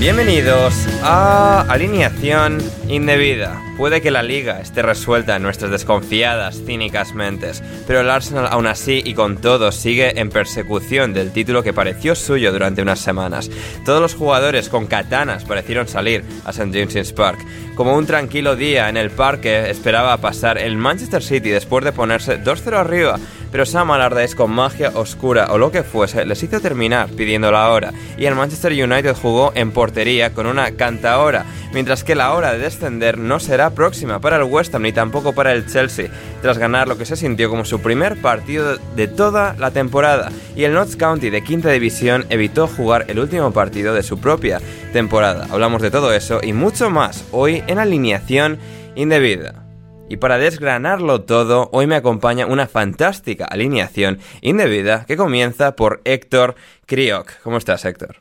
[0.00, 2.56] Bienvenidos a Alineación
[2.88, 3.62] Indebida.
[3.76, 8.66] Puede que la liga esté resuelta en nuestras desconfiadas, cínicas mentes, pero el Arsenal aún
[8.66, 13.50] así y con todo sigue en persecución del título que pareció suyo durante unas semanas.
[13.84, 16.72] Todos los jugadores con katanas parecieron salir a St.
[16.72, 17.38] James's Park.
[17.74, 22.42] Como un tranquilo día en el parque esperaba pasar el Manchester City después de ponerse
[22.42, 23.18] 2-0 arriba,
[23.50, 27.70] pero Sam Allardyce con magia oscura o lo que fuese les hizo terminar pidiendo la
[27.70, 32.52] hora y el Manchester United jugó en portería con una cantahora, mientras que la hora
[32.52, 36.10] de descender no será próxima para el West Ham ni tampoco para el Chelsea,
[36.42, 40.64] tras ganar lo que se sintió como su primer partido de toda la temporada y
[40.64, 44.60] el Notts County de quinta división evitó jugar el último partido de su propia
[44.92, 45.46] temporada.
[45.50, 48.58] Hablamos de todo eso y mucho más hoy en alineación
[48.94, 49.59] indebida.
[50.10, 56.56] Y para desgranarlo todo, hoy me acompaña una fantástica alineación indebida que comienza por Héctor
[56.84, 57.40] Crioc.
[57.44, 58.16] ¿Cómo estás, Héctor?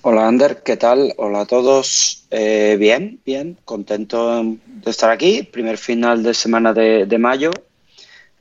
[0.00, 1.12] Hola, Ander, ¿qué tal?
[1.18, 2.24] Hola a todos.
[2.30, 5.42] Eh, bien, bien, contento de estar aquí.
[5.42, 7.50] Primer final de semana de, de mayo,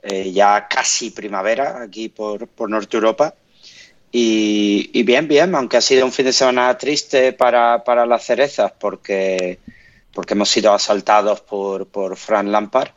[0.01, 3.35] eh, ya casi primavera aquí por, por Norte Europa.
[4.13, 8.23] Y, y, bien, bien, aunque ha sido un fin de semana triste para, para las
[8.23, 9.59] cerezas, porque
[10.13, 12.89] porque hemos sido asaltados por, por Fran Lampard.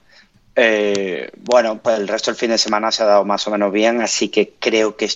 [0.54, 3.72] Eh, bueno, pues el resto del fin de semana se ha dado más o menos
[3.72, 5.08] bien, así que creo que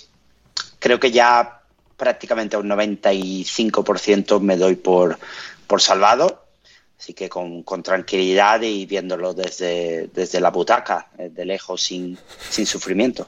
[0.79, 1.61] creo que ya
[1.95, 5.17] prácticamente a un 95% me doy por,
[5.65, 6.43] por salvado.
[6.99, 12.17] Así que con, con, tranquilidad y viéndolo desde, desde la butaca, eh, de lejos, sin,
[12.49, 13.27] sin sufrimiento.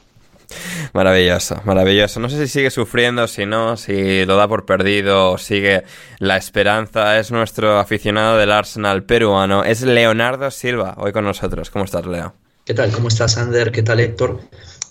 [0.93, 2.19] Maravilloso, maravilloso.
[2.19, 5.83] No sé si sigue sufriendo, si no, si lo da por perdido sigue
[6.19, 7.19] la esperanza.
[7.19, 9.63] Es nuestro aficionado del Arsenal peruano.
[9.63, 11.69] Es Leonardo Silva, hoy con nosotros.
[11.69, 12.33] ¿Cómo estás, Leo?
[12.65, 12.91] ¿Qué tal?
[12.91, 13.71] ¿Cómo estás, Ander?
[13.71, 14.39] ¿Qué tal, Héctor?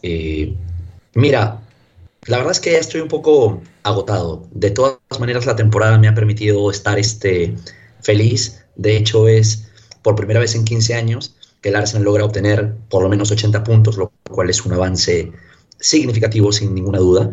[0.02, 0.54] Eh,
[1.14, 1.60] mira,
[2.26, 4.46] la verdad es que ya estoy un poco agotado.
[4.52, 7.54] De todas maneras, la temporada me ha permitido estar este,
[8.00, 8.64] feliz.
[8.76, 9.68] De hecho, es
[10.02, 13.64] por primera vez en 15 años que el Arsenal logra obtener por lo menos 80
[13.64, 15.32] puntos, lo cual es un avance
[15.80, 17.30] significativo sin ninguna duda,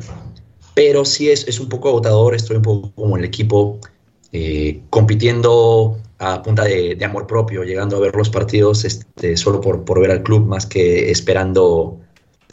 [0.74, 3.80] pero sí es, es un poco agotador, estoy un poco como el equipo
[4.32, 9.86] eh, compitiendo a punta de, amor propio, llegando a ver los partidos este, solo por,
[9.86, 12.00] por ver al club más que esperando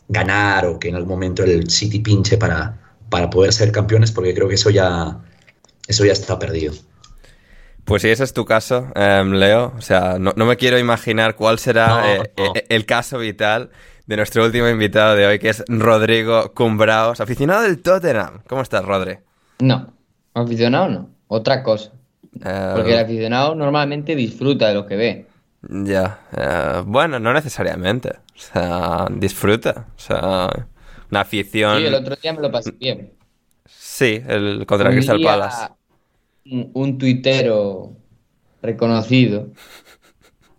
[0.09, 4.35] ganar o que en algún momento el City pinche para, para poder ser campeones, porque
[4.35, 5.21] creo que eso ya,
[5.89, 6.73] eso ya está perdido.
[7.85, 11.35] Pues si ese es tu caso, eh, Leo, o sea, no, no, me quiero imaginar
[11.35, 12.45] cuál será No, eh, no.
[12.55, 13.71] eh, el caso vital
[14.07, 18.43] de nuestro último invitado de hoy, que es Rodrigo Cumbraos, aficionado del Tottenham.
[18.49, 19.19] ¿Cómo estás, Rodri?
[19.61, 19.93] No,
[20.35, 21.91] aficionado no, otra cosa.
[22.45, 25.27] Eh, Porque el aficionado normalmente disfruta de lo que ve.
[25.69, 28.11] Ya, eh, bueno, no necesariamente.
[28.11, 29.87] O sea, disfruta.
[29.97, 30.49] O sea,
[31.11, 31.79] una afición.
[31.79, 33.13] Sí, el otro día me lo pasé bien.
[33.67, 35.69] Sí, el contra Un Crystal Palace.
[36.47, 37.97] Un, un tuitero
[38.63, 39.49] reconocido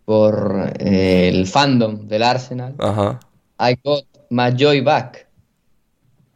[0.06, 3.20] por eh, el fandom del Arsenal, Ajá.
[3.60, 5.28] I got my joy back.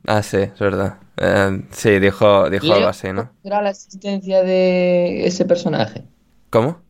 [0.05, 0.99] Ah, sí, es verdad.
[1.17, 3.31] Eh, sí, dijo, dijo algo así, ¿no?
[3.43, 6.03] ¿Será la existencia de ese personaje?
[6.49, 6.81] ¿Cómo?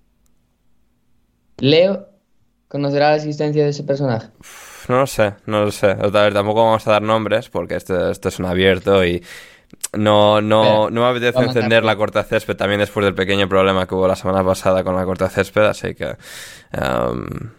[1.59, 2.09] Leo
[2.67, 4.27] conocerá la existencia de ese personaje.
[4.87, 5.87] No lo sé, no lo sé.
[5.87, 9.23] A ver, tampoco vamos a dar nombres porque esto, esto es un abierto y
[9.93, 13.87] no, no, Espera, no me apetece encender la corta césped también después del pequeño problema
[13.87, 16.15] que hubo la semana pasada con la corta césped, así que
[16.73, 17.49] um,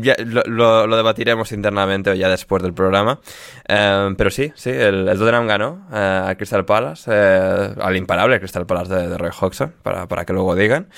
[0.00, 3.20] ya lo, lo- debatiremos internamente o ya después del programa.
[3.68, 8.38] Um, pero sí, sí, el, el Tottenham ganó eh, al Crystal Palace, eh, al imparable
[8.40, 10.88] Crystal Palace de, de Roy Hodgson, para, para que luego digan.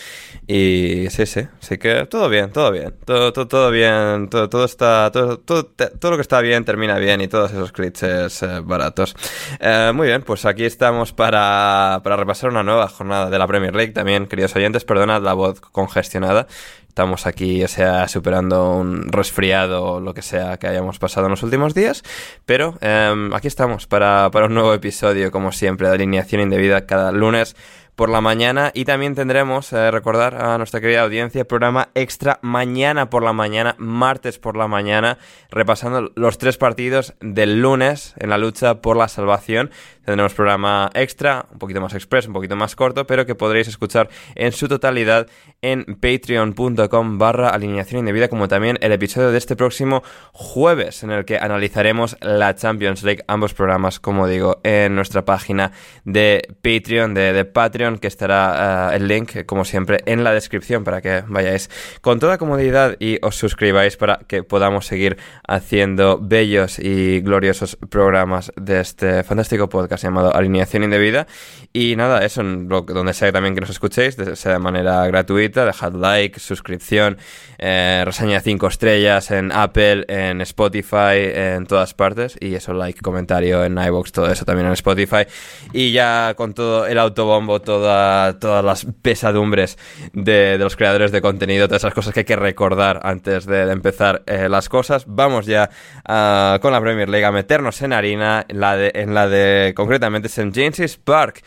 [0.46, 4.64] Y sí, sí, sí que todo bien, todo bien, todo, todo, todo bien, todo, todo
[4.64, 8.60] está, todo, todo, todo lo que está bien termina bien y todos esos clichés eh,
[8.62, 9.14] baratos.
[9.60, 13.75] Eh, muy bien, pues aquí estamos para, para repasar una nueva jornada de la Premier
[13.75, 16.46] League también, queridos oyentes, perdonad la voz congestionada.
[16.93, 21.31] Estamos aquí, o sea, superando un resfriado o lo que sea que hayamos pasado en
[21.31, 22.03] los últimos días.
[22.44, 27.11] Pero em, aquí estamos para, para un nuevo episodio, como siempre, de alineación indebida cada
[27.11, 27.56] lunes
[27.94, 28.71] por la mañana.
[28.75, 33.75] Y también tendremos, eh, recordar a nuestra querida audiencia, programa extra mañana por la mañana,
[33.79, 35.19] martes por la mañana,
[35.50, 39.71] repasando los tres partidos del lunes en la lucha por la salvación.
[40.05, 44.09] Tendremos programa extra, un poquito más express, un poquito más corto, pero que podréis escuchar
[44.35, 45.29] en su totalidad
[45.61, 50.03] en patreon.com barra alineación indebida, como también el episodio de este próximo
[50.33, 55.71] jueves, en el que analizaremos la Champions League, ambos programas, como digo, en nuestra página
[56.05, 60.84] de Patreon, de, de Patreon, que estará eh, el link, como siempre, en la descripción
[60.84, 61.70] para que vayáis
[62.00, 68.52] con toda comodidad y os suscribáis para que podamos seguir haciendo bellos y gloriosos programas
[68.56, 71.26] de este fantástico podcast llamado Alineación Indebida.
[71.73, 76.38] Y nada, eso donde sea también que nos escuchéis, sea de manera gratuita, dejad like,
[76.38, 77.17] suscripción,
[77.58, 82.37] eh, reseña 5 estrellas en Apple, en Spotify, en todas partes.
[82.40, 85.25] Y eso, like, comentario en iVoox, todo eso también en Spotify.
[85.73, 89.79] Y ya con todo el autobombo, toda, todas las pesadumbres
[90.13, 94.23] de, los creadores de contenido, todas esas cosas que hay que recordar antes de, empezar
[94.27, 95.05] eh, las cosas.
[95.07, 95.71] Vamos ya
[96.05, 99.73] ah, con la Premier League a meternos en harina, en la de, en la de
[99.75, 100.51] concretamente St.
[100.55, 101.43] James's Park.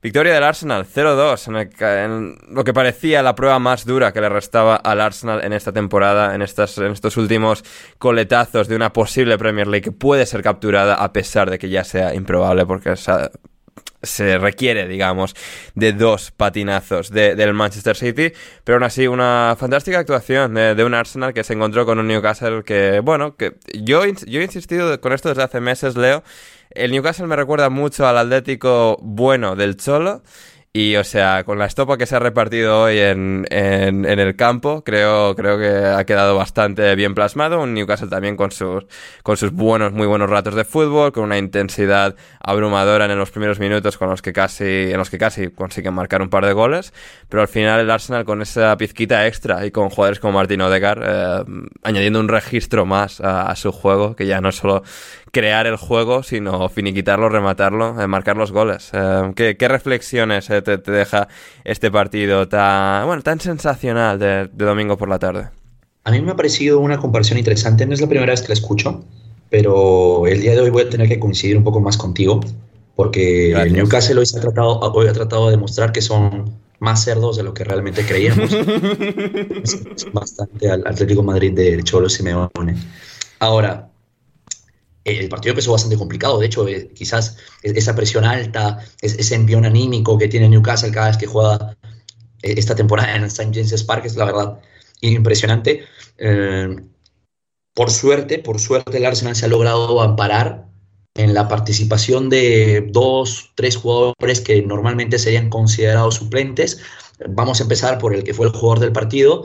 [0.00, 4.76] Victoria del Arsenal 0-2 en, lo que parecía la prueba más dura que le restaba
[4.76, 7.64] al Arsenal en esta temporada, en, estas, en estos últimos
[7.96, 11.84] coletazos de una posible Premier League que puede ser capturada a pesar de que ya
[11.84, 13.12] sea improbable porque se,
[14.06, 15.34] se requiere, digamos,
[15.74, 18.32] de dos patinazos de- del Manchester City,
[18.64, 22.06] pero aún así una fantástica actuación de, de un Arsenal que se encontró con un
[22.08, 26.22] Newcastle que, bueno, que yo, yo he insistido con esto desde hace meses, Leo,
[26.70, 30.22] el Newcastle me recuerda mucho al Atlético bueno del Cholo.
[30.76, 34.34] Y, o sea, con la estopa que se ha repartido hoy en, en, en el
[34.34, 37.60] campo, creo, creo que ha quedado bastante bien plasmado.
[37.62, 38.84] Un Newcastle también con sus,
[39.22, 43.60] con sus buenos, muy buenos ratos de fútbol, con una intensidad abrumadora en los primeros
[43.60, 46.92] minutos con los que casi, en los que casi consiguen marcar un par de goles.
[47.28, 51.02] Pero al final el Arsenal con esa pizquita extra y con jugadores como Martin Odegaard,
[51.04, 51.44] eh,
[51.84, 54.82] añadiendo un registro más a, a su juego, que ya no solo
[55.34, 58.90] crear el juego, sino finiquitarlo, rematarlo, eh, marcar los goles.
[58.94, 61.28] Eh, ¿qué, qué reflexiones eh, te, te deja
[61.64, 65.48] este partido tan, bueno, tan sensacional de, de domingo por la tarde?
[66.04, 67.84] A mí me ha parecido una comparación interesante.
[67.84, 69.04] No es la primera vez que la escucho,
[69.50, 72.40] pero el día de hoy voy a tener que coincidir un poco más contigo,
[72.94, 73.66] porque Gracias.
[73.66, 77.36] el Newcastle hoy, se ha tratado, hoy ha tratado de demostrar que son más cerdos
[77.36, 78.52] de lo que realmente creíamos.
[78.52, 82.76] es, bastante al Atlético Madrid de Cholo Simeone.
[83.40, 83.90] Ahora,
[85.04, 86.38] el partido empezó bastante complicado.
[86.38, 90.90] De hecho, eh, quizás es- esa presión alta, es- ese envión anímico que tiene Newcastle
[90.92, 91.76] cada vez que juega
[92.42, 93.50] eh, esta temporada en St.
[93.52, 94.60] James's Park es la verdad
[95.00, 95.84] impresionante.
[96.18, 96.76] Eh,
[97.74, 100.66] por suerte, por suerte el Arsenal se ha logrado amparar
[101.14, 106.80] en la participación de dos, tres jugadores que normalmente serían considerados suplentes.
[107.28, 109.44] Vamos a empezar por el que fue el jugador del partido.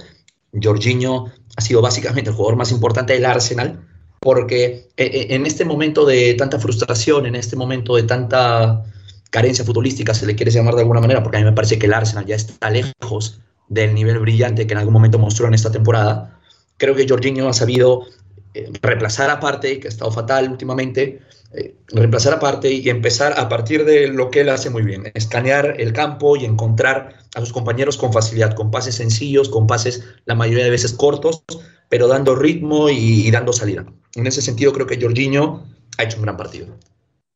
[0.62, 3.88] Jorginho ha sido básicamente el jugador más importante del Arsenal
[4.20, 8.84] porque eh, eh, en este momento de tanta frustración, en este momento de tanta
[9.30, 11.86] carencia futbolística, se le quiere llamar de alguna manera, porque a mí me parece que
[11.86, 15.72] el Arsenal ya está lejos del nivel brillante que en algún momento mostró en esta
[15.72, 16.40] temporada.
[16.78, 18.06] Creo que Jorginho ha sabido
[18.54, 21.22] eh, reemplazar a Partey, que ha estado fatal últimamente,
[21.54, 25.12] eh, reemplazar a Partey y empezar a partir de lo que él hace muy bien,
[25.14, 30.04] escanear el campo y encontrar a sus compañeros con facilidad, con pases sencillos, con pases
[30.26, 31.44] la mayoría de veces cortos,
[31.90, 33.86] pero dando ritmo y, dando salida.
[34.16, 35.66] En ese sentido creo que Jorginho
[35.98, 36.68] ha hecho un gran partido.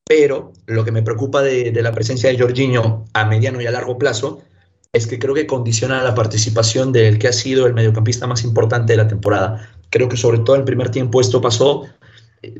[0.05, 3.97] pero lo que me preocupa de, la presencia de Jorginho a mediano y a largo
[3.97, 4.43] plazo
[4.91, 8.93] es que creo que condiciona la participación del que ha sido el mediocampista más importante
[8.93, 9.71] de la temporada.
[9.89, 11.85] Creo que sobre todo en el primer tiempo esto pasó.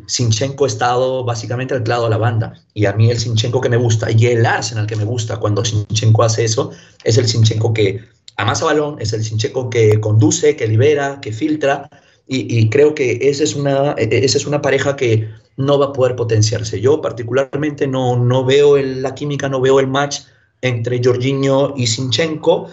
[0.08, 3.70] Sinchenko ha estado básicamente al lado de la banda y a mí el Sinchenko que
[3.70, 6.72] me gusta y el Arsenal que me gusta cuando Sinchenko hace eso
[7.04, 8.00] es el Sinchenko que
[8.38, 11.90] amasa balón, es el Sinchenko que conduce, que libera, que filtra
[12.26, 16.16] y, creo que esa es, una, esa es una pareja que no va a poder
[16.16, 16.80] potenciarse.
[16.80, 20.22] Yo particularmente no, no veo la química, no veo el match
[20.62, 22.70] entre Jorginho y Sinchenko,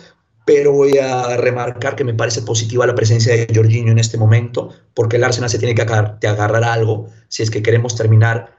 [0.46, 4.70] pero voy a remarcar que me parece positiva la presencia de Jorginho en este momento,
[4.94, 8.56] porque el Arsenal se tiene que agarrar, que agarrar algo si es que queremos terminar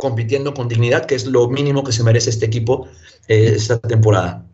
[0.00, 2.88] compitiendo con dignidad, que es lo mínimo que se merece este equipo
[3.28, 4.46] eh, esta temporada.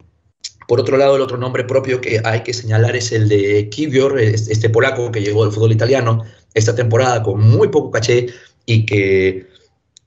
[0.68, 4.20] Por otro lado, el otro nombre propio que hay que señalar es el de Kivior,
[4.20, 8.26] este polaco que llegó al fútbol italiano esta temporada con muy poco caché
[8.66, 9.46] y que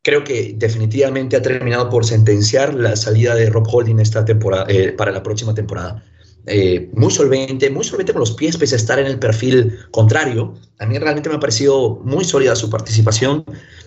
[0.04, 4.92] creo que definitivamente ha terminado por sentenciar la salida de Rob Holding esta temporada, eh,
[4.92, 6.04] para la próxima temporada.
[6.46, 10.54] Eh, muy solvente, muy solvente con los pies, pese a estar en el perfil contrario.
[10.78, 13.46] A mí realmente me ha parecido muy sólida su participación.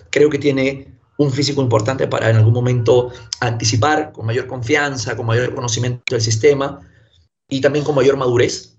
[0.09, 5.25] Creo que tiene un físico importante para en algún momento anticipar con mayor confianza, con
[5.25, 6.81] mayor conocimiento del sistema
[7.49, 8.77] y también con mayor madurez.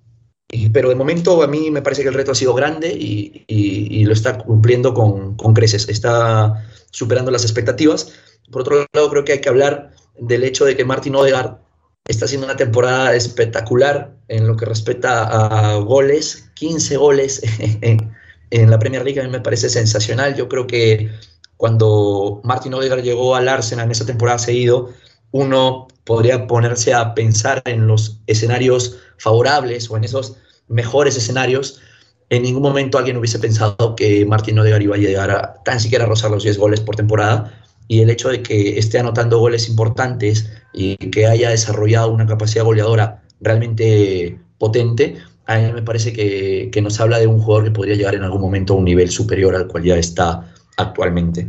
[0.48, 3.44] Y, pero de momento a mí me parece que el reto ha sido grande y,
[3.46, 8.12] y, y lo está cumpliendo con, con creces, está superando las expectativas.
[8.50, 11.58] Por otro lado, creo que hay que hablar del hecho de que Martin Odegaard
[12.06, 17.42] está haciendo una temporada espectacular en lo que respecta a goles, 15 goles
[17.80, 18.14] en,
[18.50, 20.36] en la Premier League, a mí me parece sensacional.
[20.36, 21.10] Yo creo que
[21.56, 24.90] cuando Martin Odegaard llegó al Arsenal en esa temporada seguido,
[25.30, 30.36] uno podría ponerse a pensar en los escenarios favorables o en esos
[30.68, 31.80] mejores escenarios.
[32.28, 36.04] En ningún momento alguien hubiese pensado que Martin Odegaard iba a llegar a tan siquiera
[36.04, 37.52] a rozar los 10 goles por temporada
[37.88, 42.64] y el hecho de que esté anotando goles importantes y que haya desarrollado una capacidad
[42.64, 47.70] goleadora realmente potente, a mí me parece que, que, nos habla de un jugador que
[47.70, 51.49] podría llegar en algún momento a un nivel superior al cual ya está actualmente.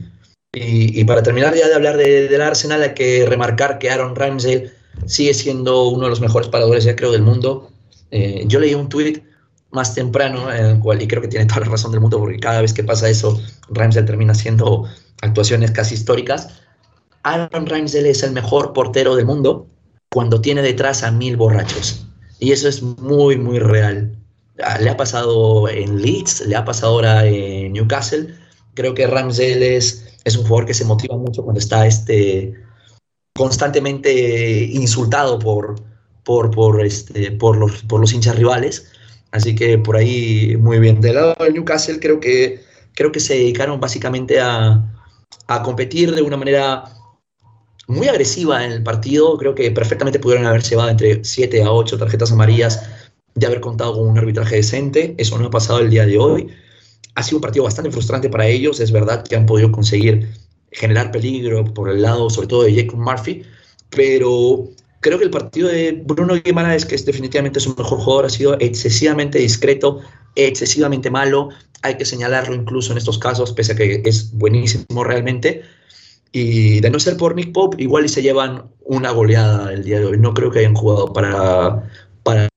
[0.54, 4.72] Y, para terminar ya de hablar de, del Arsenal, hay que remarcar que Aaron Ramsey
[5.06, 7.70] sigue siendo uno de los mejores paradores, ya creo, del mundo.
[8.10, 9.24] Eh, yo leí un tuit
[9.72, 12.40] más temprano, en el cual, y creo que tiene toda la razón del mundo, porque
[12.40, 14.88] cada vez que pasa eso, Ramsey termina haciendo
[15.22, 16.62] actuaciones casi históricas.
[17.24, 19.68] Aaron Ramsey es el mejor portero del mundo
[20.10, 22.06] cuando tiene detrás a mil borrachos.
[22.40, 24.16] Y eso es muy, muy real.
[24.80, 28.34] Le ha pasado en Leeds, le ha pasado ahora en Newcastle.
[28.78, 32.54] Creo que Ramsey es, es un jugador que se motiva mucho cuando está este,
[33.36, 35.82] constantemente insultado por,
[36.24, 38.92] por, por, este, por, los, por los hinchas rivales.
[39.32, 41.02] Así que por ahí muy bien.
[41.02, 42.62] Del lado del Newcastle creo que,
[42.94, 44.94] creo que se dedicaron básicamente a,
[45.48, 46.84] a competir de una manera
[47.88, 49.40] muy agresiva en el partido.
[49.40, 52.88] Creo que perfectamente pudieron haber llevado entre 7 a 8 tarjetas amarillas
[53.34, 55.16] de haber contado con un arbitraje decente.
[55.18, 56.54] Eso no ha pasado el día de hoy.
[57.18, 58.80] Ha sido un partido bastante frustrante para ellos.
[58.80, 60.30] Es verdad que han podido conseguir
[60.72, 63.42] generar peligro por el lado, sobre todo de Jacob Murphy,
[63.90, 64.70] pero
[65.00, 68.56] creo que el partido de Bruno Guimaraes, que es definitivamente su mejor jugador, ha sido
[68.60, 70.02] excesivamente discreto,
[70.36, 71.50] excesivamente malo.
[71.82, 75.64] Hay que señalarlo incluso en estos casos, pese a que es buenísimo realmente.
[76.32, 80.00] Y de no ser por Nick Pope, igual y se llevan una goleada el día
[80.00, 80.20] de hoy.
[80.20, 81.90] No creo que hayan jugado para,
[82.28, 82.50] para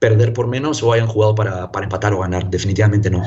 [0.00, 2.50] perder por menos o hayan jugado para, para empatar o ganar.
[2.50, 3.22] Definitivamente no.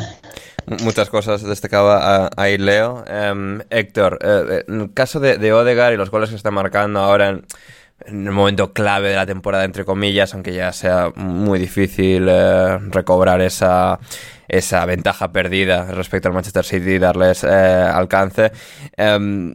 [0.65, 3.03] Muchas cosas destacaba ahí Leo.
[3.07, 6.99] Um, Héctor, eh, en el caso de, de Odegaard y los goles que está marcando
[6.99, 7.45] ahora en,
[8.07, 13.39] el momento clave de la temporada, entre comillas, aunque ya sea muy difícil eh, recobrar
[13.39, 13.99] esa,
[14.49, 18.51] esa ventaja perdida respecto al Manchester City y darles eh, alcance.
[18.97, 19.53] Um,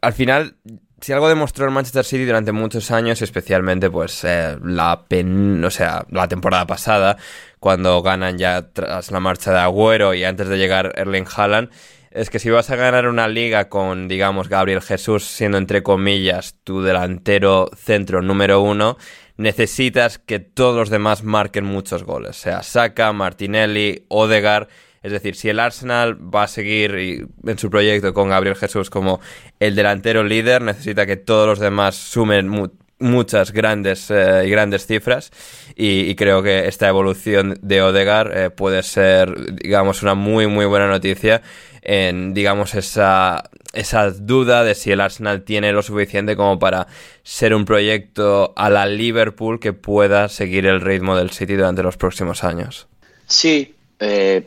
[0.00, 0.56] al final,
[1.04, 5.68] si algo demostró el Manchester City durante muchos años, especialmente pues eh, la pen, o
[5.68, 7.18] sea, la temporada pasada,
[7.60, 11.68] cuando ganan ya tras la marcha de Agüero y antes de llegar Erling Haaland,
[12.10, 16.56] es que si vas a ganar una liga con, digamos, Gabriel Jesús siendo entre comillas
[16.64, 18.96] tu delantero centro número uno,
[19.36, 22.36] necesitas que todos los demás marquen muchos goles.
[22.36, 24.68] Sea, Saka, Martinelli, Odegar.
[25.04, 29.20] Es decir, si el Arsenal va a seguir en su proyecto con Gabriel Jesús como
[29.60, 32.68] el delantero líder, necesita que todos los demás sumen mu
[33.00, 35.30] muchas grandes eh, grandes cifras
[35.74, 40.64] y, y, creo que esta evolución de Odegar eh, puede ser, digamos, una muy muy
[40.64, 41.42] buena noticia
[41.82, 46.86] en, digamos, esa, esa duda de si el Arsenal tiene lo suficiente como para
[47.24, 51.98] ser un proyecto a la Liverpool que pueda seguir el ritmo del City durante los
[51.98, 52.88] próximos años.
[53.26, 54.46] Sí, eh,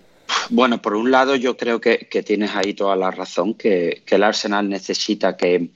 [0.49, 4.69] Bueno, por un lado yo creo que, tienes ahí toda la razón, que, el Arsenal
[4.69, 5.69] necesita que,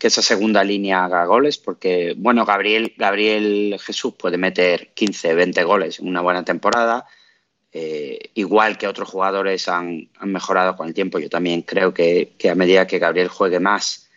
[0.00, 5.98] esa segunda línea haga goles, porque, bueno, Gabriel, Gabriel Jesús puede meter 15, 20 goles
[5.98, 7.06] en una buena temporada,
[7.72, 12.54] eh, igual que otros jugadores han, mejorado con el tiempo, yo también creo que, a
[12.54, 14.10] medida que Gabriel juegue más,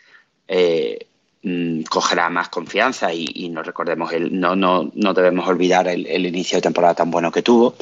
[0.50, 1.08] eh,
[1.44, 6.58] mm, cogerá más confianza y, no recordemos, el, no, no, no debemos olvidar el, inicio
[6.58, 7.76] de temporada tan bueno que tuvo.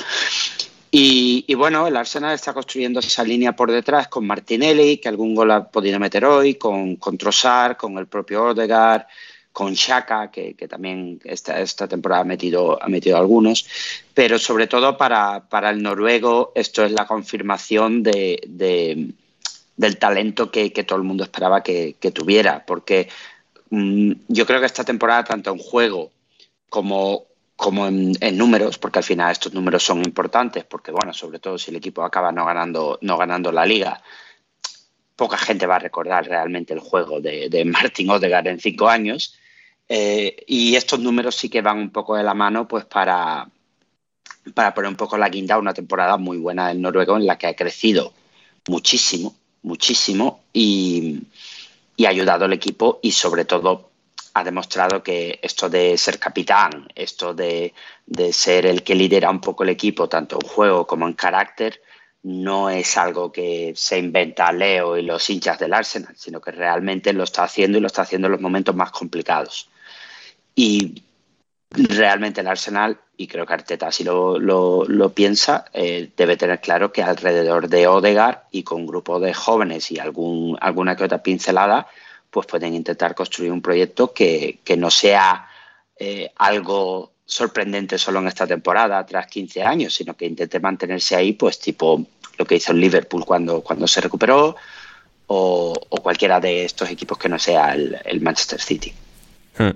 [0.98, 5.52] Y, bueno, el Arsenal está construyendo esa línea por detrás con Martinelli, que algún gol
[5.52, 9.06] ha podido meter hoy, con, con Trossard, con el propio Odegaard,
[9.52, 13.68] con Shaka, que, también esta, esta, temporada ha metido, ha metido algunos.
[14.14, 18.40] Pero sobre todo para, el noruego, esto es la confirmación de,
[19.76, 22.66] del talento que, todo el mundo esperaba que, tuviera.
[22.66, 23.10] Porque
[23.70, 26.12] mm, yo creo que esta temporada, tanto en juego
[26.70, 27.26] como
[27.56, 31.72] como en, números, porque al final estos números son importantes, porque bueno, sobre todo si
[31.72, 34.02] el equipo acaba no ganando, no ganando la liga,
[35.16, 39.36] poca gente va a recordar realmente el juego de, de Martin Odegaard en cinco años.
[39.88, 43.48] Eh, y estos números sí que van un poco de la mano pues para,
[44.54, 47.38] para poner un poco la guinda a una temporada muy buena del noruego en la
[47.38, 48.12] que ha crecido
[48.68, 51.22] muchísimo, muchísimo y,
[51.96, 53.92] y ha ayudado al equipo y sobre todo
[54.36, 57.74] ha demostrado que esto de ser capitán, esto de,
[58.34, 61.82] ser el que lidera un poco el equipo, tanto en juego como en carácter,
[62.24, 67.14] no es algo que se inventa Leo y los hinchas del Arsenal, sino que realmente
[67.14, 69.70] lo está haciendo y lo está haciendo en los momentos más complicados.
[70.54, 71.02] Y
[71.70, 77.04] realmente el Arsenal, y creo que Arteta así lo, piensa, eh, debe tener claro que
[77.04, 81.88] alrededor de Odegar y con un grupo de jóvenes y algún, alguna que otra pincelada,
[82.36, 85.48] pues pueden intentar construir un proyecto que, no sea
[85.98, 91.32] eh, algo sorprendente solo en esta temporada, tras 15 años, sino que intente mantenerse ahí,
[91.32, 92.06] pues tipo
[92.38, 94.58] lo que hizo el Liverpool cuando, cuando se recuperó
[95.28, 98.94] o, cualquiera de estos equipos que no sea el, Manchester City.
[99.58, 99.70] Hmm.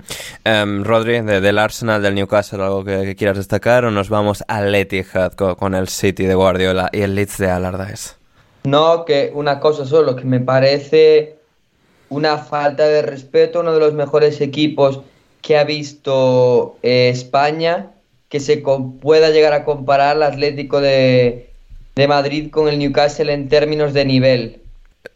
[0.43, 5.31] Em, Rodri, del Arsenal, del Newcastle, ¿algo que, quieras destacar o nos vamos al Etihad
[5.31, 8.15] con, el City de Guardiola y el Leeds de Allardyce?
[8.65, 11.38] No, que una cosa solo, que me parece
[12.10, 15.02] una falta de respeto, uno de los mejores equipos
[15.41, 17.91] que ha visto eh, España,
[18.28, 21.48] que se pueda llegar a comparar el Atlético de,
[22.08, 24.62] Madrid con el Newcastle en términos de nivel.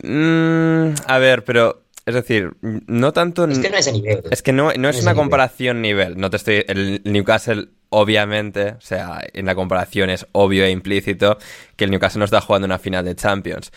[0.04, 3.46] Mm, a ver, pero es decir, no tanto.
[3.46, 4.24] Es que no es nivel.
[4.32, 6.18] Es que no, es, una comparación nivel.
[6.18, 6.66] No te estoy.
[6.68, 11.38] El Newcastle, obviamente, o sea, en la comparación es obvio e implícito
[11.78, 13.72] que el Newcastle no está jugando una final de Champions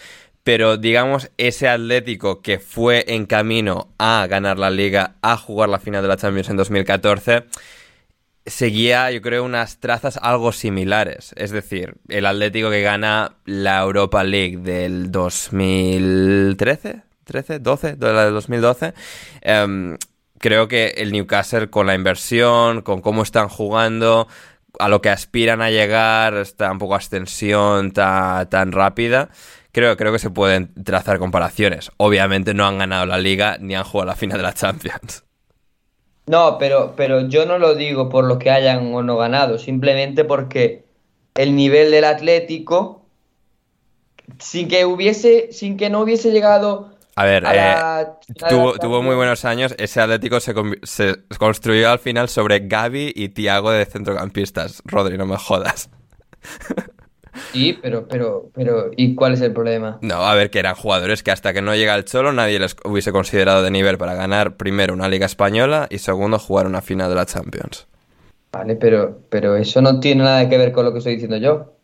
[0.46, 5.80] pero digamos ese Atlético que fue en camino a ganar la liga, a jugar la
[5.80, 7.46] final de la Champions en 2014,
[8.46, 11.34] seguía yo creo unas trazas algo similares.
[11.36, 18.26] Es decir, el Atlético que gana la Europa League del 2013, 13, 12, de la
[18.26, 18.94] del 2012.
[20.38, 24.28] creo que el Newcastle con la inversión, con cómo están jugando,
[24.78, 29.30] a lo que aspiran a llegar, esta un poco ascensión tan rápida
[29.76, 31.92] creo, creo que se pueden trazar comparaciones.
[31.98, 35.22] Obviamente no han ganado la liga ni han jugado la final de la Champions.
[36.26, 40.24] No, pero, pero yo no lo digo por lo que hayan o no ganado, simplemente
[40.24, 40.86] porque
[41.34, 43.02] el nivel del Atlético,
[44.38, 48.06] sin que hubiese, sin que no hubiese llegado a ver, eh,
[48.48, 49.74] tuvo, tuvo, muy buenos años.
[49.78, 54.82] Ese Atlético se, se, construyó al final sobre Gaby y Tiago de centrocampistas.
[54.84, 55.90] Rodri, no me jodas.
[57.52, 59.98] Sí, pero, pero, pero, ¿y cuál es el problema?
[60.00, 62.76] No, a ver, que eran jugadores que hasta que no llega el Cholo nadie les
[62.84, 67.08] hubiese considerado de nivel para ganar primero una Liga Española y segundo jugar una final
[67.08, 67.86] de la Champions.
[68.52, 71.74] Vale, pero, pero eso no tiene nada que ver con lo que estoy diciendo yo.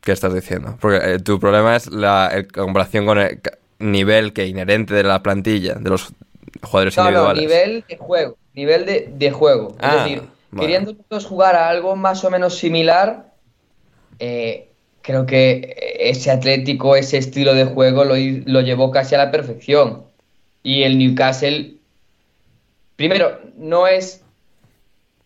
[0.00, 0.76] ¿Qué estás diciendo?
[0.80, 3.40] Porque eh, tu problema es la comparación con el
[3.78, 6.12] nivel que inherente de la plantilla, de los
[6.62, 7.42] jugadores individuales.
[7.42, 8.86] No, nivel de juego, nivel
[9.18, 9.68] de, juego.
[9.80, 10.22] es ah, decir,
[10.58, 13.32] queriendo todos jugar a algo más o menos similar,
[14.18, 14.73] eh,
[15.04, 20.04] creo que ese Atlético, ese estilo de juego lo, llevó casi a la perfección.
[20.62, 21.76] Y el Newcastle,
[22.96, 24.22] primero, no es.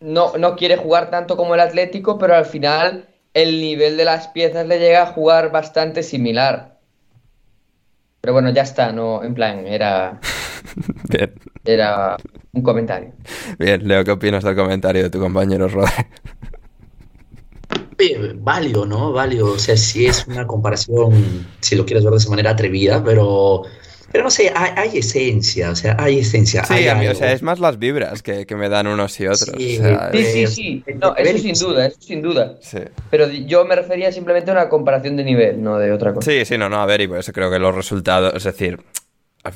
[0.01, 4.27] No, no quiere jugar tanto como el Atlético, pero al final el nivel de las
[4.27, 6.77] piezas le llega a jugar bastante similar.
[8.21, 10.19] Pero bueno, ya está, no, en plan, era.
[11.65, 12.17] Era
[12.53, 13.13] un comentario.
[13.57, 15.93] Bien, Leo, ¿qué opinas del comentario de tu compañero Rodri?
[18.35, 19.11] Válido, ¿no?
[19.11, 19.53] Válido.
[19.53, 23.63] O sea, sí es una comparación, si lo quieres ver de esa manera, atrevida, pero
[24.11, 26.63] Pero no sé, hay, esencia, o sea, hay esencia.
[26.65, 29.51] Sí, o sea, es más las vibras que, me dan unos y otros.
[29.55, 29.79] Sí,
[30.13, 32.55] sí, sí, No, eso sin duda, eso sin duda.
[32.61, 32.79] Sí.
[33.11, 36.29] Pero yo me refería simplemente a una comparación de nivel, no de otra cosa.
[36.29, 38.79] Sí, sí, no, no, a ver, y por eso creo que los resultados, es decir,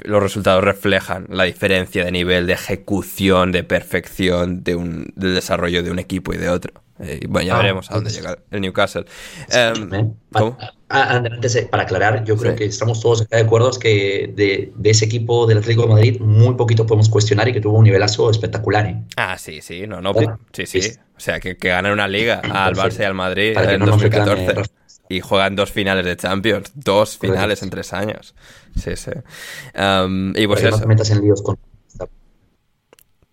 [0.04, 5.84] los resultados reflejan la diferencia de nivel de ejecución, de perfección de un, del desarrollo
[5.84, 6.83] de un equipo y de otro.
[7.00, 9.06] Eh, bueno, ya ah, veremos a dónde llega el Newcastle.
[9.50, 15.58] Em, para, aclarar, yo creo que estamos todos de acuerdo que de, ese equipo del
[15.58, 18.86] Atlético de Madrid muy poquito podemos cuestionar y que tuvo un nivelazo espectacular.
[18.86, 19.04] ¿eh?
[19.18, 20.14] Ah, sí, sí, no, no,
[20.52, 20.92] sí, sí.
[21.18, 24.64] O sea, que, que ganan una liga al Barça y al Madrid en 2014
[25.10, 28.36] y juegan dos finales de Champions, dos finales en tres años.
[28.80, 29.12] Sí, sí.
[29.74, 30.88] Em, y pues eso.
[30.88, 31.58] metas en líos con...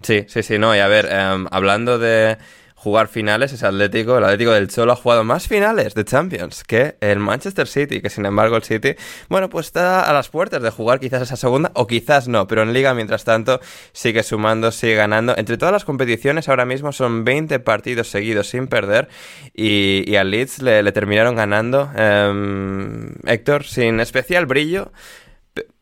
[0.02, 2.38] Sí, sí, sí, no, y a ver, em, hablando de
[2.80, 6.96] jugar finales, ese Atlético, el Atlético del Cholo ha jugado más finales de Champions que
[7.00, 8.94] el Manchester City, que sin embargo el City,
[9.28, 12.62] bueno, pues está a las puertas de jugar quizás esa segunda o quizás no, pero
[12.62, 13.60] en liga mientras tanto
[13.92, 15.36] sigue sumando, sigue ganando.
[15.36, 19.08] Entre todas las competiciones ahora mismo son 20 partidos seguidos sin perder
[19.52, 24.90] y, al Leeds le, terminaron ganando, em, Héctor, sin especial brillo.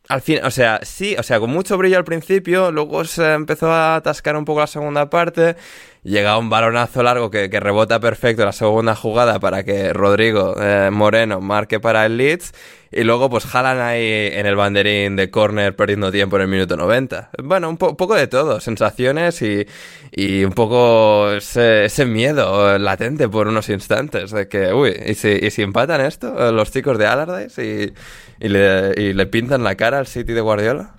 [0.09, 3.71] Al fin, o sea, sí, o sea, con mucho brillo al principio, luego se empezó
[3.71, 5.55] a atascar un poco la segunda parte,
[6.03, 11.41] llega un balonazo largo que, rebota perfecto la segunda jugada para que Rodrigo eh, Moreno
[11.41, 12.53] marque para el Leeds
[12.91, 16.75] y luego pues jalan ahí en el banderín de córner perdiendo tiempo en el minuto
[16.75, 17.31] 90.
[17.43, 19.67] Bueno, un poco de todo, sensaciones y,
[20.11, 25.51] y un poco ese, miedo latente por unos instantes de que, uy, ¿y si, y
[25.51, 29.75] si empatan esto eh, los chicos de Allardyce y, y, le, y le pintan la
[29.75, 30.95] cara al City de Guardiola?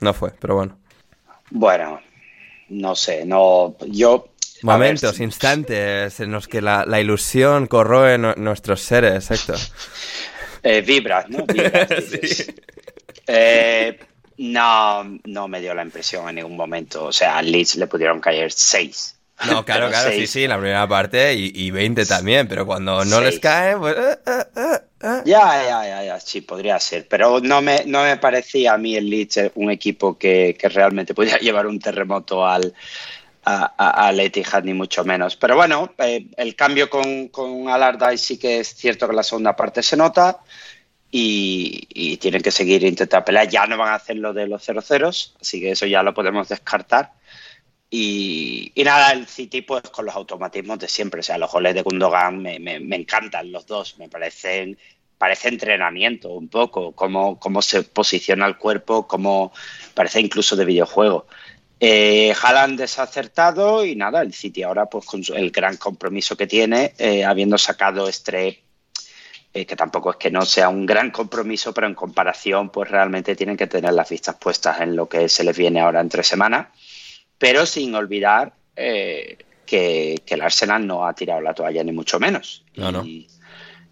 [0.00, 0.78] No fue, pero bueno.
[1.50, 2.00] Bueno,
[2.68, 4.31] no sé, no, yo
[4.62, 9.58] Momentos, instantes en los que la, ilusión corroe nuestros seres, Héctor.
[10.62, 11.44] Eh, vibras, ¿no?
[13.24, 14.00] Eh,
[14.38, 17.04] no, no me dio la impresión en ningún momento.
[17.04, 19.16] O sea, al Leeds le pudieron caer seis.
[19.46, 23.04] No, claro, claro, sí, sí, en la primera parte y, y 20 también, pero cuando
[23.04, 23.94] no les cae, pues...
[23.96, 24.18] Eh,
[25.04, 28.78] eh, ya, ya, ya, ya, sí, podría ser, pero no me, no me parecía a
[28.78, 32.74] mí el Leeds un equipo que, que realmente pudiera llevar un terremoto al,
[33.44, 35.36] a, a, Etihad ni mucho menos.
[35.36, 37.66] Pero bueno, eh, el cambio con, con
[38.16, 40.40] sí que es cierto que la segunda parte se nota
[41.10, 43.48] y, tienen que seguir intentando pelear.
[43.48, 46.48] Ya no van a hacer lo de los 0-0, así que eso ya lo podemos
[46.48, 47.12] descartar.
[47.90, 51.20] Y, nada, el City pues con los automatismos de siempre.
[51.20, 54.78] O sea, los goles de Gundogan me, me, me encantan los dos, me parecen
[55.22, 59.52] parece entrenamiento un poco, cómo, cómo se posiciona el cuerpo, cómo
[59.94, 61.28] parece incluso de videojuego.
[61.84, 66.94] Eh, Haaland desacertado y nada, el City ahora pues con el gran compromiso que tiene,
[66.96, 68.62] eh, habiendo sacado este,
[69.52, 73.34] eh, que tampoco es que no sea un gran compromiso, pero en comparación pues realmente
[73.34, 76.68] tienen que tener las vistas puestas en lo que se les viene ahora entre semanas,
[77.36, 79.38] pero sin olvidar que,
[80.24, 82.64] el Arsenal no ha tirado la toalla ni mucho menos.
[83.04, 83.26] y,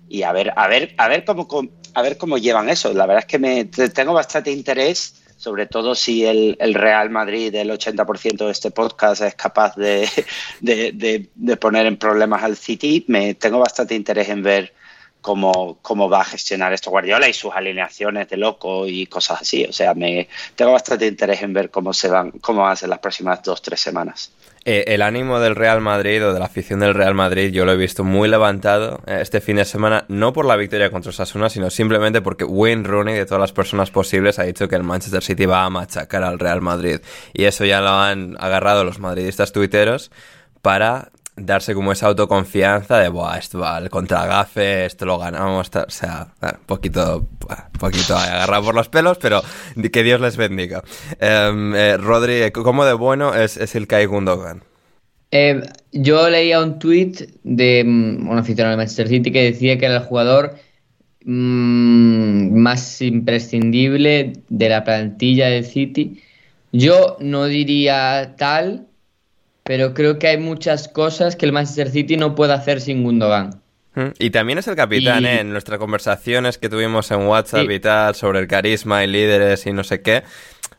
[0.09, 1.49] y, a ver, a ver, a ver cómo,
[1.95, 2.93] a ver cómo llevan eso.
[2.93, 7.71] La verdad es que me tengo bastante interés sobre todo si el, Real Madrid, el
[7.71, 13.95] 80% de este podcast, es capaz de, poner en problemas al City, me tengo bastante
[13.95, 14.75] interés en ver
[15.23, 19.65] cómo, cómo va a gestionar esto Guardiola y sus alineaciones de loco y cosas así.
[19.65, 23.43] O sea, me tengo bastante interés en ver cómo se van, cómo ser las próximas
[23.43, 24.31] dos, tres semanas.
[24.67, 27.73] Eh, el ánimo del Real Madrid o de la afición del Real Madrid yo lo
[27.73, 31.49] he visto muy levantado eh, este fin de semana, no por la victoria contra Osasuna,
[31.49, 35.23] sino simplemente porque Wayne Rooney, de todas las personas posibles, ha dicho que el Manchester
[35.23, 37.01] City va a machacar al Real Madrid.
[37.33, 40.11] Y eso ya lo han agarrado los madridistas tuiteros
[40.61, 41.11] para
[41.41, 46.29] darse como esa autoconfianza de, Buah, esto va, el contragafe, esto lo ganamos, o sea,
[46.43, 47.27] un poquito,
[47.79, 49.43] poquito agarrado por los pelos, pero
[49.93, 50.83] que Dios les bendiga.
[51.19, 54.63] Em, eh, Rodri, ¿cómo de bueno es, el Kai Gundogan?
[55.33, 59.87] Eh, yo leía un tweet de mm, un aficionado de Manchester City que decía que
[59.87, 60.57] era el jugador
[61.25, 66.21] mm, más imprescindible de la plantilla de City.
[66.73, 68.87] Yo no diría tal,
[69.71, 73.63] pero creo que hay muchas cosas que el Manchester City no puede hacer sin Gundogan.
[73.95, 75.43] Mm, y también es el capitán, ¿eh?
[75.43, 79.73] En nuestras conversaciones que tuvimos en WhatsApp y tal, sobre el carisma y líderes y
[79.73, 80.25] no sé qué.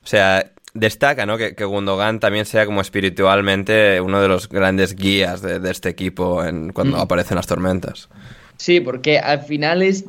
[0.04, 1.38] O sea, destaca, ¿no?
[1.38, 6.74] Que, Gundogan también sea como espiritualmente uno de los grandes guías de, este equipo en,
[6.74, 7.00] cuando mm.
[7.00, 8.10] aparecen las tormentas.
[8.58, 10.04] Sí, porque al final es...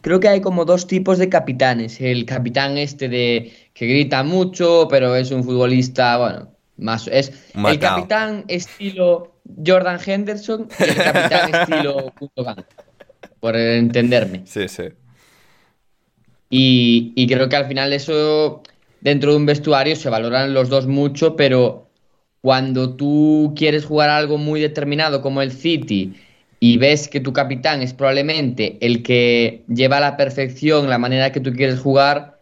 [0.00, 2.00] Creo que hay como dos tipos de capitanes.
[2.00, 6.48] El capitán este de que grita mucho, pero es un futbolista, bueno,
[6.82, 9.32] más, es el capitán estilo
[9.64, 12.64] Jordan Henderson y el capitán estilo Gundogan.
[13.40, 14.42] Por entenderme.
[14.46, 14.84] Sí, sí.
[16.54, 18.62] Y, creo que al final eso,
[19.00, 21.88] dentro de un vestuario, se valoran los dos mucho, pero
[22.42, 26.14] cuando tú quieres jugar algo muy determinado como el City
[26.60, 31.32] y ves que tu capitán es probablemente el que lleva a la perfección la manera
[31.32, 32.38] que tú quieres jugar,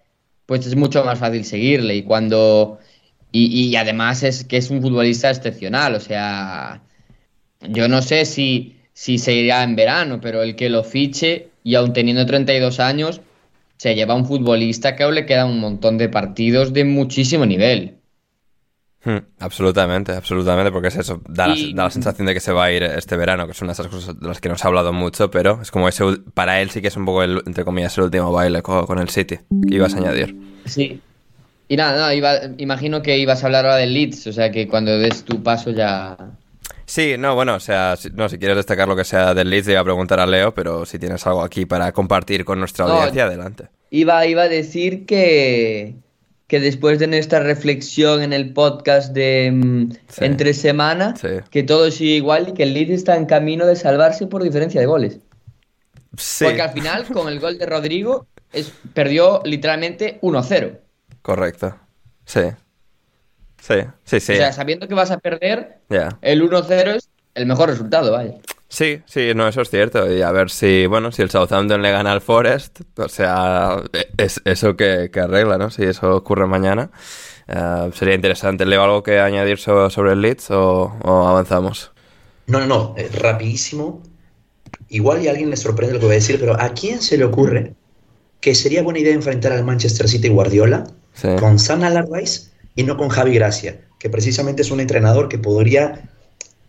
[0.47, 1.95] pues es mucho más fácil seguirle.
[1.95, 2.81] Y cuando.
[3.33, 5.95] Y, y además es que es un futbolista excepcional.
[5.95, 6.83] O sea.
[7.69, 11.75] Yo no sé si, si se irá en verano, pero el que lo fiche, y
[11.75, 13.21] aún teniendo 32 años,
[13.77, 17.97] se lleva un futbolista que aún le queda un montón de partidos de muchísimo nivel.
[19.03, 22.83] Hmm, absolutamente, absolutamente, porque es eso, da, la, sensación de que se va a ir
[22.83, 25.31] este verano, que es una de esas cosas de las que nos ha hablado mucho,
[25.31, 28.05] pero es como ese, para él sí que es un poco, el, entre comillas, el
[28.05, 30.37] último baile con, el City, que ibas a añadir.
[30.67, 31.01] Sí.
[31.71, 34.99] Y nada, no, imagino que ibas a hablar ahora del Leeds, o sea que cuando
[34.99, 36.17] des tu paso ya...
[36.85, 39.69] Sí, no, bueno, o sea, si, no, si quieres destacar lo que sea del Leeds,
[39.69, 42.87] le iba a preguntar a Leo, pero si tienes algo aquí para compartir con nuestra
[42.87, 43.69] audiencia, adelante.
[43.91, 45.95] Iba, iba a decir que,
[46.49, 51.15] que después de nuestra reflexión en el podcast de mm, entre semana,
[51.53, 54.81] que todo sigue igual y que el Leeds está en camino de salvarse por diferencia
[54.81, 55.21] de goles.
[56.41, 60.79] Porque al final, con el gol de Rodrigo, es, perdió literalmente 1-0.
[61.23, 61.77] Correcto.
[62.25, 62.43] Sí.
[63.61, 64.33] Sí, sí, sí.
[64.33, 65.81] O sea, sabiendo que vas a perder,
[66.23, 68.35] el 1-0 es el mejor resultado, vaya.
[68.69, 70.11] Sí, sí, no, eso es cierto.
[70.11, 73.83] Y a ver si, bueno, si el Southampton le gana al Forest, o sea,
[74.17, 75.71] es eso que, arregla, ¿no?
[75.71, 76.91] Si eso ocurre mañana.
[77.49, 78.65] Eh, sería interesante.
[78.65, 81.91] ¿Leo algo que añadir sobre, el Leeds o, avanzamos?
[82.47, 84.03] No, no, no, eh, rapidísimo.
[84.89, 87.19] Igual y a alguien le sorprende lo que voy a decir, pero ¿a quién se
[87.19, 87.75] le ocurre
[88.41, 90.85] que sería buena idea enfrentar al Manchester City Guardiola
[91.39, 96.09] con San Allardyce y no con Javi Gracia, que precisamente es un entrenador que podría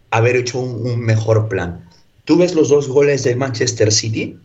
[0.10, 1.88] haber hecho un, mejor plan.
[2.26, 4.38] Tú ves los dos goles de Manchester City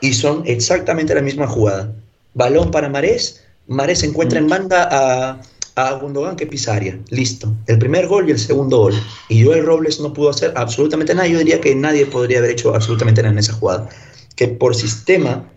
[0.00, 1.92] y son exactamente la misma jugada.
[2.34, 5.40] Balón para Marés, Marés encuentra en banda a,
[5.74, 6.98] a Gundogan que pisaria.
[7.10, 7.54] Listo.
[7.66, 8.94] El primer gol y el segundo gol.
[9.28, 11.28] Y Joel Robles no pudo hacer absolutamente nada.
[11.28, 13.88] Yo diría que nadie podría haber hecho absolutamente nada en esa jugada.
[14.36, 15.48] Que por sistema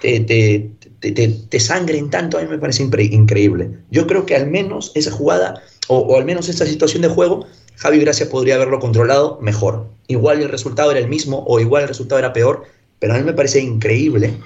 [0.00, 3.70] te, te, te, sangren tanto, a mí me parece increíble.
[3.90, 7.98] Yo creo que al menos esa jugada, o, al menos esta situación de juego, Javi
[8.00, 9.86] Gracia podría haberlo controlado mejor.
[10.08, 12.64] Igual el resultado era el mismo, o igual el resultado era peor,
[12.98, 14.38] pero a mí me parece increíble,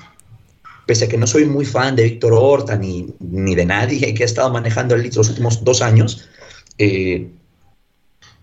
[0.86, 4.22] pese a que no soy muy fan de Víctor Horta ni, ni de nadie que
[4.22, 6.28] ha estado manejando el Leeds los últimos dos años,
[6.78, 7.28] eh,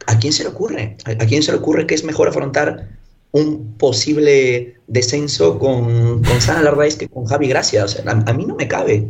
[0.07, 0.97] ¿a quién se le ocurre?
[1.05, 2.89] ¿A quién se le ocurre que es mejor afrontar
[3.31, 7.85] un posible descenso con, con Sana Larraíz que con Javi Gracia.
[7.85, 9.07] O sea, a, mí no me cabe.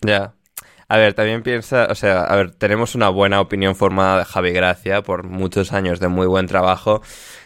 [0.00, 0.34] Ya.
[0.88, 4.52] A ver, también piensa, o sea, a ver, tenemos una buena opinión formada de Javi
[4.52, 7.02] Gracia por muchos años de muy buen trabajo,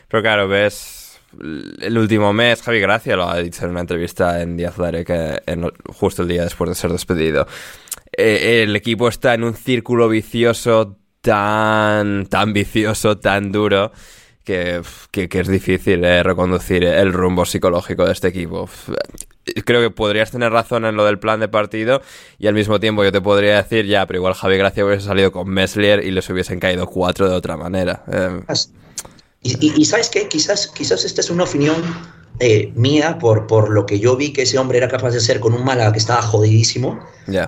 [0.08, 1.18] pero claro, ves,
[1.80, 4.74] el último mes Javi Gracia lo ha dicho en una entrevista en Díaz
[5.06, 5.40] que
[5.86, 7.46] justo el día después de ser despedido.
[8.12, 13.92] Eh, el equipo está en un círculo vicioso tan, tan vicioso, tan duro,
[14.44, 18.68] que, es difícil eh, reconducir el rumbo psicológico de este equipo.
[19.64, 22.02] Creo que podrías tener razón en lo del plan de partido
[22.38, 25.32] y al mismo tiempo yo te podría decir, ya, pero igual Javi Gracia hubiese salido
[25.32, 28.04] con Meslier y les hubiesen caído cuatro de otra manera.
[28.12, 28.40] Eh.
[29.42, 31.82] Y, y, sabes qué, quizás, quizás esta es una opinión
[32.42, 35.40] eh, mía por, por lo que yo vi que ese hombre era capaz de hacer
[35.40, 36.98] con un Málaga que estaba jodidísimo,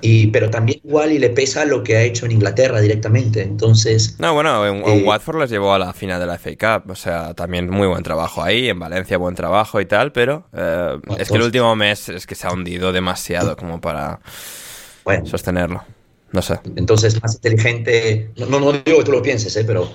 [0.03, 3.41] y, pero también igual y le pesa lo que ha hecho en Inglaterra directamente.
[3.41, 4.17] Entonces.
[4.19, 6.95] No, bueno, en, eh, Watford les llevó a la final de la FA Cup, o
[6.95, 11.31] sea, también muy buen trabajo ahí, en Valencia buen trabajo y tal, pero eh, es
[11.31, 14.21] que el último mes es que se ha hundido demasiado como para
[15.25, 15.83] sostenerlo.
[16.33, 16.61] No sé.
[16.77, 18.31] Entonces, más inteligente.
[18.37, 19.65] No, no, no digo que tú lo pienses, ¿eh?
[19.65, 19.91] pero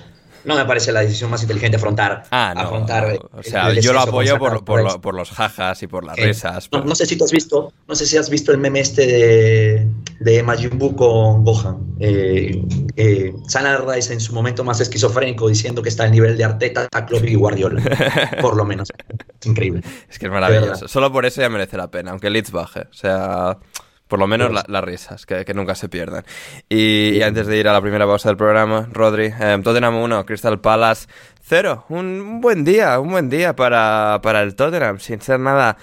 [0.48, 2.24] no me parece la decisión más inteligente afrontar.
[2.30, 2.62] Ah, no.
[2.62, 6.70] Afrontar o sea, yo lo apoyo por, por, los jajas y por las risas.
[6.72, 9.86] No, sé si tú has visto, no sé si has visto el meme este de,
[10.20, 11.94] de Majin Buu con Gohan.
[12.00, 12.62] Eh,
[12.96, 16.88] eh, Sana Rice en su momento más esquizofrénico diciendo que está al nivel de Arteta,
[16.88, 17.82] Klopp y Guardiola.
[18.40, 18.88] por lo menos.
[19.38, 19.82] Es increíble.
[20.08, 20.88] Es que es maravilloso.
[20.88, 22.86] Solo por eso ya merece la pena, aunque Leeds baje.
[22.90, 23.58] O sea.
[24.08, 26.24] Por lo menos las risas, que, nunca se pierdan.
[26.68, 30.60] Y, antes de ir a la primera pausa del programa, Rodri, eh, Tottenham 1, Crystal
[30.60, 31.06] Palace
[31.42, 31.84] 0.
[31.90, 35.76] Un buen día, un buen día para, para el Tottenham, sin ser nada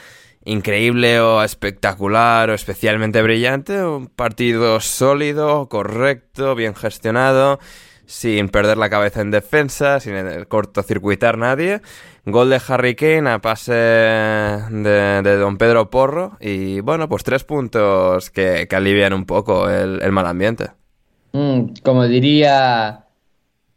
[0.44, 3.84] increíble o espectacular o especialmente brillante.
[3.84, 7.60] Un partido sólido, correcto, bien gestionado
[8.06, 10.13] sin perder la cabeza en defensa, sin
[10.48, 11.82] cortocircuitar nadie.
[12.26, 16.38] Gol de Harry Kane a pase de, Don Pedro Porro.
[16.39, 20.72] Y bueno, pues tres puntos que, alivian un poco el, mal ambiente.
[21.34, 23.06] Mm, como diría,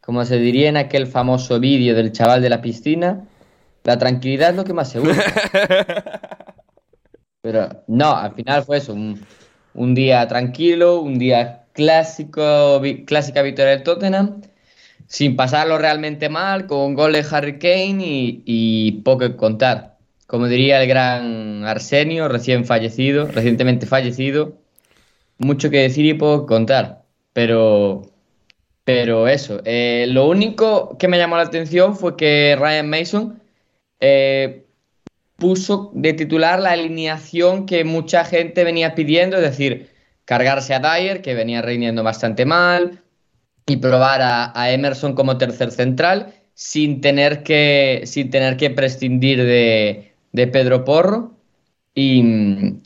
[0.01, 3.25] como se diría en aquel famoso vídeo del chaval de la piscina,
[3.85, 5.01] la tranquilidad es lo que más se
[7.41, 13.85] Pero no, al final fue eso, un, día tranquilo, un día clásico, clásica victoria del
[13.85, 14.43] Tottenham,
[15.07, 19.97] sin pasarlo realmente mal, con gol de Harry Kane y, y poco que contar.
[20.27, 24.59] Como diría el gran Arsenio, recién fallecido, recientemente fallecido,
[25.39, 27.05] mucho que decir y poco que contar.
[27.33, 28.03] Pero
[28.85, 33.43] pero eso, eh, lo único que me llamó la atención fue que Ryan Mason
[34.01, 34.65] eh,
[35.37, 39.91] puso de titular la alineación que mucha gente venía pidiendo, es decir,
[40.29, 43.03] cargarse a Dyer, que venía rindiendo bastante mal,
[43.67, 50.13] y probar a, Emerson como tercer central, sin tener que, sin tener que prescindir de,
[50.53, 51.33] Pedro Porro.
[51.95, 52.23] Y,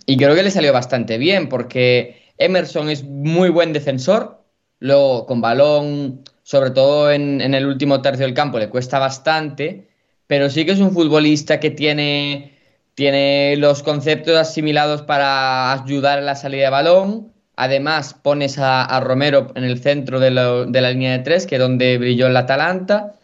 [0.07, 4.43] y creo que le salió bastante bien, porque Emerson es muy buen defensor,
[4.83, 9.89] Luego, con balón, sobre todo en, el último tercio del campo, le cuesta bastante,
[10.27, 12.59] pero sí que es un futbolista que tiene,
[12.97, 17.32] tiene los conceptos asimilados para ayudar en la salida de balón.
[17.57, 21.99] Además, pones a, Romero en el centro de, la línea de tres, que es donde
[21.99, 23.15] brilló el Atalanta.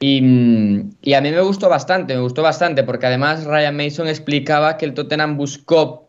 [0.00, 0.20] Y,
[1.00, 4.84] y, a mí me gustó bastante, me gustó bastante, porque además Ryan Mason explicaba que
[4.84, 6.08] el Tottenham buscó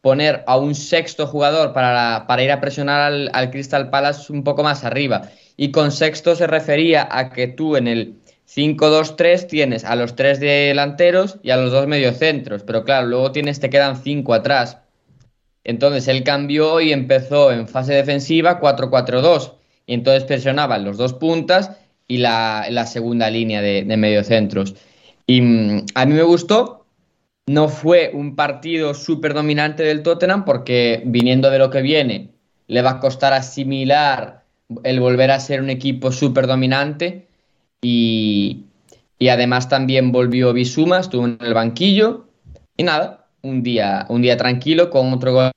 [0.00, 4.62] poner a un sexto jugador para, para ir a presionar al, Crystal Palace un poco
[4.62, 5.22] más arriba.
[5.56, 10.40] Y con sexto se refería a que tú en el 5-2-3 tienes a los tres
[10.40, 14.78] delanteros y a los dos mediocentros, pero claro, luego tienes, te quedan cinco atrás.
[15.64, 19.52] Entonces él cambió y empezó en fase defensiva 4-4-2
[19.86, 21.72] y entonces presionaban los dos puntas
[22.08, 24.74] y la, segunda línea de, mediocentros.
[25.26, 26.86] Y mm, a mí me gustó.
[27.46, 32.30] No fue un partido súper dominante del Tottenham porque viniendo de lo que viene
[32.68, 34.44] le va a costar asimilar
[34.84, 37.26] el volver a ser un equipo súper dominante
[37.82, 38.64] y,
[39.28, 42.26] además también volvió Bisuma, estuvo en el banquillo.
[42.76, 45.50] Y nada, un día, un día tranquilo con otro gol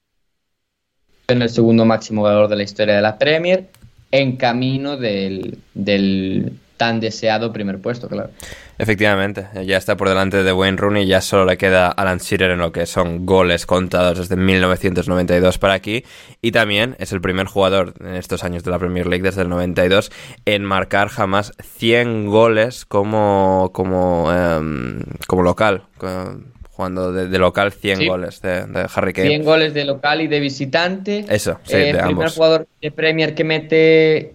[1.27, 3.69] en el segundo máximo valor de la historia de la Premier
[4.11, 8.29] en camino del, del tan deseado primer puesto, claro.
[8.77, 12.59] Efectivamente, ya está por delante de Wayne Rooney, ya solo le queda Alan Shearer en
[12.59, 16.03] lo que son goles contados desde 1992 para aquí
[16.41, 19.49] y también es el primer jugador en estos años de la Premier League desde el
[19.49, 20.11] 92
[20.45, 25.83] en marcar jamás 100 goles como como em, como local,
[26.75, 29.29] jugando de, local 100 goles de, Harry Kane.
[29.29, 31.25] 100 goles de local y de visitante.
[31.29, 34.33] Eso, sí, eh, de el primer jugador de Premier que mete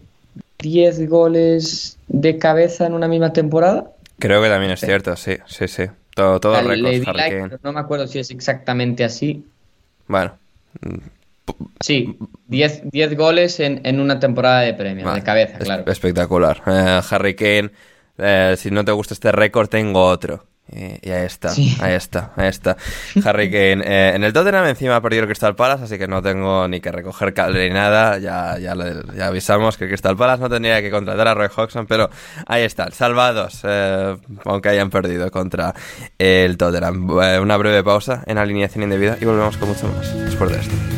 [0.61, 3.91] 10 goles de cabeza en una misma temporada.
[4.19, 5.85] Creo que también es cierto, sí, sí, sí.
[6.15, 7.61] Todo, todo récord.
[7.63, 9.45] no me acuerdo si es exactamente así.
[10.09, 10.37] Bueno.
[11.81, 15.91] Sí, 10 goles en, una temporada de premio, de cabeza, claro.
[15.91, 16.63] Espectacular.
[16.67, 17.71] Eh, Harry Kane,
[18.19, 20.45] eh, si no te gusta este récord, tengo otro.
[20.71, 22.77] Y, ahí está, ahí está, ahí está.
[23.25, 23.83] Harry Kane.
[23.85, 26.81] Eh, en el Tottenham encima ha perdido el Crystal Palace, así que no tengo ni
[26.81, 28.19] que recoger cable ni nada.
[28.19, 28.75] Ya, ya,
[29.15, 32.11] ya avisamos que el Crystal Palace no tendría que contratar a Roy Hodgson, pero
[32.47, 35.75] ahí está, salvados, eh, aunque hayan perdido contra
[36.19, 37.09] el Tottenham.
[37.23, 40.98] Eh, una breve pausa en alineación indebida y volvemos con mucho más después de esto.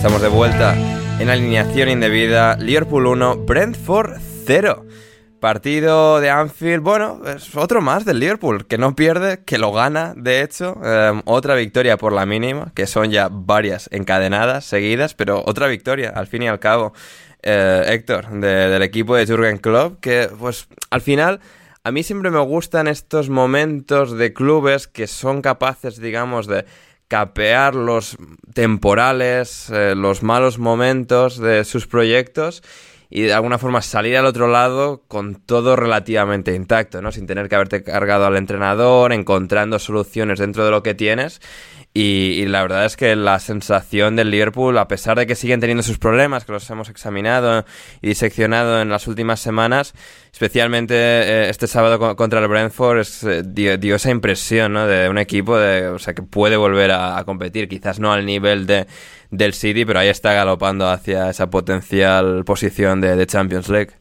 [0.00, 0.74] Estamos de vuelta
[1.20, 2.56] en alineación indebida.
[2.56, 4.86] Liverpool 1, Brentford 0.
[5.40, 10.14] Partido de Anfield, bueno, es otro más del Liverpool, que no pierde, que lo gana,
[10.16, 10.80] de hecho.
[10.82, 16.14] Em, otra victoria por la mínima, que son ya varias encadenadas, seguidas, pero otra victoria,
[16.16, 16.94] al fin y al cabo.
[17.42, 21.40] Eh, Héctor, del equipo de Jurgen Klopp, que pues al final
[21.84, 26.64] a mí siempre me gustan estos momentos de clubes que son capaces, digamos, de
[27.10, 28.16] capear los
[28.54, 32.62] temporales, eh, los malos momentos de sus proyectos
[33.10, 37.10] y de alguna forma salir al otro lado con todo relativamente intacto, ¿no?
[37.10, 41.40] Sin tener que haberte cargado al entrenador, encontrando soluciones dentro de lo que tienes
[41.92, 45.82] y, la verdad es que la sensación del Liverpool, a pesar de que siguen teniendo
[45.82, 47.64] sus problemas, que los hemos examinado
[48.00, 49.94] y diseccionado en las últimas semanas,
[50.32, 54.86] especialmente eh, este sábado contra el Brentford, eh, dio, esa impresión ¿no?
[54.86, 58.66] de un equipo de, o sea, que puede volver a, competir, quizás no al nivel
[58.66, 58.86] de,
[59.32, 63.99] del City, pero ahí está galopando hacia esa potencial posición de Champions League.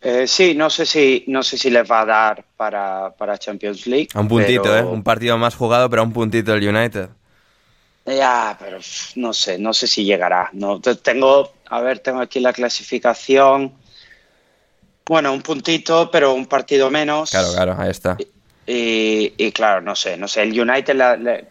[0.00, 3.86] Eh, sí, no sé si no sé si les va a dar para, para Champions
[3.86, 4.08] League.
[4.14, 4.82] A un puntito, ¿eh?
[4.82, 7.08] Un partido más jugado, pero a un puntito el United.
[8.06, 8.78] Ya, pero
[9.16, 10.50] no sé, no sé si llegará.
[10.52, 13.74] No, tengo, a ver, tengo aquí la clasificación.
[15.04, 17.30] Bueno, un puntito, pero un partido menos.
[17.30, 18.16] Claro, claro, ahí está.
[18.66, 20.42] Y, claro, no sé, no sé.
[20.42, 21.44] El United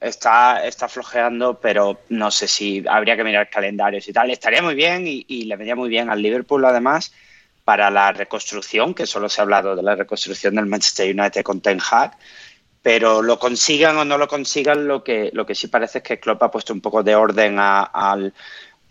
[0.00, 4.30] está, está flojeando, pero no sé si habría que mirar calendarios y tal.
[4.30, 7.12] Estaría muy bien y, y le vendría muy bien al Liverpool, además
[7.68, 11.60] para la reconstrucción, que solo se ha hablado de la reconstrucción del Manchester United con
[11.60, 12.16] Ten Hag,
[12.80, 16.18] pero lo consigan o no lo consigan, lo que, lo que sí parece es que
[16.18, 18.16] Klopp ha puesto un poco de orden a,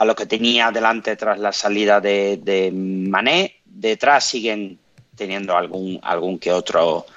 [0.06, 3.56] lo que tenía delante tras la salida de, Mané.
[3.66, 4.78] Detrás siguen
[5.16, 7.08] teniendo algún, algún que otro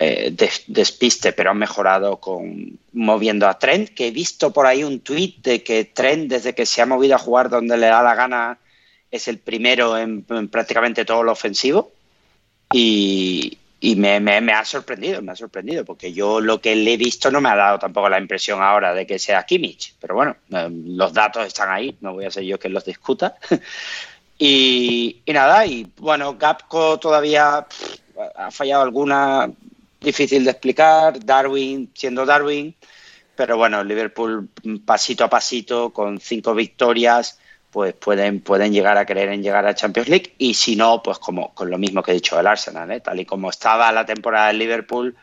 [0.00, 0.34] eh,
[0.66, 5.44] despiste, pero han mejorado con moviendo a Trent, que he visto por ahí un tuit
[5.44, 8.58] de que Trent, desde que se ha movido a jugar donde le da la gana,
[9.10, 11.92] es el primero en, prácticamente todo lo ofensivo.
[12.72, 13.58] Y,
[13.96, 17.48] me, ha sorprendido, me ha sorprendido, porque yo lo que le he visto no me
[17.48, 21.46] ha dado tampoco la impresión ahora de que sea Kimmich, pero bueno, eh, los datos
[21.46, 23.36] están ahí, no voy a ser yo quien los discuta.
[24.38, 27.66] y, nada, y bueno, Gapco todavía
[28.34, 29.50] ha fallado alguna,
[30.00, 32.74] difícil de explicar, Darwin siendo Darwin,
[33.36, 34.48] pero bueno, Liverpool
[34.84, 37.38] pasito a pasito, con cinco victorias,
[37.70, 41.18] pues pueden, pueden llegar a creer en llegar a Champions League y si no, pues
[41.18, 43.00] como con lo mismo que he dicho del Arsenal, ¿eh?
[43.00, 45.14] tal y como estaba la temporada del Liverpool,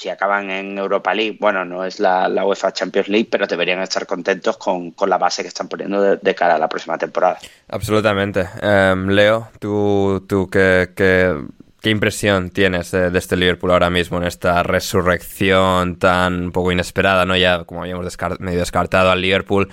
[0.00, 4.06] si acaban en Europa League, bueno, no es la, UEFA Champions League, pero deberían estar
[4.06, 7.38] contentos con, la base que están poniendo de, cara a la próxima temporada.
[7.68, 8.48] Absolutamente.
[8.62, 14.62] Em, Leo, ¿tú, tú qué, qué, impresión tienes de, este Liverpool ahora mismo en esta
[14.62, 17.26] resurrección tan poco inesperada?
[17.26, 19.70] no Ya, como habíamos medio descartado al Liverpool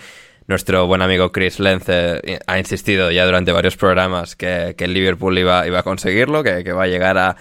[0.47, 5.37] nuestro buen amigo Chris Lence eh, ha insistido ya durante varios programas que, el Liverpool
[5.37, 7.35] iba, iba a conseguirlo, que, va a llegar a,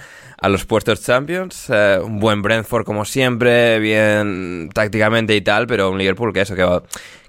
[0.48, 1.70] los puestos Champions.
[1.70, 6.54] Eh, un buen Brentford como siempre, bien tácticamente y tal, pero un Liverpool que eso,
[6.56, 6.82] que va,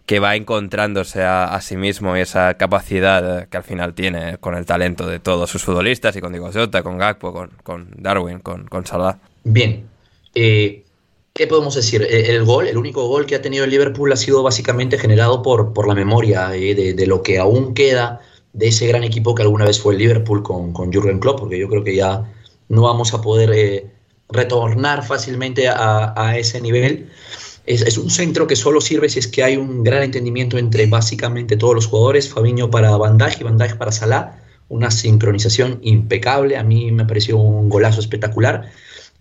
[0.05, 4.55] que va encontrándose a, sí mismo y esa capacidad eh, que al final tiene con
[4.55, 8.39] el talento de todos sus futbolistas y con Diego Jota, con Gakpo, con, con Darwin,
[8.39, 9.19] con, con Salah.
[9.43, 9.85] Bien.
[11.37, 12.01] ¿Qué podemos decir?
[12.01, 15.43] Eh, el gol, el único gol que ha tenido el Liverpool ha sido básicamente generado
[15.43, 18.21] por, por la memoria eh, de, lo que aún queda
[18.53, 21.59] de ese gran equipo que alguna vez fue el Liverpool con, con Jurgen Klopp, porque
[21.59, 22.27] yo creo que ya
[22.69, 23.87] no vamos a poder eh,
[24.29, 27.11] retornar fácilmente a, ese nivel.
[27.67, 31.55] Es, un centro que solo sirve si es que hay un gran entendimiento entre básicamente
[31.55, 36.91] todos los jugadores, Fabiño para Van y Van para Salah, una sincronización impecable, a mí
[36.91, 38.71] me pareció un golazo espectacular,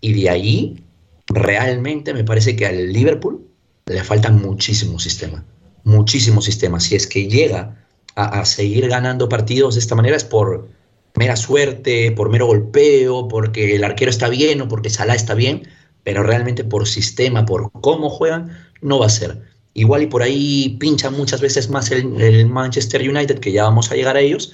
[0.01, 0.86] y de ahí
[1.27, 3.47] realmente me parece que al Liverpool
[3.85, 5.43] le falta muchísimo sistema,
[5.83, 6.79] muchísimo sistema.
[6.79, 10.67] Si es que llega a, seguir ganando partidos de esta manera es por
[11.15, 15.67] mera suerte, por mero golpeo, porque el arquero está bien o porque Salah está bien,
[16.03, 19.41] pero realmente por sistema, por cómo juegan, no va a ser.
[19.73, 23.95] Igual y por ahí pincha muchas veces más el, Manchester United, que ya vamos a
[23.95, 24.53] llegar a ellos,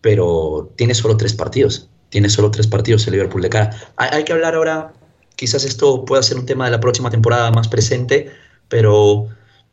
[0.00, 1.88] pero tiene solo tres partidos.
[2.10, 3.70] Tiene solo tres partidos el Liverpool de cara.
[3.96, 4.92] hay que hablar ahora
[5.36, 8.30] Quizás esto pueda ser un tema de la próxima temporada más presente,
[8.68, 9.28] pero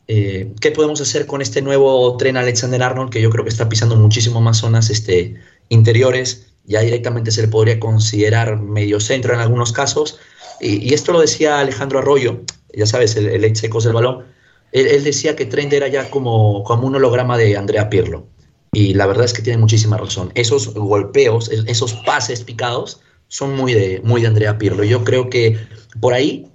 [0.07, 3.69] eh, ¿qué podemos hacer con este nuevo tren Alexander Arnold que yo creo que está
[3.69, 5.35] pisando muchísimo más zonas este,
[5.69, 6.53] interiores?
[6.65, 10.19] Ya directamente se le podría considerar medio centro en algunos casos.
[10.59, 12.41] Y, esto lo decía Alejandro Arroyo,
[12.73, 14.25] ya sabes, el, el ex ecos del balón.
[14.71, 18.27] Él, decía que Trent era ya como, como un holograma de Andrea Pirlo.
[18.73, 20.31] Y la verdad es que tiene muchísima razón.
[20.33, 23.01] Esos golpeos, esos pases picados,
[23.31, 24.83] son muy de, muy de Andrea Pirlo.
[24.83, 25.57] Yo creo que
[26.01, 26.51] por ahí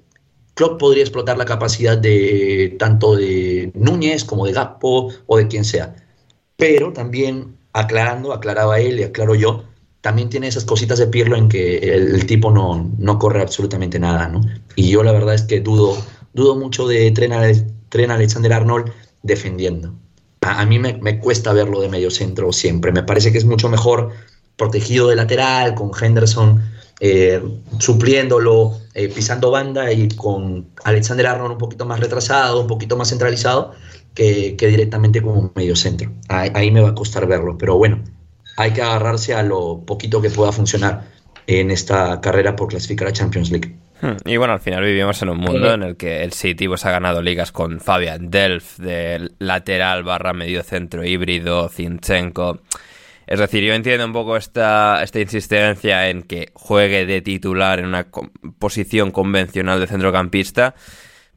[0.53, 5.65] Klopp podría explotar la capacidad de tanto de Núñez como de Gappo o de quien
[5.65, 5.97] sea.
[6.57, 9.65] Pero también aclarando, aclaraba él y aclaro yo,
[10.03, 14.29] también tiene esas cositas de Pirlo en que el, tipo no, no, corre absolutamente nada,
[14.29, 14.43] ¿no?
[14.75, 15.97] Y yo la verdad es que dudo,
[16.35, 17.33] dudo mucho de Tren,
[17.89, 19.95] Tren Alexander Arnold defendiendo.
[20.43, 22.93] A, mí me, me, cuesta verlo de medio centro siempre.
[22.93, 24.13] Me parece que es mucho mejor
[24.57, 26.63] protegido de lateral, con Henderson
[26.99, 27.43] eh,
[27.79, 33.11] supliéndolo, eh, pisando banda y con Alexander Arnold un poquito más retrasado, un poquito más
[33.11, 33.75] centralizado,
[34.15, 36.11] que, directamente como medio centro.
[36.29, 38.03] ahí me va a costar verlo, pero bueno,
[38.57, 41.05] hay que agarrarse a lo poquito que pueda funcionar
[41.47, 43.77] en esta carrera por clasificar a Champions League.
[44.01, 46.85] Hmm, y bueno, al final vivimos en un mundo en el que el City pues,
[46.87, 52.61] ha ganado ligas con Fabian Delft de lateral barra medio centro híbrido, Zinchenko.
[53.27, 57.87] Es decir, yo entiendo un poco esta, esta insistencia en que juegue de titular en
[57.87, 58.07] una
[58.59, 60.75] posición convencional de centrocampista,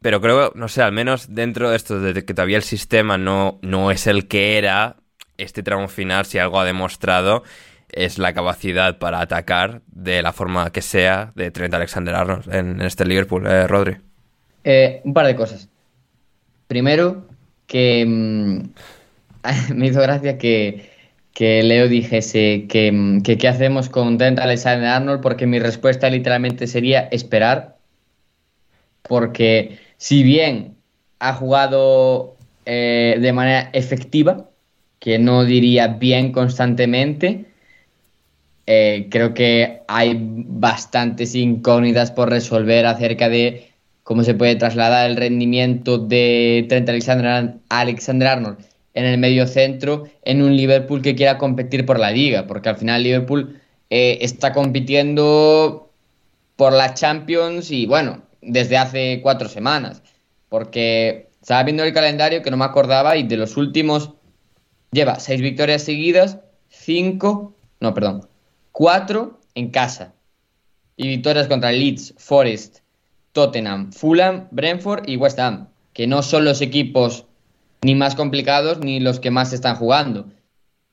[0.02, 3.60] pero creo, no sé, al menos dentro de esto, de que todavía el sistema no,
[3.64, 4.98] no es el que era,
[5.38, 7.44] este tramo final, si algo ha demostrado,
[7.92, 13.04] es la capacidad para atacar de la forma que sea de Trent Alexander-Arnold en, este
[13.06, 13.98] Liverpool, eh, Rodri.
[14.64, 15.70] Eh, un par de cosas.
[16.68, 17.28] Primero,
[17.66, 20.90] que mm, me hizo gracia que,
[21.38, 27.78] Leo dijese mm, que, qué hacemos con Trent Alexander-Arnold porque mi respuesta literalmente sería esperar.
[29.04, 30.76] Porque si bien
[31.20, 34.50] ha jugado eh, de manera efectiva,
[35.00, 37.46] que no diría bien constantemente.
[38.68, 43.72] Eh, creo que hay bastantes incógnitas por resolver acerca de
[44.04, 48.69] cómo se puede trasladar el rendimiento de Trent Alexander, Alexander Arnold
[49.00, 52.76] en el medio centro en un Liverpool que quiera competir por la liga, porque al
[52.76, 55.90] final Liverpool eh, está compitiendo
[56.58, 60.04] por la Champions y bueno, desde hace cuatro semanas,
[60.50, 64.12] porque estaba viendo el calendario que no me acordaba y de los últimos
[64.92, 68.28] lleva seis victorias seguidas, cinco, no, perdón,
[68.74, 70.14] cuatro en casa.
[70.98, 72.80] Y victorias contra Leeds, Forest,
[73.32, 77.29] Tottenham, Fulham, Brentford y West Ham, que no son los equipos
[77.82, 80.28] ni más complicados ni los que más están jugando.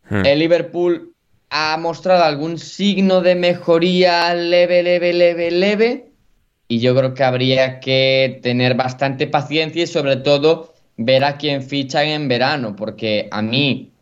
[0.08, 0.24] Hmm.
[0.24, 1.14] El Liverpool
[1.50, 6.10] ha mostrado algún signo de mejoría leve, leve, leve, leve.
[6.68, 11.62] Y yo creo que habría que tener bastante paciencia y sobre todo ver a quién
[11.62, 13.92] fichan en verano, porque a mí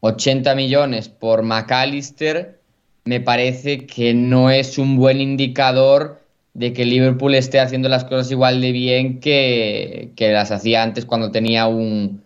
[0.00, 2.58] 80 millones por McAllister
[3.04, 6.20] me parece que no es un buen indicador
[6.54, 11.30] de que Liverpool esté haciendo las cosas igual de bien que, las hacía antes cuando
[11.30, 12.22] tenía un,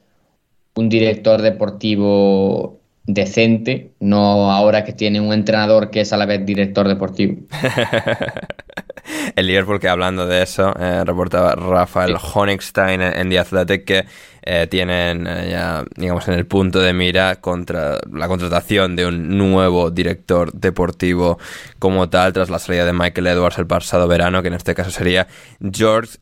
[0.75, 6.45] un director deportivo decente, no ahora que tiene un entrenador que es a la vez
[6.47, 7.37] director deportivo.
[9.37, 14.05] el Liverpool que hablando de eso, eh, reportaba Rafael Honigstein en The Athletic que
[14.45, 19.37] eh, tienen eh, ya, digamos, en el punto de mira contra la contratación de un
[19.37, 21.39] nuevo director deportivo
[21.79, 24.91] como tal tras la salida de Michael Edwards el pasado verano, que en este caso
[24.91, 25.27] sería
[25.61, 26.19] George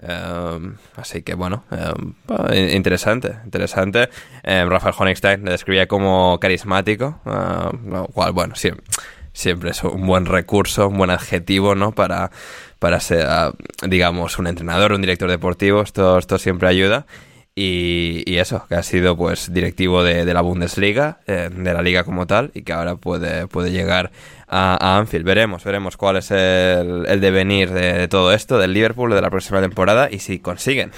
[0.00, 0.74] Smackte.
[0.96, 1.64] así que bueno,
[2.54, 4.08] interesante, interesante.
[4.44, 8.84] Rafael Honigstein le describía como carismático, lo cual, bueno, siempre,
[9.32, 11.92] siempre es un buen recurso, un buen adjetivo, ¿no?
[11.92, 12.30] Para,
[12.78, 13.52] para ser, ah,
[13.86, 17.06] digamos, un entrenador, un director deportivo, esto, esto siempre ayuda.
[17.58, 22.26] Y, eso, que ha sido pues directivo de, la Bundesliga, eh, de la liga como
[22.26, 24.12] tal, y que ahora puede, puede llegar
[24.46, 25.24] a, Anfield.
[25.24, 30.10] Veremos, veremos cuál es el, devenir de, todo esto, del Liverpool, de la próxima temporada,
[30.10, 30.92] y si consiguen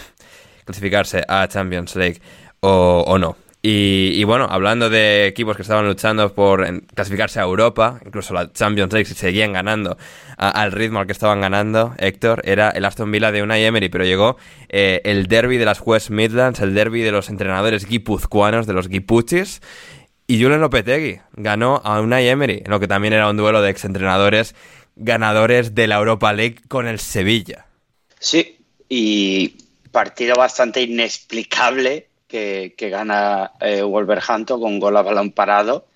[0.64, 2.20] clasificarse a Champions League
[2.61, 3.36] o no.
[3.61, 8.92] Y, bueno, hablando de equipos que estaban luchando por clasificarse a Europa, incluso la Champions
[8.92, 9.98] League, si seguían ganando
[10.36, 14.04] al ritmo al que estaban ganando, Héctor, era el Aston Villa de Unai Emery, pero
[14.04, 14.36] llegó
[14.68, 18.88] eh, el derby de las West Midlands, el derby de los entrenadores guipuzcoanos, de los
[18.88, 19.61] guipuchis,
[20.28, 23.70] y Julen Lopetegui ganó a Unai Emery, en lo que también era un duelo de
[23.70, 24.54] exentrenadores
[24.94, 27.66] ganadores de la Europa League con el Sevilla.
[28.20, 29.56] Sí, y
[29.90, 35.87] partido bastante inexplicable que, gana eh, Wolverhampton con gol a balón parado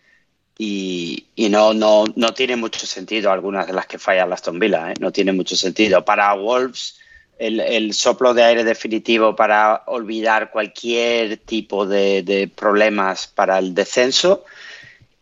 [0.58, 4.94] y, no, no, no, tiene mucho sentido algunas de las que falla Aston Villa, ¿eh?
[5.00, 6.04] no tiene mucho sentido.
[6.04, 6.98] Para Wolves
[7.38, 14.44] el, soplo de aire definitivo para olvidar cualquier tipo de, problemas para el descenso.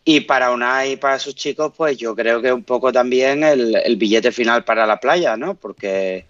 [0.03, 3.75] Y para Unai y para sus chicos, pues yo creo que un poco también el,
[3.75, 5.55] el billete final para la playa, ¿no?
[5.55, 6.25] Porque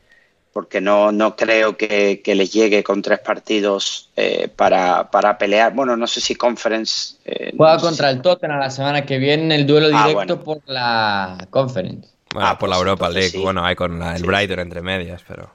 [0.53, 5.73] porque no, no creo que, les llegue con tres partidos eh, para, pelear.
[5.73, 7.15] Bueno, no sé si Conference.
[7.25, 11.47] Eh, Juega contra el Tottenham la semana que viene el duelo ah, directo por la
[11.49, 12.09] Conference.
[12.33, 13.37] Bueno, ah, por la pues Europa League.
[13.39, 15.49] Bueno, hay con el Brighton entre medias, pero.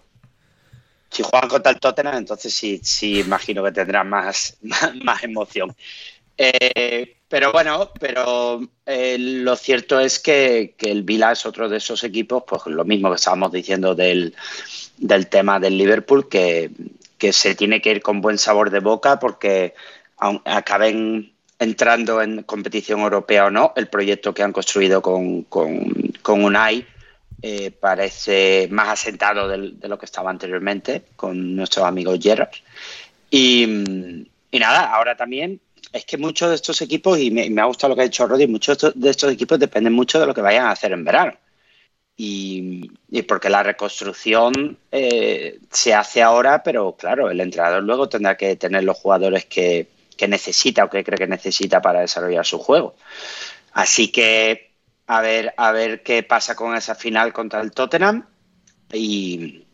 [1.11, 5.75] Si juegan contra el Tottenham, entonces sí, sí imagino que tendrá más, más, emoción.
[6.39, 12.05] Eh, Pero bueno, pero eh, lo cierto es que, el Vila es otro de esos
[12.05, 14.35] equipos, pues lo mismo que estábamos diciendo del,
[14.97, 16.71] del tema del Liverpool, que,
[17.19, 19.75] que, se tiene que ir con buen sabor de boca porque
[20.45, 25.91] acaben entrando en competición europea o no, el proyecto que han construido con, con,
[26.23, 26.87] con Unai
[27.43, 32.51] eh, parece más asentado de, lo que estaba anteriormente con nuestros amigos Gerrard.
[33.31, 35.61] Y, nada, ahora también
[35.93, 38.47] es que muchos de estos equipos, y me, ha gustado lo que ha dicho Rodri,
[38.47, 41.35] muchos de estos equipos dependen mucho de lo que vayan a hacer en verano.
[42.19, 42.91] Y,
[43.29, 48.85] porque la reconstrucción eh, se hace ahora, pero claro, el entrenador luego tendrá que tener
[48.85, 52.97] los jugadores que, que necesita o que cree que necesita para desarrollar su juego.
[53.73, 54.67] Así que
[55.07, 58.27] a ver, a ver qué pasa con esa final contra el Tottenham
[58.93, 59.65] y,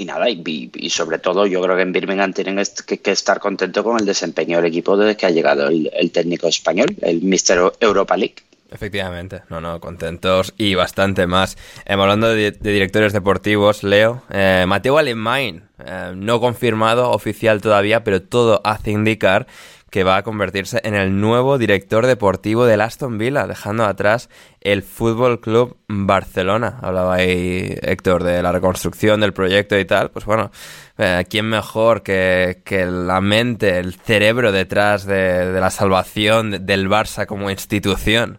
[0.00, 4.06] nada, y, sobre todo yo creo que en Birmingham tienen que, estar contentos con el
[4.06, 8.36] desempeño del equipo desde que ha llegado el, técnico español, el Mister Europa League.
[8.70, 11.56] Efectivamente, no, no, contentos y bastante más.
[11.84, 18.22] Eh, hablando de, directores deportivos, Leo, eh, Mateo Alemán, eh, no confirmado oficial todavía, pero
[18.22, 19.46] todo hace indicar
[19.90, 24.82] que va a convertirse en el nuevo director deportivo del Aston Villa, dejando atrás el
[24.82, 26.78] Fútbol Club Barcelona.
[26.80, 30.10] Hablaba ahí Héctor de la reconstrucción del proyecto y tal.
[30.10, 30.52] Pues bueno,
[30.96, 37.50] eh, ¿quién mejor que, la mente, el cerebro detrás de, la salvación del Barça como
[37.50, 38.38] institución?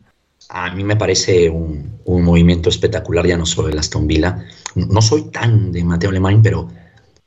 [0.53, 4.45] A mí me parece un, un movimiento espectacular, ya no solo el Aston Villa.
[4.75, 6.67] No soy tan de Mateo Alemán, pero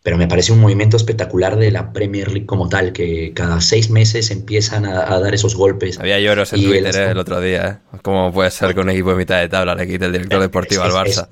[0.05, 3.89] pero me parece un movimiento espectacular de la Premier League como tal, que cada seis
[3.89, 5.99] meses empiezan a, dar esos golpes.
[5.99, 7.99] Había lloros en Twitter el, otro día, ¿eh?
[8.03, 10.83] ¿Cómo puede ser que un equipo de mitad de tabla le quite el director deportivo
[10.83, 11.27] al Barça?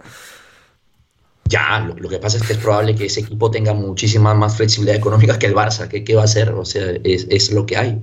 [1.45, 4.97] ya, lo, que pasa es que es probable que ese equipo tenga muchísima más flexibilidad
[4.97, 5.87] económica que el Barça.
[5.87, 6.49] ¿Qué, qué va a hacer?
[6.53, 8.01] O sea, es, lo que hay.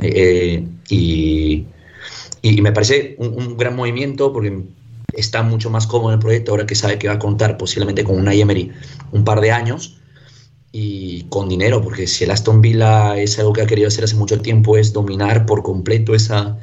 [0.00, 1.66] Eh, y,
[2.44, 4.64] y, me parece un, gran movimiento porque
[5.14, 8.04] está mucho más cómodo en el proyecto ahora que sabe que va a contar posiblemente
[8.04, 8.70] con una Emery
[9.12, 9.96] un par de años
[10.70, 14.16] y con dinero, porque si el Aston Villa es algo que ha querido hacer hace
[14.16, 16.58] mucho tiempo, es dominar por completo esa,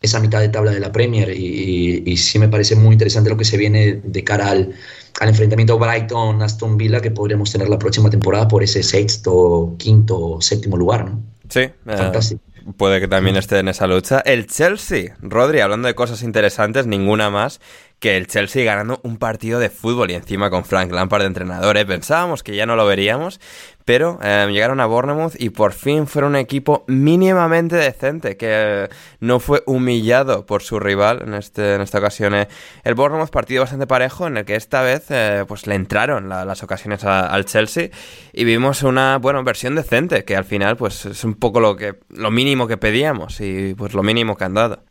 [0.00, 1.30] esa mitad de tabla de la Premier.
[1.30, 4.74] Y, sí me parece muy interesante lo que se viene de cara al,
[5.20, 10.76] al enfrentamiento Brighton-Aston Villa que podríamos tener la próxima temporada por ese sexto, quinto, séptimo
[10.76, 11.04] lugar.
[11.04, 11.22] ¿no?
[11.48, 12.42] Sí, eh, fantástico.
[12.76, 14.20] puede que también esté en esa lucha.
[14.20, 17.60] El Chelsea, Rodri, hablando de cosas interesantes, ninguna más
[18.04, 21.78] que el Chelsea ganando un partido de fútbol y encima con Frank Lampard de entrenador.
[21.78, 21.86] ¿eh?
[21.86, 23.40] Pensábamos que ya no lo veríamos,
[23.86, 28.90] pero eh, llegaron a Bournemouth y por fin fueron un equipo mínimamente decente, que
[29.20, 32.34] no fue humillado por su rival en, este, en esta ocasión.
[32.34, 32.46] Eh.
[32.82, 35.04] El Bournemouth partido bastante parejo en el que esta vez
[35.48, 37.88] pues le entraron las ocasiones al Chelsea
[38.34, 41.94] y vimos una bueno, versión decente, que al final pues es un poco lo, que,
[42.10, 44.82] lo mínimo que pedíamos y pues lo mínimo que han dado.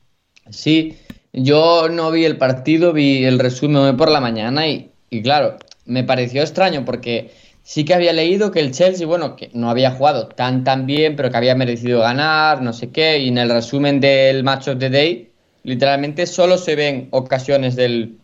[0.49, 0.97] Sí,
[1.33, 4.91] yo no vi el partido, vi el resumen por la mañana y,
[5.23, 7.31] claro, me pareció extraño porque
[7.63, 11.15] sí que había leído que el Chelsea, bueno, que no había jugado tan tan bien,
[11.15, 14.77] pero que había merecido ganar, no sé qué, y en el resumen del Match of
[14.77, 15.31] the Day,
[15.63, 18.17] literalmente solo se ven ocasiones del,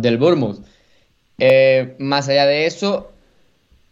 [0.00, 0.64] del Bournemouth.
[1.38, 3.10] Eh, más allá de eso,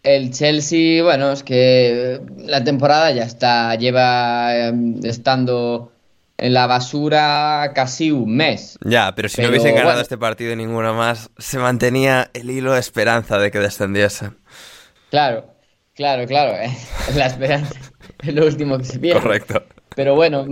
[0.03, 4.73] el Chelsea, bueno, es que la temporada ya está, lleva eh,
[5.05, 5.92] estando
[6.39, 8.79] en la basura casi un mes.
[8.85, 12.73] Ya, pero si no hubiesen ganado este partido y ninguno más, se mantenía el hilo
[12.73, 14.37] de esperanza de que descendiesen.
[15.11, 15.47] Claro,
[15.95, 16.57] claro, claro.
[16.57, 16.77] Eh.
[17.15, 17.75] La esperanza
[18.21, 19.21] es lo último que se pierde.
[19.21, 19.63] Correcto.
[19.95, 20.47] Pero bueno,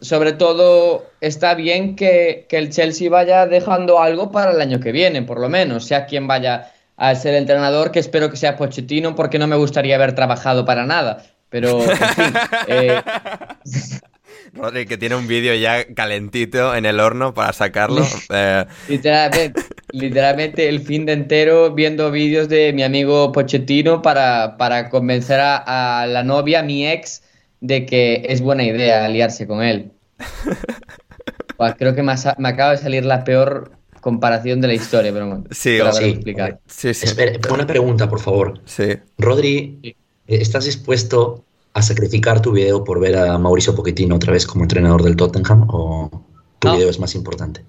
[0.00, 4.92] sobre todo está bien que, que, el Chelsea vaya dejando algo para el año que
[4.92, 9.14] viene, por lo menos, sea quien vaya a ser entrenador, que espero que sea Pochettino,
[9.14, 11.24] porque no me gustaría haber trabajado para nada.
[11.48, 12.34] Pero, en fin.
[12.68, 13.02] Eh,
[14.54, 18.06] Rodri, que tiene un vídeo ya calentito en el horno para sacarlo.
[18.34, 18.64] Eh.
[19.92, 26.06] literalmente, el fin de entero viendo vídeos de mi amigo Pochettino para, para convencer a,
[26.08, 27.22] la novia, mi ex,
[27.60, 29.90] de que es buena idea aliarse con él.
[31.56, 35.44] Pues creo que me, acaba de salir la peor comparación de la historia, pero bueno.
[35.52, 36.04] Sí, sí.
[36.04, 36.58] Explicar.
[36.66, 37.06] sí, sí.
[37.48, 38.60] una pregunta, por favor.
[38.64, 38.96] Sí.
[39.16, 39.94] Rodri,
[40.26, 41.44] ¿estás dispuesto
[41.74, 45.66] a sacrificar tu video por ver a Mauricio Pochettino otra vez como entrenador del Tottenham
[45.68, 46.10] o
[46.58, 47.64] tu video es más importante?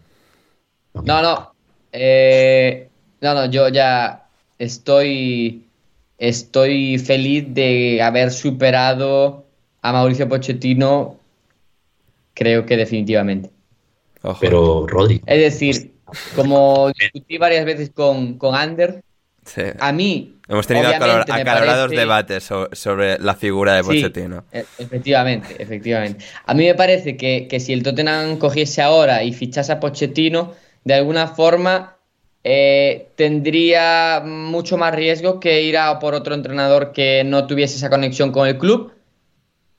[0.93, 1.53] No, no.
[1.91, 2.89] Eh,
[3.21, 4.27] no, no, yo ya
[4.59, 5.65] estoy,
[6.17, 9.45] estoy feliz de haber superado
[9.81, 11.17] a Mauricio Pochettino,
[12.33, 13.49] creo que definitivamente.
[14.39, 15.21] Pero, Rodri.
[15.25, 15.93] Es decir,
[16.35, 19.03] como discutí varias veces con, con Ander,
[19.79, 20.35] A mí.
[20.47, 24.43] Hemos tenido acalorados debates sobre, la figura de Pochettino.
[24.51, 26.25] E, efectivamente, efectivamente.
[26.45, 30.53] A mí me parece que, que, si el Tottenham cogiese ahora y fichase a Pochettino,
[30.83, 31.97] de alguna forma
[32.43, 37.89] eh, tendría mucho más riesgo que ir a por otro entrenador que no tuviese esa
[37.89, 38.91] conexión con el club.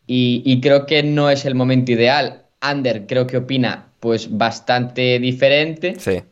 [0.06, 2.46] Y, y creo que no es el momento ideal.
[2.60, 5.94] Ander creo que opina pues bastante diferente.
[5.98, 6.22] Sí.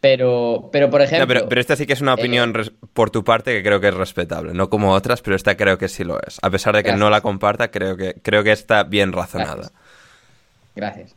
[0.00, 1.48] Pero, pero por ejemplo.
[1.48, 3.94] pero, esta sí que es una opinión eh, por tu parte que creo que es
[3.94, 6.38] respetable, no como otras, pero esta creo que sí lo es.
[6.40, 9.72] A pesar de que no la comparta, creo que, creo que está bien razonada.
[10.76, 11.16] Gracias.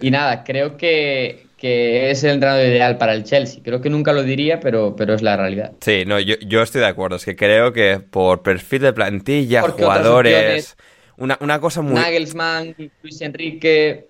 [0.00, 3.60] Y nada, creo que, es el entrenador ideal para el Chelsea.
[3.62, 5.72] Creo que nunca lo diría, pero, pero es la realidad.
[5.80, 7.16] Sí, no, yo, yo estoy de acuerdo.
[7.16, 10.76] Es que creo que por perfil de plantilla, jugadores.
[11.18, 11.94] Una, una cosa muy.
[11.94, 14.08] Nagelsmann, Luis Enrique.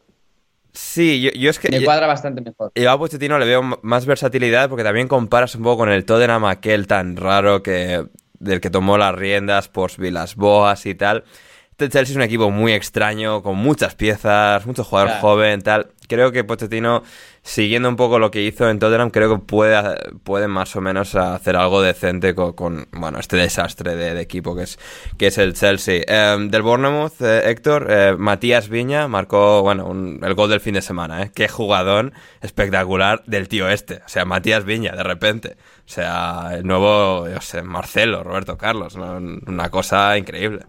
[0.72, 1.68] Sí, yo, es que.
[1.70, 2.72] Me cuadra bastante mejor.
[2.74, 6.46] Y a Pochettino le veo más versatilidad porque también comparas un poco con el Tottenham
[6.46, 8.06] aquel tan raro que
[8.38, 11.24] del que tomó las riendas por Vilas Boas y tal.
[11.72, 15.90] Este Chelsea es un equipo muy extraño, con muchas piezas, mucho jugador joven, tal.
[16.06, 17.02] Creo que Pochettino,
[17.42, 21.14] siguiendo un poco lo que hizo en Tottenham, creo que puede, puede más o menos
[21.14, 24.78] hacer algo decente con, bueno, este desastre de, equipo que es,
[25.16, 26.02] que es el Chelsea.
[26.06, 29.90] Em, del Bournemouth, eh, Héctor, eh, Matías Viña marcó, bueno,
[30.22, 31.32] el gol del fin de semana, ¿eh?
[31.34, 32.12] Qué jugadón
[32.42, 34.02] espectacular del tío este.
[34.04, 35.56] O sea, Matías Viña, de repente.
[35.86, 40.64] O sea, el nuevo, yo sé, Marcelo, Roberto Carlos, una cosa increíble.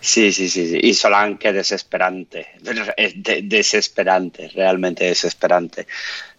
[0.00, 0.80] Sí, sí, sí, sí.
[0.82, 2.48] Y Solán, qué desesperante.
[3.42, 5.86] desesperante, realmente desesperante.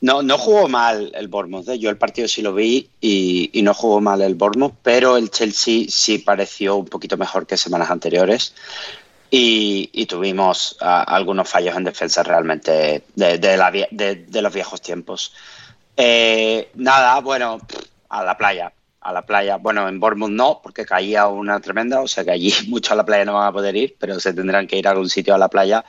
[0.02, 1.70] No, no jugó mal el Bournemouth.
[1.70, 1.80] ¿eh?
[1.80, 5.86] Yo el partido sí lo vi y, no jugó mal el Bournemouth, pero el Chelsea
[5.88, 8.54] sí pareció un poquito mejor que semanas anteriores.
[9.32, 15.34] Y, tuvimos ah, algunos fallos en defensa realmente de, los viejos tiempos.
[15.98, 17.60] Eh, nada, bueno,
[18.10, 18.72] a la playa
[19.06, 19.58] a la playa.
[19.58, 23.06] Bueno, en Bournemouth no, porque caía una tremenda, o sea que allí mucho a la
[23.06, 25.38] playa no van a poder ir, pero se tendrán que ir a algún sitio a
[25.38, 25.86] la playa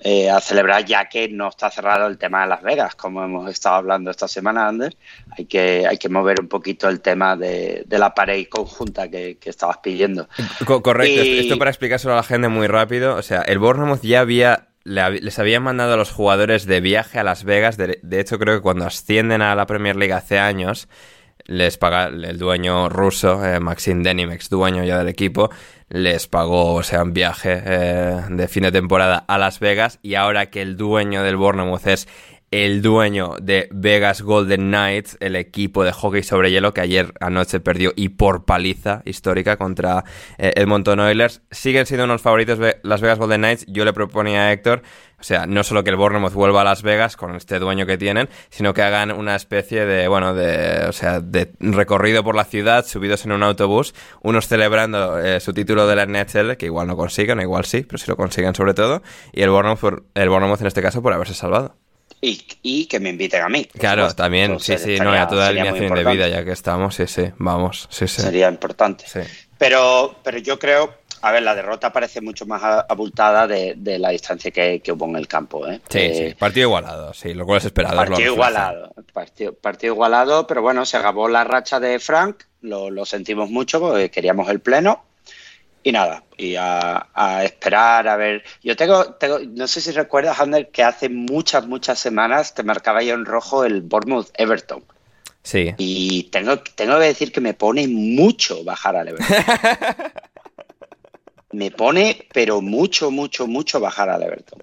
[0.00, 3.50] eh, a celebrar, ya que no está cerrado el tema de Las Vegas, como hemos
[3.50, 4.96] estado hablando esta semana, Ander.
[5.36, 9.78] Hay que, hay que mover un poquito el tema de, la pared conjunta que, estabas
[9.78, 10.28] pidiendo.
[10.64, 13.16] correcto, esto para explicárselo a la gente muy rápido.
[13.16, 17.24] O sea, el Bournemouth ya había les habían mandado a los jugadores de viaje a
[17.24, 17.76] Las Vegas.
[17.76, 20.88] De, hecho, creo que cuando ascienden a la Premier League hace años,
[21.44, 25.50] les paga el dueño ruso, eh, Maxim Denimex, dueño ya del equipo,
[25.88, 30.14] les pagó, o sea, un viaje eh, de fin de temporada a Las Vegas y
[30.14, 32.08] ahora que el dueño del Bournemouth es
[32.50, 37.60] el dueño de Vegas Golden Knights, el equipo de hockey sobre hielo que ayer anoche
[37.60, 40.04] perdió y por paliza histórica contra
[40.38, 41.42] eh, Edmonton Oilers.
[41.50, 43.66] Siguen siendo unos favoritos Las Vegas Golden Knights.
[43.68, 44.82] Yo le proponía a Héctor,
[45.20, 47.98] o sea, no solo que el Bournemouth vuelva a Las Vegas con este dueño que
[47.98, 52.44] tienen, sino que hagan una especie de, bueno, de, o sea, de recorrido por la
[52.44, 56.86] ciudad, subidos en un autobús, unos celebrando eh, su título de la NHL, que igual
[56.86, 60.60] no consiguen, igual sí, pero sí lo consiguen sobre todo, y el Bournemouth, el Bournemouth
[60.60, 61.76] en este caso por haberse salvado.
[62.20, 63.64] Y, que me inviten a mí.
[63.78, 67.30] Claro, también, sí, sí, no, a toda alineación de vida, ya que estamos, sí, sí,
[67.38, 68.22] vamos, sí, sí.
[68.22, 69.04] Sería importante.
[69.56, 74.50] Pero, pero yo creo, a ver, la derrota parece mucho más abultada de, la distancia
[74.50, 75.66] que, hubo en el campo.
[75.66, 75.80] ¿eh?
[75.88, 77.96] Sí, sí, eh, partido igualado, sí, lo cual es esperado.
[77.96, 83.06] Partido igualado, partido, partido, igualado, pero bueno, se acabó la racha de Frank, lo, lo
[83.06, 85.07] sentimos mucho porque queríamos el pleno
[85.88, 88.44] y nada, y a, esperar a ver.
[88.62, 93.02] Yo tengo, tengo, no sé si recuerdas, Ander, que hace muchas, muchas semanas te marcaba
[93.02, 94.84] yo en rojo el Bournemouth Everton.
[95.42, 95.74] Sí.
[95.78, 99.36] Y tengo, tengo que decir que me pone mucho bajar al Everton.
[101.52, 104.62] me pone, pero mucho, mucho, mucho bajar al Everton.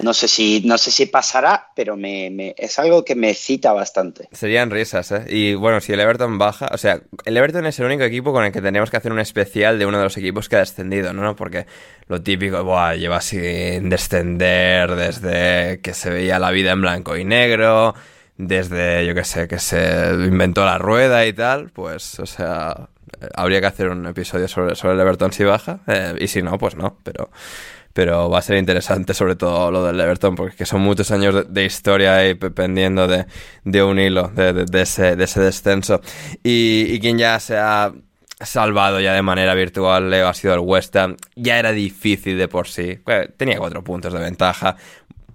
[0.00, 4.28] No sé si, no sé si pasará, pero me, es algo que me cita bastante.
[4.32, 5.24] Serían risas, ¿eh?
[5.28, 8.44] Y bueno, si el Everton baja, o sea, el Everton es el único equipo con
[8.44, 11.12] el que tendríamos que hacer un especial de uno de los equipos que ha descendido,
[11.12, 11.34] ¿no?
[11.34, 11.66] Porque
[12.06, 17.24] lo típico, buah, lleva sin descender desde que se veía la vida en blanco y
[17.24, 17.94] negro,
[18.36, 22.88] desde, yo qué sé, que se inventó la rueda y tal, pues, o sea,
[23.34, 26.56] habría que hacer un episodio sobre, sobre el Everton si baja, eh, y si no,
[26.56, 27.30] pues no, pero
[27.98, 31.64] pero va a ser interesante sobre todo lo del Everton, porque son muchos años de,
[31.64, 33.26] historia ahí pendiendo de,
[33.64, 36.00] de un hilo de, de, ese, de ese descenso.
[36.44, 37.92] Y, y quien ya se ha
[38.40, 41.16] salvado ya de manera virtual, Leo, ha sido el West Ham.
[41.34, 43.00] Ya era difícil de por sí.
[43.36, 44.76] Tenía cuatro puntos de ventaja.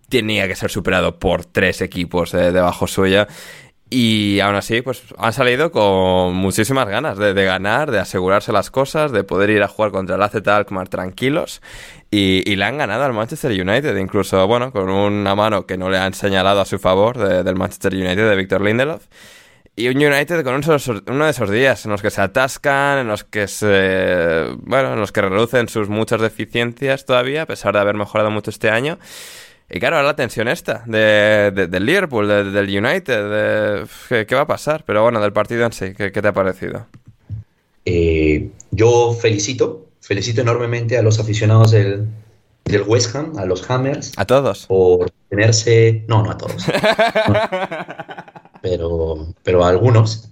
[0.07, 3.27] Tenía que ser superado por tres equipos debajo suya.
[3.89, 9.11] Y aún así, pues han salido con muchísimas ganas de, ganar, de asegurarse las cosas,
[9.11, 11.61] de poder ir a jugar contra el AZ Alkmaar tranquilos.
[12.09, 15.97] Y, le han ganado al Manchester United, incluso, bueno, con una mano que no le
[15.97, 19.05] han señalado a su favor del Manchester United, de Víctor Lindelof.
[19.75, 20.61] Y un United con
[21.15, 24.45] uno de esos días en los que se atascan, en los que se.
[24.59, 28.51] Bueno, en los que reducen sus muchas deficiencias todavía, a pesar de haber mejorado mucho
[28.51, 28.99] este año.
[29.69, 34.83] Y claro, ahora la tensión esta de, del Liverpool, del United, ¿qué, va a pasar?
[34.85, 36.85] Pero bueno, del partido en sí, ¿qué, te ha parecido?
[37.85, 42.05] Eh, yo felicito, felicito enormemente a los aficionados del,
[42.65, 44.13] del West Ham, a los Hammers.
[44.17, 44.67] ¿A todos?
[44.67, 46.03] Por tenerse...
[46.07, 46.65] No, no a todos.
[48.61, 50.29] pero, pero a algunos,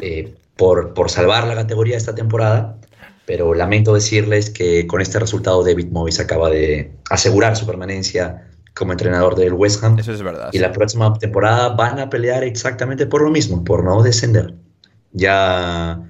[0.00, 2.76] eh, por, por salvar la categoría esta temporada.
[3.24, 8.49] Pero lamento decirles que con este resultado David Moyes acaba de asegurar su permanencia
[8.80, 9.98] como entrenador del West Ham.
[9.98, 10.48] Eso es verdad.
[10.54, 14.54] Y la próxima temporada van a pelear exactamente por lo mismo, por no descender.
[15.12, 16.02] Ya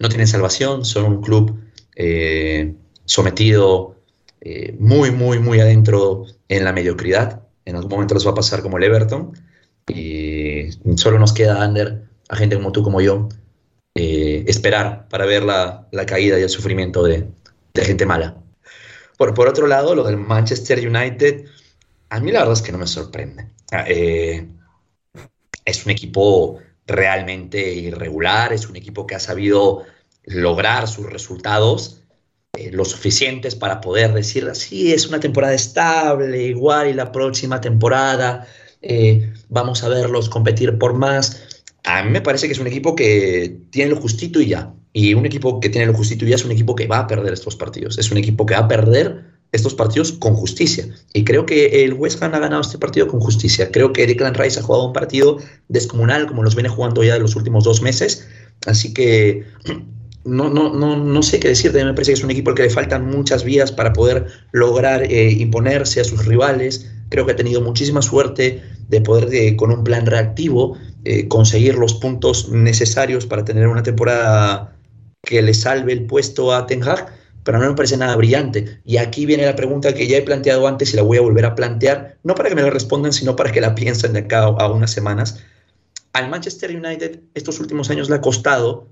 [0.00, 1.56] no tienen salvación, son un club
[1.94, 2.74] eh,
[3.04, 3.94] sometido
[4.40, 7.42] eh, muy, muy, muy adentro en la mediocridad.
[7.64, 9.32] En algún momento les va a pasar como el Everton.
[9.86, 13.28] Y solo nos queda, Ander, a gente como tú, como yo,
[13.94, 17.28] eh, esperar para ver la, la, caída y el sufrimiento de,
[17.72, 18.36] de gente mala.
[19.16, 21.46] Por, por otro lado, lo del Manchester United
[22.08, 23.48] a mí la verdad es que no me sorprende.
[23.86, 24.46] Eh,
[25.64, 29.84] es un equipo realmente irregular, es un equipo que ha sabido
[30.24, 32.02] lograr sus resultados
[32.56, 37.60] eh, lo suficientes para poder decir, sí, es una temporada estable, igual y la próxima
[37.60, 38.46] temporada
[38.80, 41.64] eh, vamos a verlos competir por más.
[41.84, 44.72] A mí me parece que es un equipo que tiene lo justito y ya.
[44.92, 47.06] Y un equipo que tiene lo justito y ya es un equipo que va a
[47.06, 47.98] perder estos partidos.
[47.98, 50.88] Es un equipo que va a perder estos partidos con justicia.
[51.12, 53.70] Y creo que el West Ham ha ganado este partido con justicia.
[53.70, 55.38] Creo que Declan Rice ha jugado un partido
[55.68, 58.26] descomunal como los viene jugando ya en los últimos dos meses.
[58.66, 59.44] Así que
[60.24, 61.84] no, no, no, no sé qué decirte.
[61.84, 65.04] Me parece que es un equipo al que le faltan muchas vías para poder lograr
[65.04, 66.90] eh, imponerse a sus rivales.
[67.08, 71.76] Creo que ha tenido muchísima suerte de poder, eh, con un plan reactivo, eh, conseguir
[71.76, 74.76] los puntos necesarios para tener una temporada
[75.22, 77.15] que le salve el puesto a Ten Hag
[77.46, 78.80] pero no me parece nada brillante.
[78.84, 81.44] Y aquí viene la pregunta que ya he planteado antes y la voy a volver
[81.44, 84.42] a plantear, no para que me la respondan, sino para que la piensen de acá
[84.42, 85.44] a unas semanas.
[86.12, 88.88] Al Manchester United estos últimos años le ha costado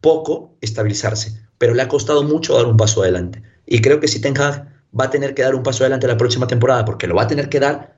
[0.00, 3.42] poco estabilizarse, pero le ha costado mucho dar un paso adelante.
[3.66, 6.46] Y creo que si Ten va a tener que dar un paso adelante la próxima
[6.46, 7.95] temporada, porque lo va a tener que dar,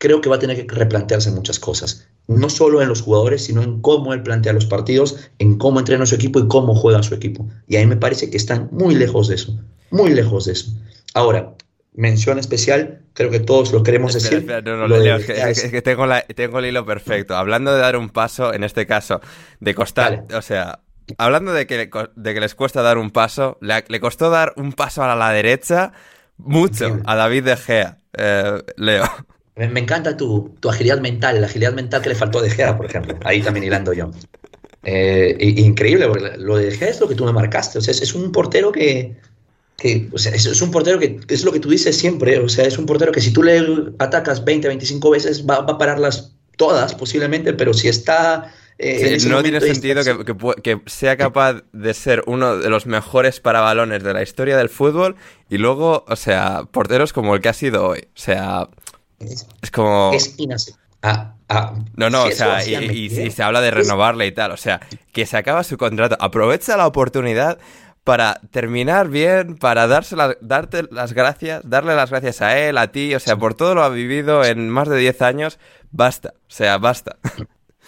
[0.00, 2.08] creo que va a tener que replantearse muchas cosas.
[2.26, 6.06] No solo en los jugadores, sino en cómo él plantea los partidos, en cómo entrena
[6.06, 7.46] su equipo y cómo juega su equipo.
[7.68, 10.72] Y a mí me parece que están muy lejos de eso, muy lejos de eso.
[11.12, 11.54] Ahora,
[11.92, 14.46] mención especial, creo que todos lo queremos decir.
[14.46, 17.36] no, no, Leo, es, que, tengo, tengo el hilo perfecto.
[17.36, 19.20] Hablando de dar un paso, en este caso,
[19.60, 20.80] de costar, o sea,
[21.18, 25.02] hablando de que, de que les cuesta dar un paso, le, costó dar un paso
[25.02, 25.92] a la derecha
[26.38, 29.04] mucho a David De Gea, eh, Leo.
[29.56, 32.86] Me, encanta tu, agilidad mental, la agilidad mental que le faltó a De Gea, por
[32.86, 33.18] ejemplo.
[33.24, 34.10] Ahí también hilando yo.
[34.82, 37.78] Eh, increíble, porque lo de De Gea es lo que tú me marcaste.
[37.78, 39.16] O sea, es, un portero que,
[40.12, 42.38] o sea, es, un portero que es lo que tú dices siempre.
[42.38, 43.62] O sea, es un portero que si tú le
[43.98, 48.52] atacas 20, 25 veces va, a pararlas todas posiblemente, pero si está...
[48.82, 54.02] Eh, no tiene sentido que, que, sea capaz de ser uno de los mejores parabalones
[54.02, 55.16] de la historia del fútbol
[55.50, 58.06] y luego, o sea, porteros como el que ha sido hoy.
[58.06, 58.70] O sea,
[59.20, 60.12] es, como...
[60.12, 60.90] Es inaceptable.
[61.02, 64.80] Ah, ah, no, no, o sea, y, se habla de renovarle y tal, o sea,
[65.12, 67.58] que se acaba su contrato, aprovecha la oportunidad
[68.04, 73.14] para terminar bien, para darse darte las gracias, darle las gracias a él, a ti,
[73.14, 75.58] o sea, por todo lo ha vivido en más de 10 años,
[75.90, 77.16] basta, o sea, basta.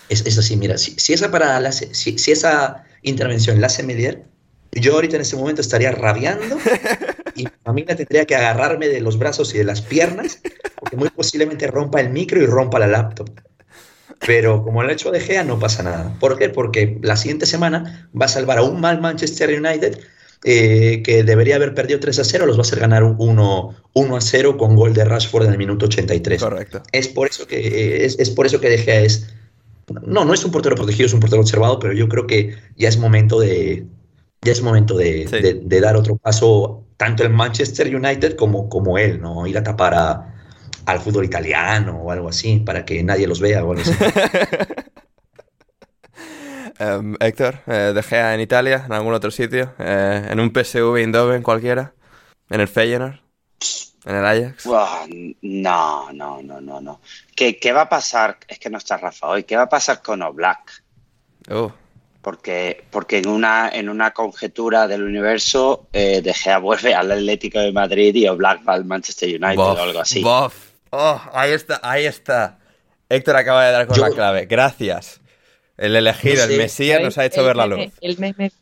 [0.08, 4.24] Es, eso sí, mira, si, esa si, esa intervención la hace Medier,
[4.72, 6.56] yo ahorita en ese momento estaría rabiando
[7.42, 10.40] y a mí me tendría que agarrarme de los brazos y de las piernas,
[10.78, 13.30] porque muy posiblemente rompa el micro y rompa la laptop.
[14.26, 16.16] Pero como el hecho de Gea, no pasa nada.
[16.20, 16.48] ¿Por qué?
[16.48, 19.98] Porque la siguiente semana va a salvar a un mal Manchester United
[20.44, 24.16] eh, que debería haber perdido 3 a 0, los va a hacer ganar 1, 1
[24.16, 26.42] a 0 con gol de Rashford en el minuto 83.
[26.42, 26.82] Correcto.
[26.92, 29.28] Es por eso que, es, es por eso que De Gea es...
[30.06, 32.88] No, no es un portero protegido, es un portero observado, pero yo creo que ya
[32.88, 33.86] es momento de,
[34.42, 39.46] ya es momento de, dar otro paso, tanto el Manchester United como, como él, ¿no?
[39.46, 39.94] Ir a tapar
[40.84, 43.92] al fútbol italiano o algo así, para que nadie los vea o algo así.
[46.78, 49.72] Em, Héctor, eh, ¿de Gea en Italia, en algún otro sitio?
[49.78, 51.92] Eh, ¿En un PSV Eindhoven cualquiera?
[52.48, 53.20] ¿En el Feyenoord?
[54.04, 54.66] en el Ajax?
[54.66, 57.00] no, no, no, no, no.
[57.36, 58.38] ¿Qué, ¿Qué, va a pasar?
[58.48, 59.44] Es que no está Rafa hoy.
[59.44, 60.82] ¿Qué va a pasar con Oblak?
[61.50, 61.72] Oh.
[62.22, 67.58] Porque, porque en una, en una conjetura del universo, eh, De Gea vuelve al Atlético
[67.58, 70.22] de Madrid y Oblak va al Manchester United o algo así.
[70.22, 70.54] Bof.
[70.90, 72.58] Oh, ahí está, ahí está.
[73.08, 74.46] Héctor acaba de dar con la clave.
[74.46, 75.20] Gracias.
[75.76, 77.90] El elegido, el Mesías, nos ha hecho ver la luz.
[78.00, 78.52] El meme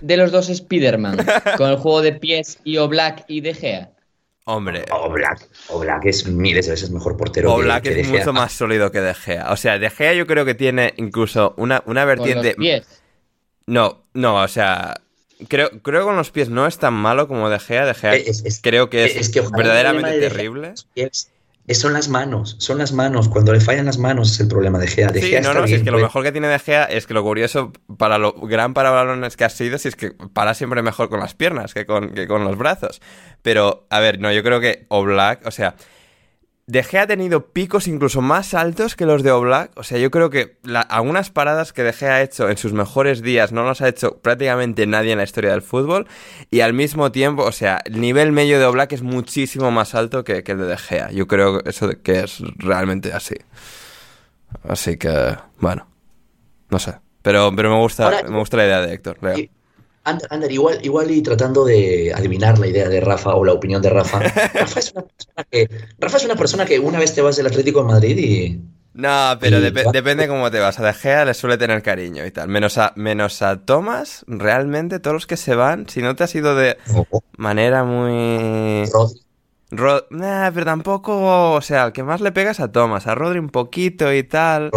[0.00, 1.18] de los dos Spider-Man,
[1.56, 3.93] con el juego de pies y Oblak y De Gea.
[4.46, 4.84] Hombre.
[4.90, 9.00] Oblak, Oblak es miles de veces mejor portero Oblak que, es mucho más sólido que
[9.00, 9.50] De Gea.
[9.50, 12.54] O sea, De Gea yo creo que tiene incluso una, una vertiente...
[12.54, 13.02] Con los pies.
[13.66, 15.00] No, no, o sea...
[15.48, 17.86] Creo, creo que con los pies no es tan malo como De Gea.
[17.86, 18.12] De Gea
[18.60, 20.74] creo que es, verdaderamente terrible
[21.72, 23.30] son las manos, son las manos.
[23.30, 25.08] Cuando le fallan las manos es el problema de Gea.
[25.08, 27.14] De sí, no, no, si es que lo mejor que tiene De Gea es que
[27.14, 30.82] lo curioso para lo gran para balones que ha sido, si es que para siempre
[30.82, 33.00] mejor con las piernas que con, que con los brazos.
[33.40, 35.74] Pero, a ver, no, yo creo que Oblak, o sea,
[36.66, 39.70] de Gea ha tenido picos incluso más altos que los de Oblak.
[39.76, 40.56] O sea, yo creo que
[40.88, 44.18] algunas paradas que De Gea ha hecho en sus mejores días no las ha hecho
[44.18, 46.06] prácticamente nadie en la historia del fútbol.
[46.50, 50.24] Y al mismo tiempo, o sea, el nivel medio de Oblak es muchísimo más alto
[50.24, 51.10] que, el de De Gea.
[51.10, 53.36] Yo creo eso que es realmente así.
[54.66, 55.86] Así que, bueno,
[56.70, 56.94] no sé.
[57.20, 59.18] Pero, pero me, gusta, me gusta la idea de Héctor.
[60.04, 63.88] Ander, igual, igual y tratando de adivinar la idea de Rafa o la opinión de
[63.88, 64.20] Rafa.
[64.54, 67.46] Rafa es una persona que, Rafa es una, persona que una vez te vas del
[67.46, 68.60] Atlético de Madrid y.
[68.92, 70.78] No, pero depende cómo te vas.
[70.78, 72.48] A De Gea le suele tener cariño y tal.
[72.48, 76.34] Menos a, menos a Thomas, realmente, todos los que se van, si no te has
[76.34, 76.76] ido de
[77.36, 78.88] manera muy.
[79.70, 83.48] Rod pero tampoco, o sea, el que más le pegas a Thomas, a Rodri un
[83.48, 84.70] poquito y tal.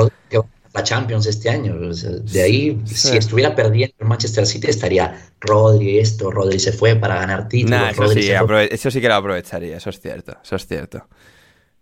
[0.83, 1.75] Champions este año.
[1.77, 7.15] de ahí, si estuviera perdiendo el Manchester City, estaría Rodri esto, Rodri se fue para
[7.15, 7.91] ganar títulos.
[8.71, 11.07] eso, sí, que lo aprovecharía, eso es cierto, eso es cierto.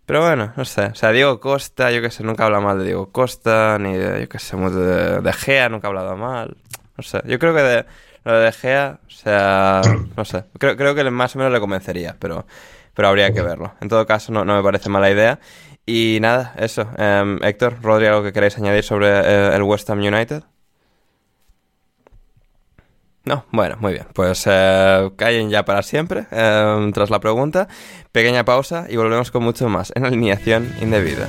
[0.04, 2.84] Pero bueno, no sé, o sea, Diego Costa, yo que sé, nunca habla mal de
[2.84, 6.56] Diego Costa, ni de, yo que sé, de, de Gea, nunca ha hablado mal.
[6.96, 7.86] No sé, yo creo que de,
[8.24, 9.82] lo de Gea, o sea,
[10.16, 12.46] no sé, creo, creo que más o menos le convencería, pero,
[12.94, 13.74] pero habría que verlo.
[13.80, 15.40] En todo caso, no, no me parece mala idea.
[15.86, 16.88] Y nada, eso.
[16.98, 20.42] Em, Héctor, Rodri, ¿algo que queráis añadir sobre eh, el West Ham United?
[23.24, 24.06] No, bueno, muy bien.
[24.12, 27.68] Pues eh, callen ya para siempre em, tras la pregunta.
[28.12, 31.28] Pequeña pausa y volvemos con mucho más en alineación indebida.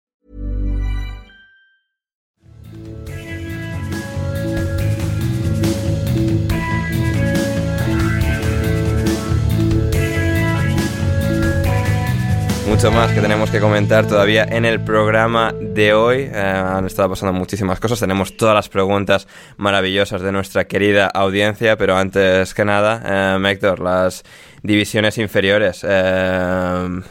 [12.81, 16.21] Mucho más que tenemos que comentar todavía en el programa de hoy.
[16.21, 17.99] Eh, han estado pasando muchísimas cosas.
[17.99, 19.27] Tenemos todas las preguntas
[19.57, 24.23] maravillosas de nuestra querida audiencia, pero antes que nada, eh, Héctor, las
[24.63, 25.85] divisiones inferiores.
[25.87, 27.01] Eh,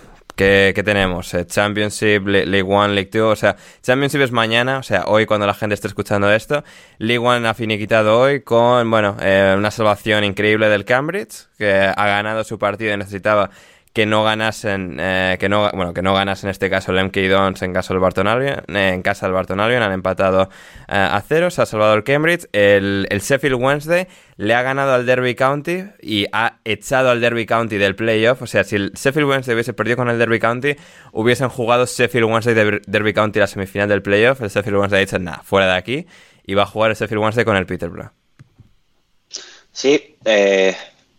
[0.41, 1.35] ¿qué, tenemos?
[1.35, 5.47] Eh, Championship, League One, League Two, o sea, Championship es mañana, o sea, hoy cuando
[5.47, 6.65] la gente esté escuchando esto.
[6.99, 12.07] League One ha finiquitado hoy con, bueno, eh, una salvación increíble del Cambridge, que ha
[12.07, 13.51] ganado su partido y necesitaba
[13.93, 17.17] que no ganasen, eh, que no, bueno, que no ganas en este caso el MK
[17.29, 20.49] Dons en caso del Barton Albion, eh, en casa del Barton Albion, han empatado
[20.89, 24.95] eh, a cero, se ha salvado el Cambridge, el, el, Sheffield Wednesday le ha ganado
[24.95, 28.93] al Derby County y ha echado al Derby County del playoff, o sea, si el
[28.93, 30.77] Sheffield Wednesday hubiese perdido con el Derby County,
[31.13, 35.05] hubiesen jugado Sheffield Wednesday de Derby County la semifinal del playoff, el Sheffield Wednesday ha
[35.05, 36.07] dicho, nada, fuera de aquí,
[36.47, 38.13] y va a jugar el Sheffield Wednesday con el Peterborough.
[39.73, 40.17] Sí,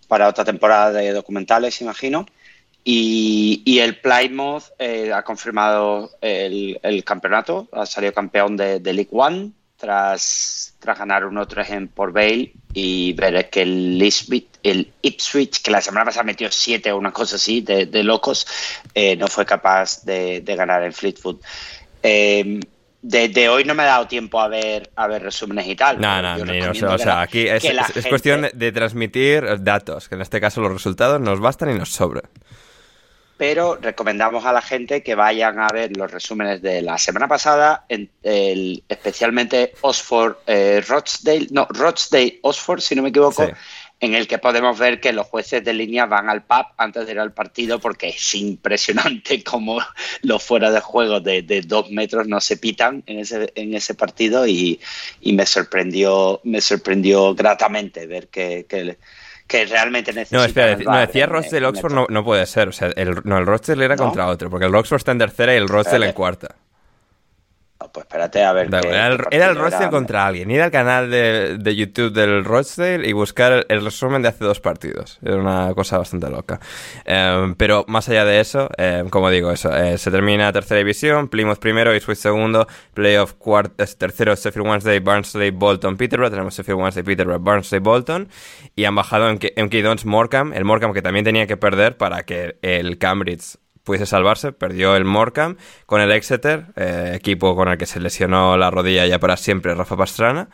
[0.08, 2.26] para otra temporada de documentales, imagino.
[2.84, 10.76] Y, el Plymouth eh, ha confirmado el, campeonato, ha salido campeón de, League One tras,
[10.80, 14.12] tras ganar 1-3 en Port Vale y ver que el,
[14.64, 18.48] el Ipswich, que la semana pasada metió 7 o una cosa así de, locos,
[18.94, 21.38] eh, no fue capaz de, ganar en Fleetwood.
[22.02, 22.60] Eh,
[23.04, 26.00] de, hoy no me ha dado tiempo a ver, a ver resúmenes y tal.
[26.00, 27.64] No, no, no, o sea, aquí es,
[28.08, 32.24] cuestión de, transmitir datos, que en este caso los resultados nos bastan y nos sobran
[33.42, 37.88] pero recomendamos a la gente que vayan a ver los resúmenes de la semana pasada,
[37.90, 43.48] especialmente Oxford, eh, Rochdale, no, Rochdale, Oxford, si no me equivoco,
[44.00, 47.14] en el que podemos ver que los jueces de línea van al pub antes de
[47.14, 49.80] ir al partido porque es impresionante cómo
[50.22, 54.46] los fuera de juego de, dos metros no se pitan en ese, en ese partido
[54.46, 54.80] y,
[55.24, 59.00] me sorprendió me sorprendió gratamente ver que, que
[59.52, 60.38] que realmente necesita.
[60.38, 62.70] No, espera, no, decía Rochdale Oxford, no, no, puede ser.
[62.70, 65.54] O sea, el, no, el Rochdale era contra otro, porque el Oxford está en tercera
[65.54, 66.56] y el Rochdale en cuarta
[67.92, 68.68] pues espérate a ver.
[68.68, 70.50] era, el, era contra alguien.
[70.52, 75.20] Ir al canal de, YouTube del Rochdale y buscar el, resumen de hace dos partidos.
[75.24, 76.60] Era una cosa bastante loca.
[77.06, 81.28] Em, pero más allá de eso, em, como digo, eso eh, se termina tercera división,
[81.28, 86.32] Plymouth primero, Ipswich segundo, playoff cuarto, tercero, Sheffield Wednesday, Barnsley, Bolton, Peterborough.
[86.32, 88.30] Tenemos Sheffield Wednesday, Peterborough, Barnsley, Bolton.
[88.76, 90.58] Y han bajado en MK Dons, Morecambe.
[90.58, 95.06] El Morecambe que también tenía que perder para que el Cambridge pudiese salvarse, perdió el
[95.06, 99.38] Morecambe con el Exeter, eh, equipo con el que se lesionó la rodilla ya para
[99.38, 100.50] siempre Rafa Pastrana,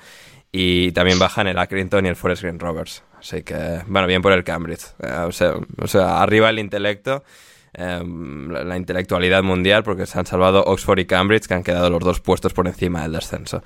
[0.52, 3.04] y también bajan el Accrington y el Forest Green Rovers.
[3.20, 4.86] Así que, bueno, bien por el Cambridge.
[5.02, 7.24] Eh, o, sea, o sea, arriba el intelecto
[7.80, 12.00] Em, la, intelectualidad mundial porque se han salvado Oxford y Cambridge que han quedado los
[12.00, 13.62] dos puestos por encima del descenso.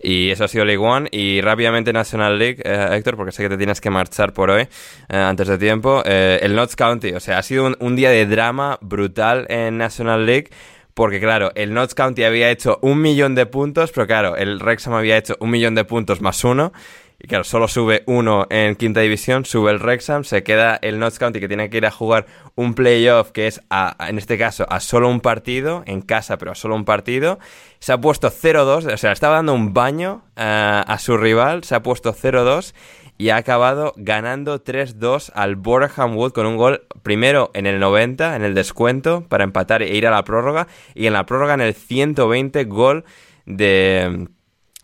[0.00, 3.48] Y eso ha sido League One y rápidamente National League, eh, Héctor, porque sé que
[3.48, 6.00] te tienes que marchar por hoy eh, antes de tiempo.
[6.04, 10.26] Eh, el Notts County, o sea, ha sido un, día de drama brutal en National
[10.26, 10.50] League
[10.94, 14.94] porque claro, el Notts County había hecho un millón de puntos, pero claro, el Wrexham
[14.94, 16.72] había hecho un millón de puntos más uno.
[17.18, 21.18] Y claro, solo sube uno en quinta división, sube el Wrexham, se queda el Notts
[21.18, 24.66] County que tiene que ir a jugar un playoff que es, a, en este caso,
[24.68, 27.38] a solo un partido, en casa, pero a solo un partido.
[27.78, 31.74] Se ha puesto 0-2, o sea, estaba dando un baño eh, a su rival, se
[31.74, 32.74] ha puesto 0-2
[33.18, 38.36] y ha acabado ganando 3-2 al Boreham Wood con un gol primero en el 90,
[38.36, 41.62] en el descuento, para empatar e ir a la prórroga, y en la prórroga en
[41.62, 43.04] el 120 gol
[43.46, 44.28] de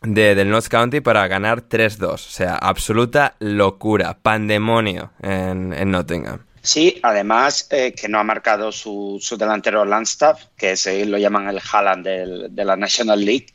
[0.02, 2.12] de, del North County para ganar 3-2.
[2.12, 6.40] O sea, absoluta locura, pandemonio en, Nottingham.
[6.62, 11.48] Sí, además eh, que no ha marcado su, su delantero Landstaff, que se lo llaman
[11.48, 12.06] el Haaland
[12.50, 13.46] de la National League.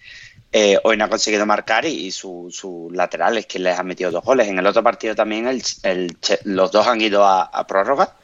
[0.52, 4.12] Eh, hoy no ha conseguido marcar y, su, su, lateral es quien les ha metido
[4.12, 4.48] dos goles.
[4.48, 8.16] En el otro partido también el, los dos han ido a, a, prórroga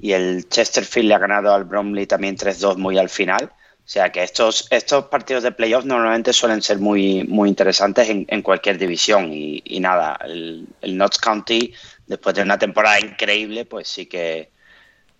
[0.00, 3.52] y el Chesterfield le ha ganado al Bromley también 3-2 muy al final.
[3.86, 8.26] O sea que estos, estos partidos de playoff normalmente suelen ser muy, muy interesantes en,
[8.28, 9.32] en cualquier división.
[9.32, 11.72] Y, y nada, el, el, Notts County,
[12.04, 14.50] después de una temporada increíble, pues sí que,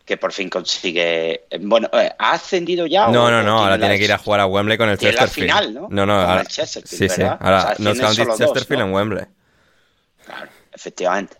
[0.04, 1.44] que por fin consigue.
[1.60, 3.06] Bueno, eh, ¿ha ascendido ya?
[3.06, 5.48] No, no, no, ahora tiene que ir a jugar a Wembley con el Chesterfield.
[5.48, 5.88] La final, ¿no?
[5.88, 9.24] No, no, ahora, sí, sí, ahora Notts County Chesterfield en Wembley.
[10.24, 11.36] Claro, efectivamente.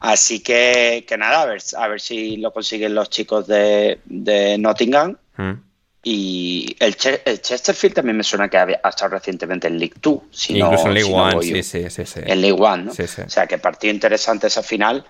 [0.00, 4.56] Así que, que nada, a ver, a ver si lo consiguen los chicos de, de
[4.56, 5.18] Nottingham.
[5.36, 5.73] Mm.
[6.04, 10.22] Y el, Chesterfield también me suena que ha, estado recientemente en League 2.
[10.50, 12.92] Incluso en League 1, sí, sí, sí, En League 1, ¿no?
[12.92, 15.04] O sea, que partido interesante esa final.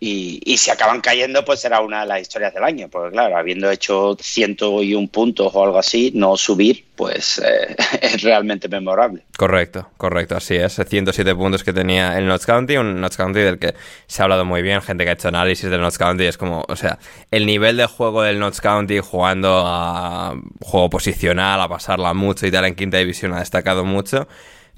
[0.00, 2.88] Y, y, si acaban cayendo, pues será una de las historias del año.
[2.90, 8.68] Porque claro, habiendo hecho 101 puntos o algo así, no subir, pues eh, es realmente
[8.68, 9.22] memorable.
[9.38, 10.74] Correcto, correcto, así es.
[10.74, 13.74] 107 puntos que tenía el Notts County, un Notts County del que
[14.06, 16.64] se ha hablado muy bien, gente que ha hecho análisis del Notts County, es como,
[16.68, 16.98] o sea,
[17.30, 22.50] el nivel de juego del Notts County jugando a juego posicional, a pasarla mucho y
[22.50, 24.28] tal en quinta división ha destacado mucho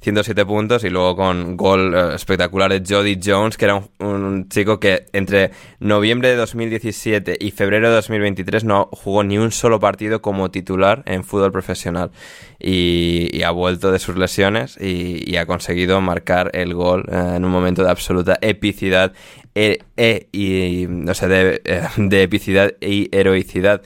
[0.02, 4.78] 107 puntos y luego con gol eh, espectacular de Jody Jones, que era un, chico
[4.78, 5.50] que entre
[5.80, 11.02] noviembre de 2017 y febrero de 2023 no jugó ni un solo partido como titular
[11.06, 12.10] en fútbol profesional
[12.58, 17.50] y, ha vuelto de sus lesiones y, ha conseguido marcar el gol eh, en un
[17.50, 19.12] momento de absoluta epicidad
[19.54, 21.62] e, e y, no sé, de,
[21.96, 23.82] de epicidad y heroicidad.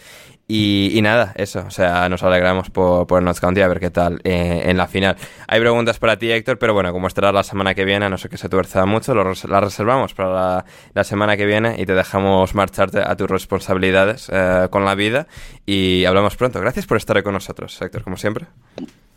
[0.52, 3.90] Y, nada, eso, o sea, nos alegramos por, por el Notts County a ver qué
[3.90, 5.16] tal eh, en la final.
[5.46, 8.28] Hay preguntas para ti, Héctor, pero bueno, como estará la semana que viene, no sé
[8.28, 12.56] que se tuerza mucho, lo, las reservamos para la, semana que viene y te dejamos
[12.56, 15.28] marcharte a tus responsabilidades eh, con la vida
[15.66, 16.60] y hablamos pronto.
[16.60, 18.46] Gracias por estar con nosotros, Héctor, como siempre.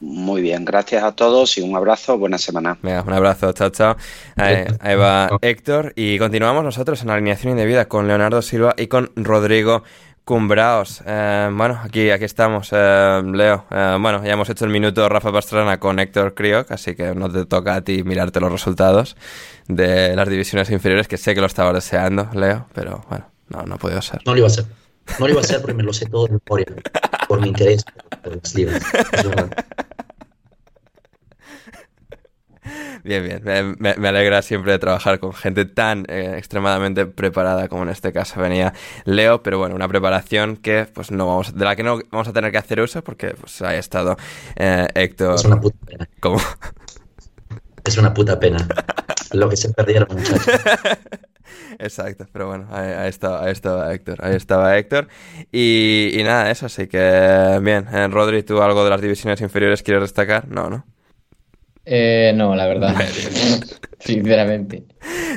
[0.02, 2.78] Muy bien, gracias a todos y un abrazo, buena semana.
[2.84, 3.96] un abrazo, chao, chao.
[4.36, 9.12] Ahí, ahí, va Héctor y continuamos nosotros en alineación indebida con Leonardo Silva y con
[9.16, 9.84] Rodrigo
[10.26, 11.04] Cumbraos.
[11.06, 13.66] Eh, bueno, aquí, aquí estamos, eh, Leo.
[13.70, 17.30] Eh, bueno, ya hemos hecho el minuto Rafa Pastrana con Héctor Crioc, así que no
[17.30, 19.18] te toca a ti mirarte los resultados
[19.68, 23.76] de las divisiones inferiores, que sé que lo estabas deseando, Leo, pero bueno, no, no
[23.76, 24.22] ha podido ser.
[24.26, 24.66] No lo iba a hacer.
[25.20, 26.68] No lo iba a hacer porque me lo sé todo de memoria,
[27.28, 27.84] por mi interés
[28.24, 28.82] por las libras.
[33.04, 33.76] Bien, bien.
[33.80, 38.40] Me, alegra siempre de trabajar con gente tan eh, extremadamente preparada como en este caso
[38.40, 38.74] venía
[39.04, 42.34] Leo, pero bueno, una preparación que pues no vamos, de la que no vamos a
[42.34, 44.16] tener que hacer uso porque pues ha estado
[44.56, 45.36] eh, Héctor.
[45.36, 46.10] Es una puta pena.
[46.22, 46.40] ¿Cómo?
[47.84, 48.66] Es una puta pena.
[49.34, 50.48] Lo que se perdieron, muchachos.
[51.80, 55.10] Exacto, pero bueno, ahí, estaba, Héctor, ahí estaba Héctor.
[55.52, 57.88] Y, y nada, eso, así que bien.
[57.92, 60.48] Eh, Rodri, ¿tú algo de las divisiones inferiores quieres destacar?
[60.48, 60.86] No, ¿no?
[61.86, 62.96] Eh, no, la verdad.
[64.00, 64.84] Sinceramente.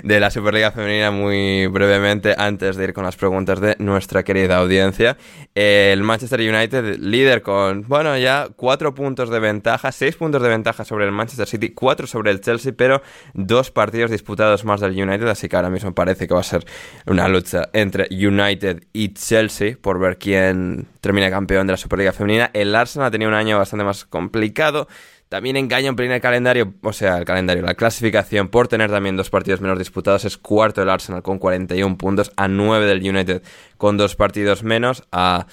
[0.02, 4.58] De la Superliga Femenina, muy brevemente, antes de ir con las preguntas de nuestra querida
[4.58, 5.16] audiencia.
[5.54, 10.84] El Manchester United, líder con, bueno, ya cuatro puntos de ventaja, seis puntos de ventaja
[10.84, 13.02] sobre el Manchester City, cuatro sobre el Chelsea, pero
[13.34, 16.64] dos partidos disputados más del United, así que ahora mismo parece que va a ser
[17.06, 22.50] una lucha entre United y Chelsea por ver quién termina campeón de la Superliga Femenina.
[22.52, 24.88] El Arsenal ha tenido un año bastante más complicado
[25.28, 29.28] también engaña un el calendario, o sea, el calendario, la clasificación por tener también dos
[29.28, 30.24] partidos menos disputados.
[30.24, 33.42] Es cuarto el Arsenal con 41 puntos, a 9 del United
[33.76, 35.46] con dos partidos menos, a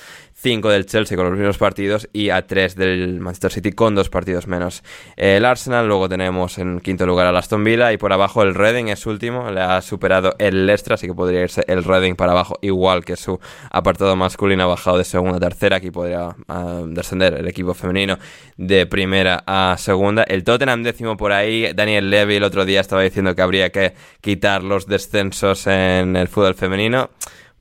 [0.44, 4.10] 5 del Chelsea con los mismos partidos y a 3 del Manchester City con dos
[4.10, 4.84] partidos menos.
[5.16, 8.88] El Arsenal, luego tenemos en quinto lugar al Aston Villa y por abajo el Reading
[8.88, 12.60] es último, le ha superado el Leicester, así que podría irse el Reading para abajo,
[12.62, 13.40] igual que su
[13.72, 18.20] apartado masculino ha bajado de segunda a tercera, aquí podría ah, descender el equipo femenino
[18.58, 20.24] de primera a segunda.
[20.24, 23.94] El Tottenham décimo por ahí, Daniel Levy el otro día estaba diciendo que habría que
[24.20, 27.10] quitar los descensos en el fútbol femenino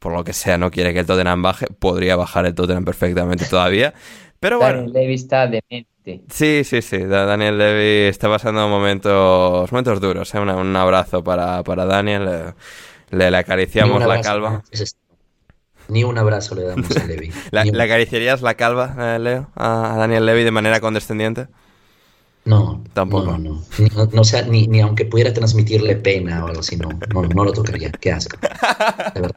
[0.02, 1.66] por lo que sea, no quiere que el Tottenham baje.
[1.78, 3.94] Podría bajar el Tottenham perfectamente todavía.
[4.40, 4.78] Pero bueno.
[4.78, 6.24] Daniel Levy está demente.
[6.28, 6.98] Sí, sí, sí.
[6.98, 10.34] Daniel Levy está pasando momentos, momentos duros.
[10.34, 10.40] ¿eh?
[10.40, 12.52] un abrazo para, Daniel.
[13.10, 14.64] Le, le, acariciamos la calva.
[15.88, 17.32] Ni un abrazo le damos a Levy.
[17.52, 21.46] ¿Le acariciarías la calva, eh, Leo, a Daniel Levy de manera condescendiente?
[22.44, 23.38] No, tampoco.
[23.38, 24.06] No, no.
[24.12, 27.52] no, sea, ni, ni, aunque pudiera transmitirle pena o algo así, no, no, no lo
[27.52, 27.92] tocaría.
[27.92, 28.36] Qué asco.
[29.14, 29.36] De verdad.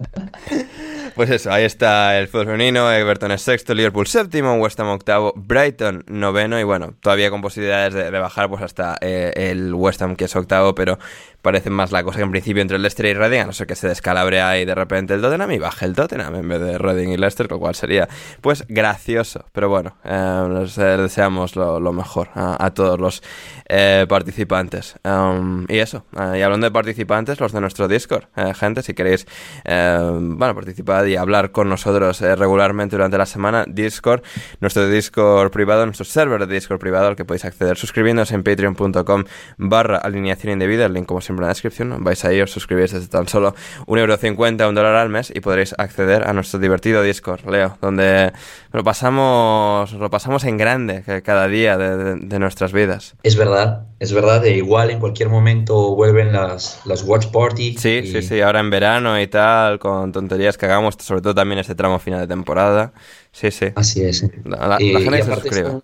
[1.14, 5.32] Pues eso, ahí está el fútbol femenino, Everton es sexto, Liverpool séptimo, West Ham octavo,
[5.36, 10.14] Brighton noveno y bueno, todavía con posibilidades de, bajar pues hasta eh, el West Ham
[10.14, 10.98] que es octavo, pero
[11.42, 13.66] parece más la cosa que en principio entre el Leicester y Reading, a no ser
[13.66, 16.78] que se descalabre ahí de repente el Tottenham y baje el Tottenham en vez de
[16.78, 18.08] Reading y Leicester, lo cual sería
[18.40, 19.44] pues gracioso.
[19.52, 23.22] Pero bueno, eh, eh, deseamos lo, mejor a, todos los
[23.68, 24.94] eh, participantes.
[25.04, 29.26] Um, y eso, y hablando de participantes, los de nuestro Discord, gente, si queréis
[29.64, 34.22] participar y hablar con nosotros regularmente durante la semana, Discord,
[34.60, 39.24] nuestro Discord privado, nuestro server de Discord privado al que podéis acceder suscribiéndose en patreon.com
[39.56, 42.02] barra alineación indebida, el link como siempre en la descripción.
[42.02, 43.54] Vais ahí, os suscribís desde tan solo
[43.86, 48.32] 1,50€ a un dólar al mes y podréis acceder a nuestro divertido Discord, Leo, donde
[48.72, 53.14] lo pasamos, lo pasamos en grande cada día de, nuestras vidas.
[53.22, 57.76] Es verdad, es verdad, de igual en cualquier momento vuelven las, las watch party.
[57.76, 61.58] Sí, sí, sí, ahora en verano y tal, con tonterías que hagamos, sobre todo también
[61.58, 62.92] este tramo final de temporada.
[63.32, 63.66] Sí, sí.
[63.74, 64.24] Así es.
[64.44, 65.80] La, gente se suscribe.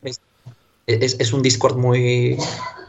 [0.86, 2.38] Es, es, un Discord muy,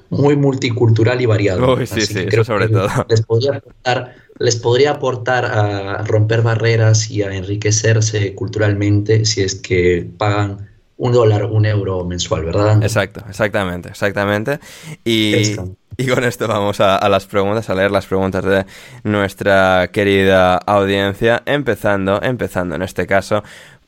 [0.10, 1.78] muy multicultural y variado.
[1.86, 2.88] sí, sí, eso sobre todo.
[3.10, 9.56] Les podría, aportar, les podría aportar a romper barreras y a enriquecerse culturalmente si es
[9.56, 10.68] que pagan
[10.98, 12.82] un dólar, un euro mensual, ¿verdad?
[12.82, 14.60] Exacto, exactamente, exactamente.
[15.06, 15.56] Y,
[15.96, 18.66] y con esto vamos a, a, las preguntas, a leer las preguntas de
[19.04, 23.44] nuestra querida audiencia, empezando, empezando en este caso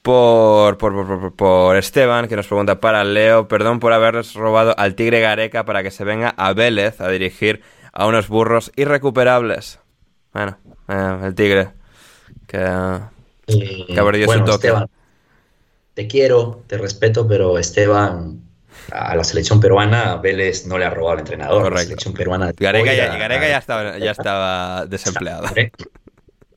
[0.10, 5.20] por, por, por, Esteban, que nos pregunta para Leo, perdón por haberles robado al tigre
[5.20, 7.62] Gareca para que se venga a Vélez a dirigir
[7.94, 9.78] a unos burros irrecuperables.
[10.34, 10.58] Bueno,
[10.88, 11.70] eh, el tigre,
[12.48, 14.74] que, eh, que ha perdido su toque.
[15.94, 18.42] te quiero, te respeto, pero Esteban
[18.92, 21.62] a la selección peruana, Vélez no le ha robado al entrenador.
[21.62, 21.76] Correcto.
[21.76, 22.52] La selección peruana.
[22.58, 25.46] Gareca, ya, ya, estaba, ya estaba desempleado.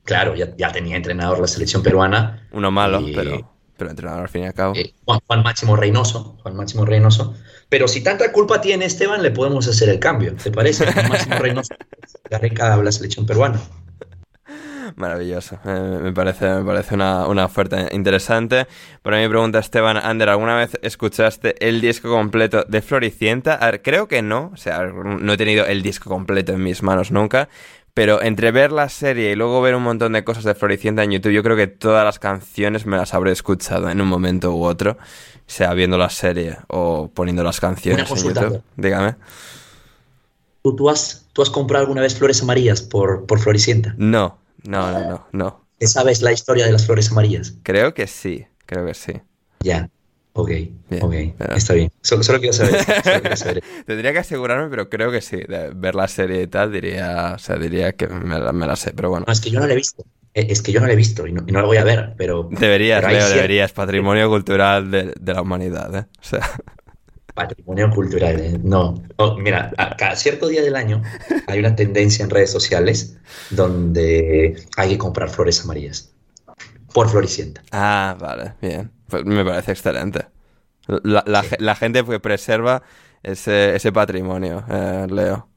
[0.03, 2.47] Claro, ya, tenía entrenador la selección peruana.
[2.51, 4.75] Uno malo, pero, pero entrenador al fin y al cabo.
[4.75, 6.37] Eh, Juan, Máximo Reynoso.
[6.43, 7.35] Juan Máximo Reynoso.
[7.69, 10.35] Pero si tanta culpa tiene Esteban, le podemos hacer el cambio.
[10.35, 10.91] ¿Te parece?
[10.91, 11.73] Juan Máximo Reynoso.
[12.29, 13.59] Gareca la selección peruana.
[14.95, 15.59] Maravilloso.
[15.65, 18.67] Eh, me parece, me parece una, oferta interesante.
[19.01, 23.59] Por ahí me pregunta Esteban Ander, ¿alguna vez escuchaste el disco completo de Floricienta?
[23.81, 24.51] creo que no.
[24.53, 27.49] O sea, no he tenido el disco completo en mis manos nunca.
[27.93, 31.11] Pero entre ver la serie y luego ver un montón de cosas de Floricienta en
[31.11, 34.63] YouTube, yo creo que todas las canciones me las habré escuchado en un momento u
[34.63, 34.97] otro,
[35.45, 38.63] sea viendo la serie o poniendo las canciones en YouTube.
[38.77, 39.15] Dígame.
[40.63, 43.93] ¿Tú, has, ¿Tú has comprado alguna vez flores amarillas por, por Floricienta?
[43.97, 45.63] No, no, no, no, no.
[45.81, 47.55] ¿Sabes la historia de las flores amarillas?
[47.63, 49.21] Creo que sí, creo que sí.
[49.59, 49.89] Ya,
[50.33, 50.51] ok,
[51.01, 51.13] ok,
[51.55, 51.91] está bien.
[52.01, 55.37] Solo, quiero saber, Tendría que asegurarme, pero creo que sí.
[55.37, 59.09] De ver la serie y tal, diría, o sea, diría que me la, sé, pero
[59.09, 59.25] bueno.
[59.27, 60.03] No, es que yo no la he visto.
[60.33, 62.49] Eh, es que yo no la he visto y no, la voy a ver, pero...
[62.51, 63.71] Deberías, Leo, deberías.
[63.71, 66.05] Patrimonio cultural de, de la humanidad, ¿eh?
[66.19, 66.41] O sea...
[67.33, 68.59] Patrimonio cultural, ¿eh?
[68.61, 69.01] no.
[69.15, 71.01] Oh, mira, a cada cierto día del año
[71.47, 73.17] hay una tendencia en redes sociales
[73.49, 76.13] donde hay que comprar flores amarillas
[76.93, 77.63] por Floricienta.
[77.71, 78.91] Ah, vale, bien.
[79.07, 80.25] Pues me parece excelente.
[80.87, 82.83] La, gente que preserva
[83.21, 85.47] ese, ese patrimonio, eh, Leo.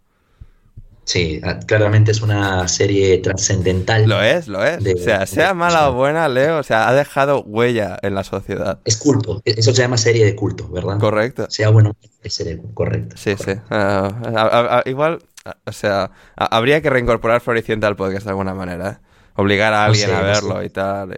[1.06, 4.08] Sí, ah, claramente es una serie trascendental.
[4.08, 4.84] Lo es, lo es.
[4.84, 8.80] o sea, sea mala o buena, Leo, o sea, ha dejado huella en la sociedad.
[8.84, 10.98] Es culto, e-, eso se llama serie de culto, ¿verdad?
[10.98, 11.46] Correcto.
[11.48, 11.94] Sea bueno,
[12.24, 13.16] es serie, correcto.
[13.16, 13.52] Sí, sí.
[13.70, 15.20] Ah, igual,
[15.64, 19.06] o sea, habría que reincorporar Floricienta al podcast de alguna manera, ¿eh?
[19.36, 21.14] Obligar a alguien a verlo y tal.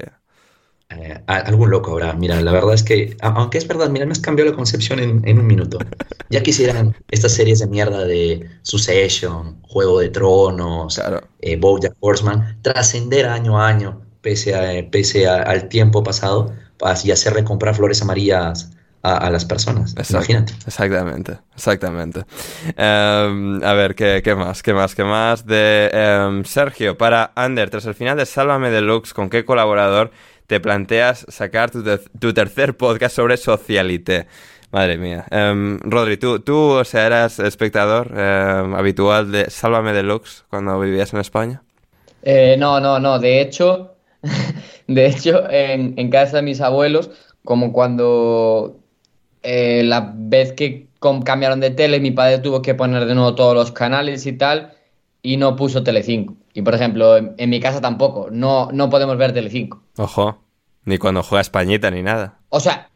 [0.91, 2.15] Eh, algún loco ahora.
[2.15, 5.39] Mira, la verdad es que, aunque es verdad, mira, me has cambiado la concepción en,
[5.39, 5.79] un minuto.
[6.31, 11.21] Ya quisieran estas series de mierda de Succession, Juego de Tronos, claro.
[11.41, 16.55] eh, Bojack Horseman, trascender año a año, pese, a, pese al tiempo pasado,
[17.05, 18.71] y hacer recomprar flores amarillas
[19.03, 19.95] a, las personas.
[20.11, 20.53] Imagínate.
[20.67, 22.25] Exactamente, exactamente.
[22.77, 24.63] Em, a ver, ¿qué, ¿qué, más?
[24.63, 24.95] ¿Qué más?
[24.95, 25.47] ¿Qué más?
[25.47, 30.11] De em, Sergio, para Ander, tras el final de Sálvame Deluxe, ¿con qué colaborador
[30.49, 34.27] te planteas sacar tu, tercer podcast sobre socialité.
[34.73, 35.27] Madre mía.
[35.31, 41.13] Um, Rodri, ¿tú, tú, o sea, eras espectador em, habitual de Sálvame Deluxe cuando vivías
[41.13, 41.63] en España?
[42.23, 43.19] Eh, no, no, no.
[43.19, 43.95] De hecho,
[44.87, 47.11] de hecho en, casa de mis abuelos,
[47.45, 48.79] como cuando
[49.43, 50.87] eh, la vez que
[51.25, 54.73] cambiaron de tele, mi padre tuvo que poner de nuevo todos los canales y tal,
[55.23, 56.38] y no puso Telecinco.
[56.55, 59.83] Y por ejemplo, en, mi casa tampoco, no, no podemos ver Telecinco.
[59.97, 60.43] Ojo,
[60.85, 62.39] ni cuando juega Españita ni nada.
[62.49, 62.91] O sea,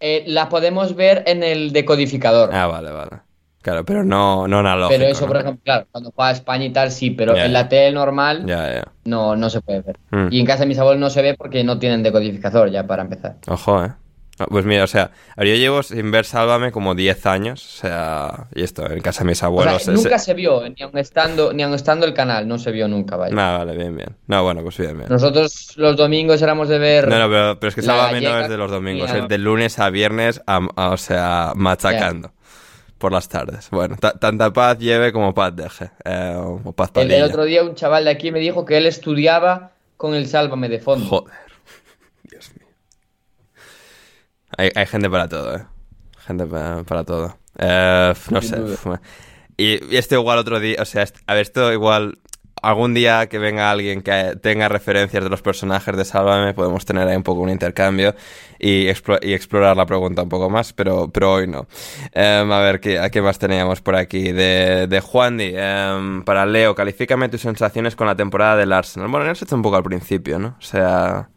[0.00, 2.54] eh, la podemos ver en el decodificador.
[2.54, 3.20] Ah, vale, vale.
[3.62, 4.98] Claro, pero no, no analógico.
[4.98, 7.92] Pero eso, por ejemplo, claro, cuando juega España y tal, sí, pero en la tele
[7.92, 8.44] normal
[9.04, 9.98] No, no se puede ver.
[10.10, 10.28] Hmm.
[10.32, 13.02] Y en casa de mis abuelos no se ve porque no tienen decodificador ya para
[13.02, 13.36] empezar.
[13.46, 13.92] Ojo, eh.
[14.38, 18.46] Ah, pues mira, o sea, yo llevo sin ver Sálvame como 10 años, o sea,
[18.54, 19.86] y esto, en casa de mis abuelos...
[19.88, 23.16] nunca se vio, ni aun, estando, ni aun estando el canal, no se vio nunca,
[23.16, 23.34] vaya.
[23.34, 24.16] No, vale, bien, bien.
[24.26, 25.10] No, bueno, pues bien, bien.
[25.10, 27.08] Nosotros los domingos éramos de ver...
[27.08, 29.90] No, no, pero, es que Sálvame no es de los domingos, es de lunes a
[29.90, 32.32] viernes, o sea, machacando.
[32.96, 33.68] Por las tardes.
[33.70, 35.90] Bueno, tanta paz lleve como paz deje.
[36.04, 38.86] Eh, o paz el, el otro día un chaval de aquí me dijo que él
[38.86, 41.06] estudiaba con el Sálvame de fondo.
[41.06, 41.32] Joder.
[44.74, 45.64] Hay, gente para todo, ¿eh?
[46.26, 47.36] Gente para, todo.
[47.58, 48.56] Eh, no sé.
[49.56, 52.18] Y, esto igual otro día, o sea, a ver, esto igual
[52.62, 57.08] algún día que venga alguien que tenga referencias de los personajes de Sálvame, podemos tener
[57.08, 58.14] ahí un poco un intercambio
[58.58, 61.66] y, explorar la pregunta un poco más, pero, pero hoy no.
[62.12, 64.30] Em, a ver, ¿qué, ¿a qué más teníamos por aquí?
[64.30, 69.08] De, de Juan Di, em, para Leo, califícame tus sensaciones con la temporada del Arsenal.
[69.08, 70.56] Bueno, eso está un poco al principio, ¿no?
[70.58, 71.31] O sea...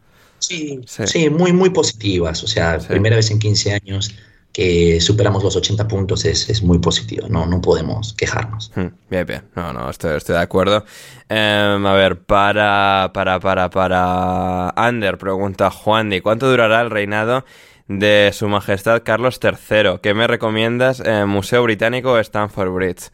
[0.46, 2.42] Sí, sí, muy, muy positivas.
[2.44, 4.14] O sea, primera vez en 15 años
[4.52, 7.28] que superamos los 80 puntos es, muy positivo.
[7.28, 8.72] No, no podemos quejarnos.
[8.74, 9.42] Hmm, bien, bien.
[9.54, 10.84] No, no, estoy, estoy de acuerdo.
[11.28, 14.70] Em, a ver, para, para, para, para.
[14.70, 17.44] Ander, pregunta Juan Di, ¿cuánto durará el reinado
[17.88, 19.98] de Su Majestad Carlos III?
[20.02, 21.02] ¿Qué me recomiendas?
[21.04, 23.10] Eh, ¿Museo Británico o Stanford Bridge?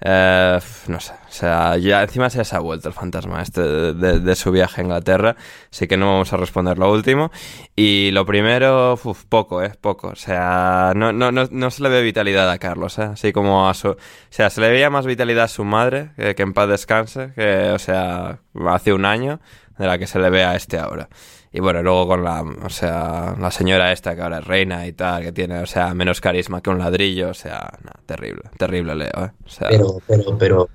[0.00, 0.58] Eh,
[0.88, 4.82] no sé, o sea, ya encima se ha vuelto el fantasma este de, su viaje
[4.82, 5.36] a Inglaterra,
[5.72, 7.30] así que no vamos a responder lo último.
[7.74, 8.98] Y lo primero,
[9.28, 9.72] poco, ¿eh?
[9.80, 13.04] Poco, o sea, no, no, no, no, se le ve vitalidad a Carlos, ¿eh?
[13.04, 13.90] Así como a su...
[13.90, 13.96] O
[14.30, 17.70] sea, se le veía más vitalidad a su madre, que, que en paz descanse, que,
[17.70, 19.40] o sea, hace un año,
[19.78, 21.08] de la que se le ve a este ahora.
[21.52, 24.92] Y bueno, luego con la, o sea, la señora esta que ahora es reina y
[24.92, 29.24] tal, que tiene, o sea, menos carisma que un ladrillo, o sea, terrible, terrible Leo,
[29.24, 29.30] ¿eh?
[29.68, 30.68] pero, pero, pero,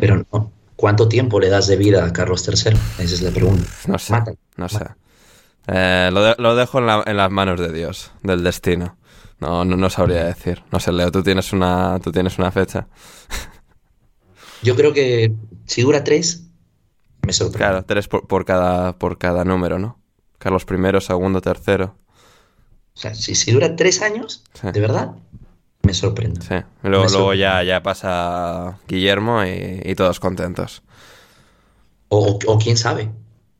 [0.00, 0.52] pero no.
[0.76, 2.76] ¿Cuánto tiempo le das de vida a Carlos III?
[2.98, 3.64] Esa es la pregunta.
[3.86, 4.14] No sé,
[4.56, 4.84] no sé.
[5.68, 8.96] Eh, lo, lo, dejo en, la, en, las manos de Dios, del destino.
[9.38, 10.62] No, no, no sabría decir.
[10.72, 12.88] No sé, Leo, tú tienes una, tú tienes una fecha.
[14.62, 15.32] Yo creo que
[15.66, 16.44] si dura tres,
[17.22, 17.58] me sorprende.
[17.58, 20.00] Claro, tres por, por, cada, por cada número, ¿no?
[20.38, 21.96] Carlos I, segundo, tercero.
[22.94, 25.16] O sea, si, dura tres años, de verdad,
[25.84, 26.40] me sorprende.
[26.42, 30.82] Sí, luego, ya, ya pasa Guillermo y, todos contentos.
[32.08, 33.10] O, quién sabe,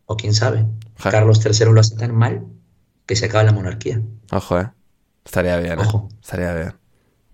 [0.06, 0.66] o quién sabe.
[1.02, 2.46] Carlos III lo hace tan mal
[3.06, 4.01] que se acaba la monarquía.
[4.30, 4.70] Ojo, eh.
[5.24, 5.82] Estaría bien, ¿eh?
[5.82, 6.09] Ojo.
[6.20, 6.84] Estaría bien.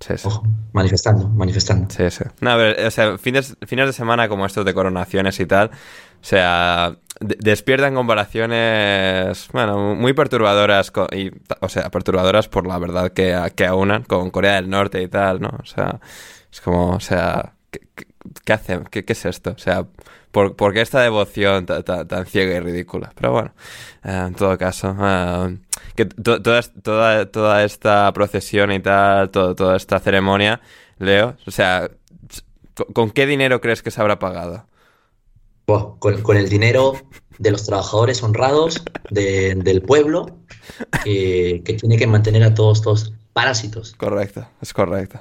[0.01, 0.29] Sí, sí.
[0.29, 0.43] Ojo.
[0.73, 1.95] Manifestando, manifestando.
[1.95, 2.25] Sí, sí.
[2.41, 5.69] No, a ver, o sea, fines, fines de semana como estos de coronaciones y tal,
[5.69, 13.39] o sea, despiertan comparaciones, bueno, muy perturbadoras, y, o sea, perturbadoras por la verdad que,
[13.55, 15.51] que aunan con Corea del Norte y tal, ¿no?
[15.63, 16.01] O sea,
[16.51, 17.81] es como, o sea, ¿qué,
[18.45, 18.85] qué, hacen?
[18.85, 19.51] ¿Qué, ¿Qué, es esto?
[19.51, 19.87] O sea,
[20.31, 23.13] ¿por, qué esta devoción tan, ciega y ridícula?
[23.15, 23.53] Pero bueno,
[24.05, 25.59] eh, en todo caso, eh,
[25.95, 30.61] que toda, toda, toda esta procesión y tal, toda esta ceremonia,
[30.99, 31.91] Leo, o sea,
[32.93, 34.67] ¿con qué dinero crees que se habrá pagado?
[35.99, 36.95] con, el dinero
[37.39, 40.27] de los trabajadores honrados del pueblo
[41.05, 43.95] que, tiene que mantener a todos estos parásitos.
[43.97, 45.21] Correcto, es correcto.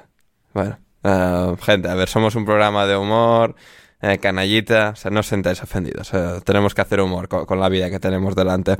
[0.52, 3.54] Bueno, eh, gente, a ver, somos un programa de humor,
[4.02, 6.10] eh, canallita, o sea, no os sentáis ofendidos,
[6.44, 8.76] tenemos que hacer humor con, la vida que tenemos delante.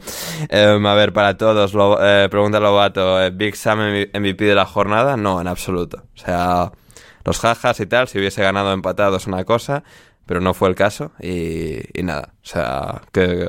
[0.48, 3.80] Em, a ver, para todos, lo, eh, pregunta Lobato, ¿Big Sam
[4.14, 5.16] MVP de la jornada?
[5.16, 6.04] No, en absoluto.
[6.14, 6.72] O sea,
[7.24, 9.84] los jajas y tal, si hubiese ganado empatado es una cosa,
[10.26, 13.48] pero no fue el caso y, nada, o sea, que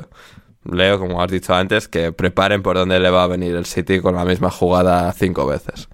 [0.64, 4.00] Leo, como has dicho antes, que preparen por dónde le va a venir el City
[4.00, 5.88] con la misma jugada cinco veces.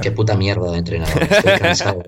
[0.00, 2.02] Qué puta mierda de entrenador, estoy cansado.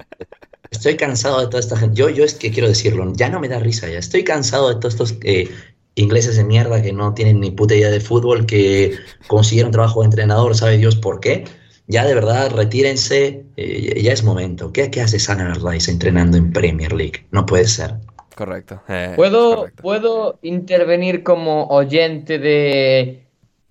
[0.71, 1.97] Estoy cansado de toda esta gente.
[1.97, 3.99] Yo, yo es que quiero decirlo, ya no me da risa ya.
[3.99, 5.49] Estoy cansado de todos estos eh,
[5.95, 8.97] ingleses de mierda que no tienen ni puta idea de fútbol, que
[9.27, 11.45] consiguieron trabajo de entrenador, sabe Dios por qué
[11.89, 14.73] ya de verdad retírense, eh, ya es momento.
[14.73, 17.27] ¿Qué, qué hace Sana Allardyce entrenando en Premier League?
[17.31, 17.95] No puede ser.
[18.37, 18.83] Correcto.
[18.89, 23.27] Eh, ¿Puedo, ¿Puedo intervenir como oyente de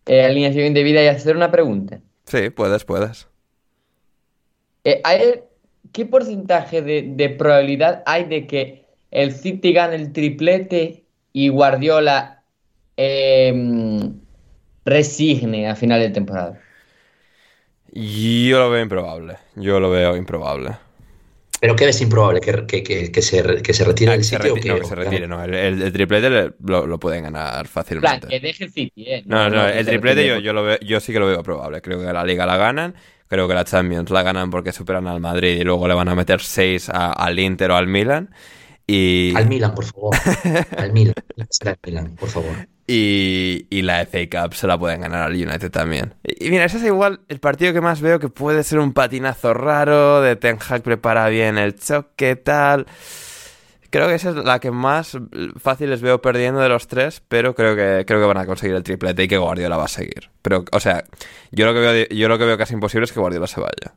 [0.07, 2.01] eh, alineación indebida y hacer una pregunta?
[2.25, 3.27] Sí, puedes, puedes.
[5.97, 12.43] ¿Qué porcentaje de, probabilidad hay de que el City gane el triplete y Guardiola
[12.95, 14.13] em,
[14.85, 16.61] resigne a final de temporada?
[17.91, 19.37] Yo lo veo improbable.
[19.55, 20.77] Yo lo veo improbable.
[21.59, 22.41] ¿Pero qué ves improbable?
[22.41, 24.53] ¿Que, que, que, se, que se retire el sitio?
[24.53, 25.43] no, que se retire, no.
[25.43, 28.27] El, triplete lo, lo, pueden ganar fácilmente.
[28.27, 29.23] que deje el City, ¿eh?
[29.25, 31.81] No, no, el triplete yo, yo, lo veo, yo sí que lo veo probable.
[31.81, 32.93] Creo que la Liga la ganan.
[33.27, 36.15] Creo que la Champions la ganan porque superan al Madrid y luego le van a
[36.15, 38.29] meter 6 al Inter o al Milan.
[38.85, 39.33] Y...
[39.35, 40.15] Al Milan, por favor.
[40.77, 41.13] al Milan.
[41.65, 42.67] Al Milan, por favor.
[42.89, 46.13] Y, y, la FA Cup se la pueden ganar al United también.
[46.23, 49.53] Y, mira, ese es igual el partido que más veo que puede ser un patinazo
[49.53, 52.87] raro, de Ten Hag prepara bien el choque, tal.
[53.89, 55.17] Creo que esa es la que más
[55.57, 58.75] fácil les veo perdiendo de los tres, pero creo que, creo que van a conseguir
[58.75, 60.29] el triplete y que Guardiola va a seguir.
[60.41, 61.05] Pero, o sea,
[61.51, 63.95] yo lo que veo, yo lo que veo casi imposible es que Guardiola se vaya.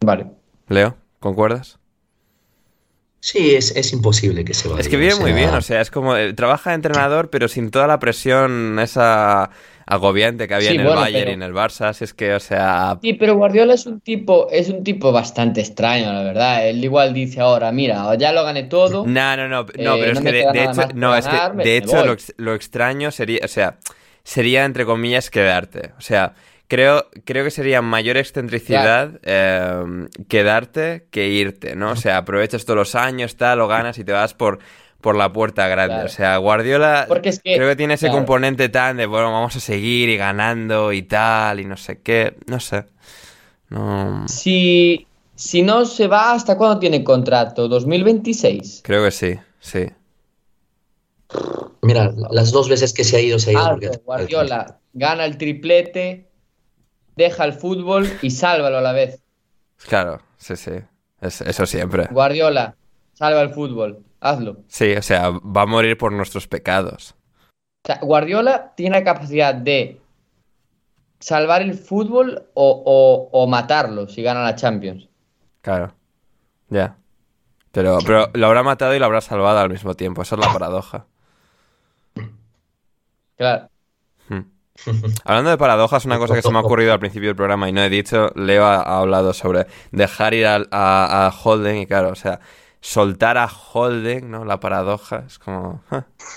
[0.00, 0.26] Vale.
[0.68, 1.78] Leo, ¿concuerdas?
[3.20, 4.80] Sí, es, es, imposible que se vaya.
[4.80, 7.70] Es que vive muy bien, o sea, es como eh, trabaja de entrenador, pero sin
[7.70, 9.50] toda la presión esa
[9.90, 12.98] agobiante que había en el Bayern y en el Barça, si es que, o sea...
[13.00, 16.68] Sí, pero Guardiola es un tipo, es un tipo bastante extraño, la verdad.
[16.68, 19.06] Él igual dice ahora, mira, ya lo gané todo.
[19.06, 22.16] No, no, no, no, pero es que de, hecho, no, es que de hecho lo,
[22.36, 23.78] lo extraño sería, o sea,
[24.22, 25.92] sería entre comillas quedarte.
[25.96, 26.34] O sea,
[26.68, 31.92] Creo, creo que sería mayor excentricidad em, quedarte que irte, ¿no?
[31.92, 34.58] O sea, aprovechas todos los años, tal, lo ganas y te vas por,
[35.00, 36.04] por la puerta grande.
[36.04, 40.16] O sea, Guardiola creo que tiene ese componente tan de, bueno, vamos a seguir y
[40.16, 42.84] ganando y tal, y no sé qué, no sé.
[43.70, 44.26] No...
[44.28, 47.68] Si, si no se va, ¿hasta cuándo tiene contrato?
[47.68, 48.80] ¿2026?
[48.82, 49.86] Creo que sí, sí.
[51.82, 53.90] Mira, las dos veces que se ha ido, se ha ido.
[54.04, 56.28] Guardiola gana el triplete,
[57.14, 59.20] deja el fútbol y sálvalo a la vez.
[59.86, 60.72] Claro, sí, sí.
[61.20, 62.08] eso siempre.
[62.10, 62.74] Guardiola,
[63.12, 64.58] salva el fútbol, hazlo.
[64.68, 67.14] Sí, o sea, va a morir por nuestros pecados.
[67.84, 70.00] O sea, Guardiola tiene la capacidad de
[71.20, 75.08] salvar el fútbol o, matarlo si gana la Champions.
[75.60, 75.94] Claro,
[76.68, 76.96] ya.
[77.72, 80.22] Pero, pero lo habrá matado y lo habrá salvado al mismo tiempo.
[80.22, 81.06] Esa es la paradoja.
[83.36, 83.68] Claro.
[84.28, 84.42] Hmm.
[85.24, 87.72] Hablando de paradojas, una cosa que se me ha ocurrido al principio del programa y
[87.72, 92.14] no he dicho, Leo ha, hablado sobre dejar ir a, a, Holden y claro, o
[92.14, 92.40] sea,
[92.80, 94.44] soltar a Holden, ¿no?
[94.44, 95.82] La paradoja es como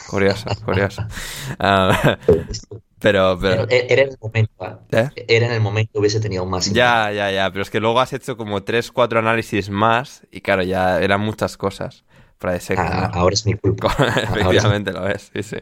[0.10, 1.04] curioso, curioso.
[1.60, 2.18] Ah,
[3.00, 3.66] pero, pero...
[3.70, 4.80] Era en el momento, ¿ah?
[4.92, 5.10] ¿Eh?
[5.28, 6.72] Era en el momento hubiese tenido más.
[6.72, 10.42] Ya, ya, ya, pero es que luego has hecho como tres, cuatro análisis más y
[10.42, 12.04] claro, ya eran muchas cosas.
[12.38, 13.96] Para ese ah, Ahora es mi culpa.
[14.24, 15.58] Efectivamente lo es, sí, sí.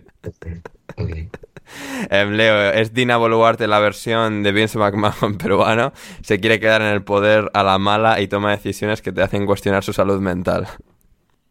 [2.10, 5.94] Em, Leo, es Dina Boluarte la versión de Vince McMahon peruano.
[6.24, 9.46] Se quiere quedar en el poder a la mala y toma decisiones que te hacen
[9.46, 10.68] cuestionar su salud mental.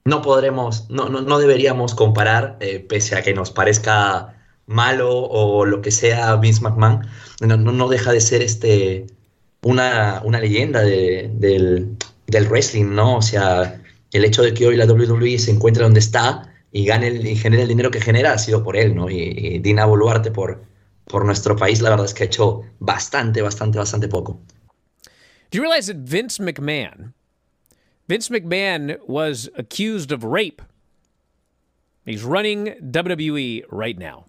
[0.05, 4.35] No podremos, no, no, deberíamos comparar, eh, pese a que nos parezca
[4.67, 7.07] malo o lo que sea Vince McMahon,
[7.41, 9.07] no, no deja de ser este
[9.63, 11.97] una, una leyenda del,
[12.27, 13.17] del wrestling, ¿no?
[13.17, 13.83] O sea,
[14.13, 17.37] el hecho de que hoy la WWE se encuentre donde está y gane el, y
[17.37, 19.11] genere el dinero que genera ha sido por él, ¿no?
[19.11, 20.63] Y, Dina Boluarte por,
[21.05, 24.41] por nuestro país, la verdad es que ha hecho bastante, bastante, bastante poco.
[25.51, 27.15] Do you realize that Vince McMahon,
[28.07, 30.61] Vince McMahon was accused of rape?
[32.05, 34.27] He's running WWE right now.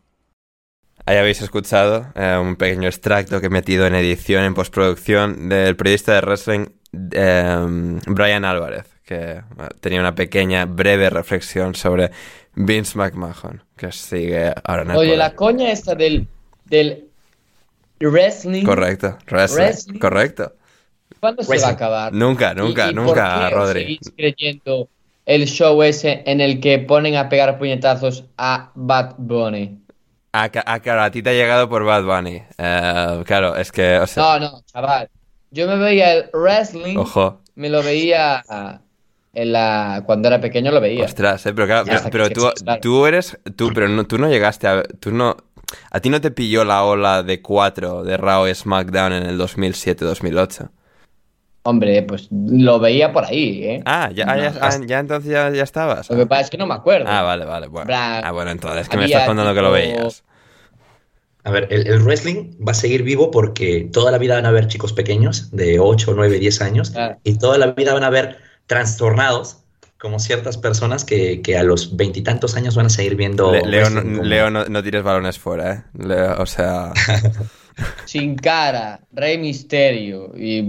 [1.05, 5.75] Ahí habéis escuchado eh, un pequeño extracto que he metido en edición, en postproducción, del
[5.75, 6.67] periodista de wrestling
[7.11, 9.41] eh, Brian Álvarez, que
[9.79, 12.11] tenía una pequeña, breve reflexión sobre
[12.53, 16.27] Vince McMahon, que sigue ahora en el Oye, la coña esta del,
[16.65, 17.07] del
[17.99, 18.63] wrestling.
[18.63, 20.53] Correcto, wrestling, correcto.
[21.19, 22.13] ¿Cuándo se va a acabar?
[22.13, 23.99] Nunca, nunca, nunca, Rodri.
[24.15, 24.87] creyendo
[25.25, 29.79] el show ese en el que ponen a pegar puñetazos a Bad Bunny?
[30.33, 32.43] Ah, claro, a ti te ha llegado por Bad Bunny.
[32.59, 34.21] Eh, claro, es que, o sea...
[34.21, 35.09] No, no, chaval.
[35.49, 36.95] Yo me veía el wrestling.
[36.95, 37.41] Ojo.
[37.55, 38.43] Me lo veía
[39.41, 41.05] en la, cuando era pequeño lo veía.
[41.05, 42.49] Ostras, eh, pero claro, pero, tú,
[42.81, 45.37] tú, eres, tú, pero no, tú no llegaste a, tú no,
[45.91, 49.39] a ti no te pilló la ola de 4 de Raw y SmackDown en el
[49.39, 50.69] 2007-2008.
[51.63, 53.81] Hombre, pues lo veía por ahí, ¿eh?
[53.85, 54.25] Ah, ya,
[54.85, 56.09] ya, entonces ya, ya, estabas.
[56.09, 57.05] Lo que pasa es que no me acuerdo.
[57.07, 57.67] Ah, vale, vale.
[57.67, 57.91] Bueno.
[57.93, 60.23] ah, bueno, entonces es que me estás contando que lo veías.
[61.43, 64.49] A ver, el, el, wrestling va a seguir vivo porque toda la vida van a
[64.49, 66.93] haber chicos pequeños de 8, 9, 10 años
[67.23, 68.37] y toda la vida van a haber
[68.69, 69.57] trastornados
[69.97, 73.51] como ciertas personas que, a los veintitantos años van a seguir viendo.
[73.51, 73.89] Leo,
[74.49, 76.35] no, no, tires balones fuera, ¿eh?
[76.37, 76.93] o sea.
[78.05, 80.63] Sin cara, Rey Misterio y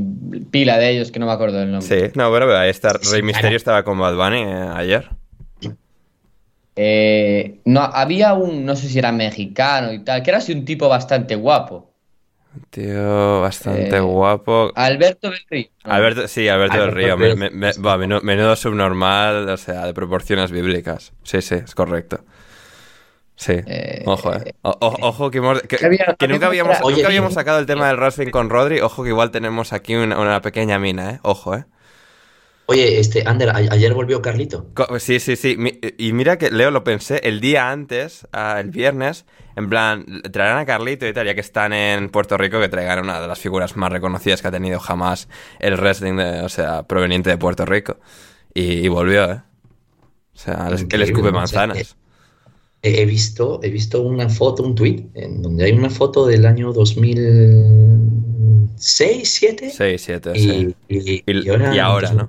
[0.51, 1.89] pila de ellos que no me acuerdo del nombre.
[1.89, 2.93] Sí, no, pero ahí está.
[3.13, 5.11] Rey Misterio estaba con Bad Bunny eh, ayer.
[6.77, 10.65] Eh, no, había un, no sé si era mexicano y tal, que era así un
[10.65, 11.90] tipo bastante guapo.
[12.71, 14.73] Tío, bastante eh, guapo.
[14.75, 15.69] Alberto del Río.
[15.85, 17.17] Alberto, sí, Alberto, del Río.
[17.17, 21.13] menudo, subnormal, o sea, de proporciones bíblicas.
[21.23, 22.25] Sí, sí, es correcto.
[23.37, 24.55] Sí, eh, ojo, eh.
[24.63, 25.79] ojo que, hemos, que,
[26.29, 28.81] nunca, habíamos, nunca habíamos sacado el tema del wrestling con Rodri.
[28.81, 31.21] Ojo que igual tenemos aquí una, una pequeña mina, ¿eh?
[31.23, 31.65] Ojo, ¿eh?
[32.71, 34.65] Oye, este, Ander, ayer volvió Carlito.
[35.01, 35.57] Sí, sí, sí.
[35.99, 39.27] Y mira que, Leo, lo pensé el día antes, el viernes,
[39.57, 43.01] en plan, traerán a Carlito y tal, ya que están en Puerto Rico, que traigan
[43.01, 45.29] una de las figuras más reconocidas que ha tenido jamás
[45.59, 47.97] el wrestling, o sea, proveniente de Puerto Rico.
[48.55, 49.43] Y, volvió, ¿eh?
[50.33, 51.97] O sea, el escupe manzanas.
[52.83, 56.73] he, visto, he visto una foto, un tweet, en donde hay una foto del año
[56.73, 58.10] 2000
[58.81, 59.71] 6, 7.
[59.77, 60.75] 6, 7, sí.
[60.89, 62.27] Y, y, ahora, ¿no?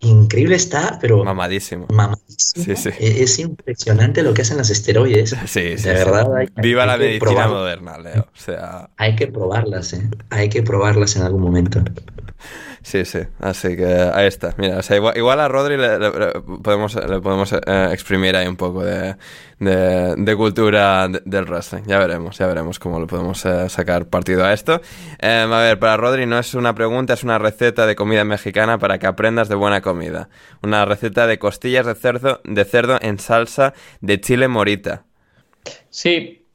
[0.00, 1.24] Increíble está, pero.
[1.24, 1.86] Mamadísimo.
[1.90, 2.64] Mamadísimo.
[2.64, 2.90] Sí, sí.
[3.00, 5.34] E-, es, impresionante lo que hacen los esteroides.
[5.46, 5.88] Sí, sí.
[5.88, 6.26] De verdad.
[6.56, 8.22] Viva la medicina moderna, Leo.
[8.22, 8.90] O sea.
[8.98, 10.08] Hay que probarlas, ¿eh?
[10.28, 11.82] Hay que probarlas en algún momento.
[12.86, 14.54] Sí, sí, así que ahí está.
[14.58, 15.98] Mira, o sea, igual, a Rodri le,
[16.62, 19.16] podemos, le podemos eh, exprimir ahí un poco de,
[19.58, 21.82] de, cultura del wrestling.
[21.86, 24.80] Ya veremos, ya veremos cómo le podemos eh, sacar partido a esto.
[25.18, 28.78] Em, a ver, para Rodri no es una pregunta, es una receta de comida mexicana
[28.78, 30.28] para que aprendas de buena comida.
[30.62, 35.06] Una receta de costillas de cerdo, de cerdo en salsa de chile morita.
[35.90, 36.46] Sí,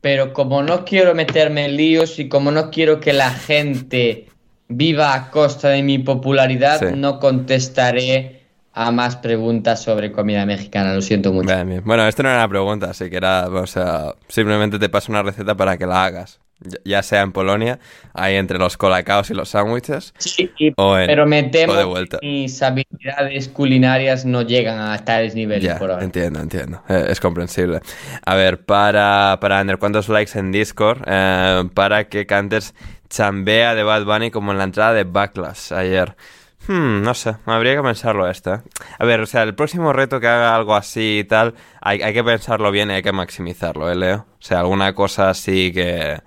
[0.00, 4.29] pero como no quiero meterme en líos y como no quiero que la gente
[4.70, 8.40] viva a costa de mi popularidad, no contestaré
[8.72, 11.52] a más preguntas sobre comida mexicana, lo siento mucho.
[11.84, 15.22] Bueno, esto no era una pregunta, así que era, o sea, simplemente te paso una
[15.22, 16.40] receta para que la hagas.
[16.84, 17.78] ya sea en Polonia,
[18.12, 24.24] ahí entre los colacaos y los sándwiches, sí, pero me temo que mis habilidades culinarias
[24.24, 26.04] no llegan a tales niveles ya, por ahora.
[26.04, 27.80] Entiendo, entiendo, eh, es comprensible.
[28.24, 32.74] A ver, para, para Ander, ¿cuántos likes en Discord eh, para que cantes
[33.10, 36.16] Chambea de Bad Bunny como en la entrada de Backlash ayer?
[36.66, 38.54] Hmm, no sé, habría que pensarlo esto.
[38.54, 38.60] ¿eh?
[38.98, 42.24] A ver, o sea, el próximo reto que haga algo así y tal, hay, que
[42.24, 44.26] pensarlo bien y hay que maximizarlo, ¿eh, Leo?
[44.38, 46.20] O sea, alguna cosa así que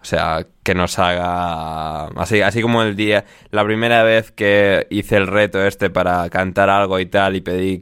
[0.00, 2.06] o sea, que nos haga.
[2.16, 3.24] Así, así como el día.
[3.50, 7.78] La primera vez que hice el reto este para cantar algo y tal, y pedí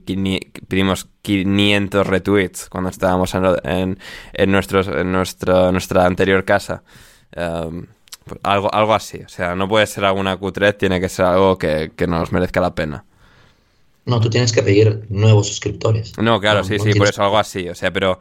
[0.66, 3.98] pedimos 500 retweets cuando estábamos en,
[4.32, 6.82] en, nuestros, en nuestro, nuestra anterior casa.
[7.30, 7.95] Pues
[8.42, 9.18] algo, algo así.
[9.18, 12.74] O sea, no puede ser alguna cutret, tiene que ser algo que, nos merezca la
[12.74, 13.04] pena.
[14.04, 16.16] No, tú tienes que pedir nuevos suscriptores.
[16.18, 17.68] No, claro, sí, sí, por eso algo así.
[17.68, 18.20] O sea, pero.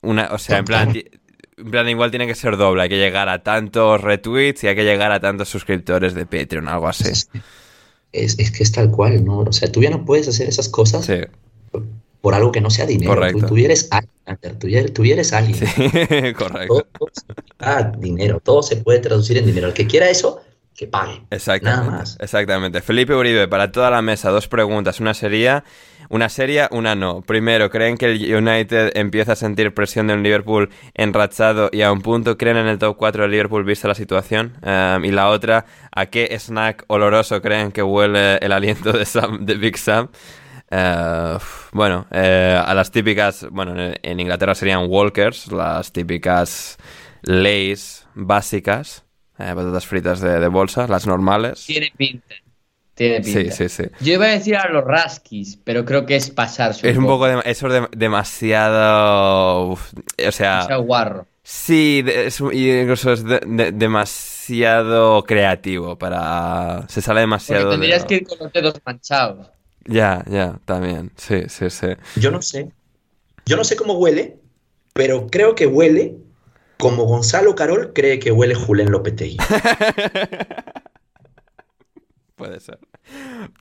[0.00, 0.92] Una, o sea, en plan
[1.56, 2.82] en plan, igual tiene que ser doble.
[2.82, 6.68] Hay que llegar a tantos retweets y hay que llegar a tantos suscriptores de Patreon,
[6.68, 7.08] algo así.
[8.12, 9.38] Es, es, que es tal cual, ¿no?
[9.40, 11.08] O sea, tú ya no puedes hacer esas cosas
[12.24, 13.14] por, algo que no sea dinero.
[13.14, 13.46] Correcto.
[13.46, 15.56] Tú, eres alguien, tú, eres alguien.
[15.56, 16.86] Sí, correcto.
[16.96, 19.68] Todo, dinero, todo se puede traducir en dinero.
[19.68, 20.40] El que quiera eso,
[20.74, 21.22] que pague.
[21.30, 21.84] Exactamente.
[21.84, 22.16] Nada más.
[22.20, 22.80] Exactamente.
[22.80, 25.00] Felipe Uribe, para toda la mesa, dos preguntas.
[25.00, 25.64] Una sería,
[26.08, 27.22] una seria, una no.
[27.22, 31.92] Primero, ¿creen que el United empieza a sentir presión de un Liverpool enrachado y a
[31.92, 34.54] un punto creen en el top 4 del Liverpool vista la situación?
[34.62, 39.44] Em, y la otra, ¿a qué snack oloroso creen que huele el aliento de, Sam,
[39.46, 40.08] de Big Sam?
[40.76, 41.38] Eh,
[41.72, 46.78] bueno, eh, a las típicas, bueno, en Inglaterra serían Walkers, las típicas
[47.22, 49.04] Lays básicas.
[49.38, 51.64] Eh, patatas fritas de, bolsa, las normales.
[51.66, 52.34] Tiene pinta.
[52.94, 53.52] Tiene pinta.
[53.52, 53.84] Sí, sí, sí.
[54.00, 57.26] Yo iba a decir a los Raskis, pero creo que es pasar Es un poco,
[57.26, 59.70] de, eso de, demasiado.
[59.70, 59.78] o
[60.30, 60.52] sea.
[60.52, 61.26] Demasiado guarro.
[61.42, 62.04] Sí,
[62.52, 66.86] y incluso es demasiado creativo para.
[66.88, 67.64] Se sale demasiado.
[67.64, 69.53] Porque tendrías que ir con los dedos manchados.
[69.86, 71.12] Ya, ya, también.
[71.16, 71.88] Sí, sí, sí.
[72.16, 72.70] Yo no sé.
[73.46, 74.38] Yo no sé cómo huele,
[74.92, 76.16] pero creo que huele
[76.78, 79.36] como Gonzalo Carol cree que huele Julen Lopetegui.
[82.36, 82.78] puede ser.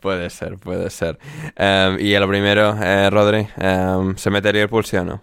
[0.02, 1.20] Puede ser, puede ser.
[1.56, 5.22] Em, y lo primero, eh, Rodri, em, ¿se metería el pulso o no?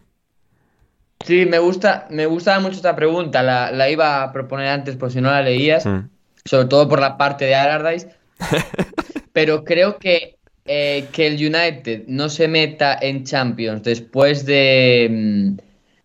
[1.25, 3.43] Sí, me gusta, me gustaba mucho esta pregunta.
[3.43, 5.87] La, iba a proponer antes por si no la leías.
[5.87, 6.09] Mm.
[6.45, 8.15] Sobre todo por la parte de Allardyce.
[9.33, 10.39] pero creo que,
[10.73, 15.61] eh, que el United no se meta en Champions después de mm,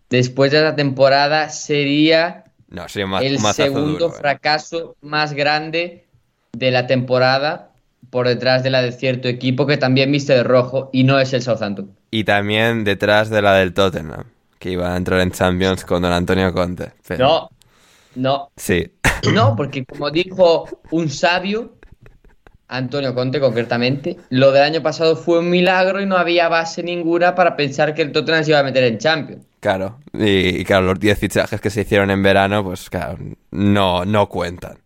[0.09, 2.45] después de la temporada sería,
[3.21, 6.05] el segundo fracaso más grande
[6.53, 7.73] de la temporada
[8.09, 11.31] por detrás de la de cierto equipo que también viste de rojo y no es
[11.33, 11.95] el Southampton.
[12.09, 14.23] Y también detrás de la del Tottenham,
[14.57, 16.91] que iba a entrar en Champions con don Antonio Conte.
[17.19, 17.51] No,
[18.15, 18.49] no.
[18.57, 18.91] Sí.
[19.31, 21.75] No, porque como dijo un sabio,
[22.67, 27.35] Antonio Conte concretamente, lo del año pasado fue un milagro y no había base ninguna
[27.35, 29.45] para pensar que el Tottenham se iba a meter en Champions.
[29.59, 33.17] Claro, y, claro, los 10 fichajes que se hicieron en verano, pues claro,
[33.51, 34.77] no, no cuentan.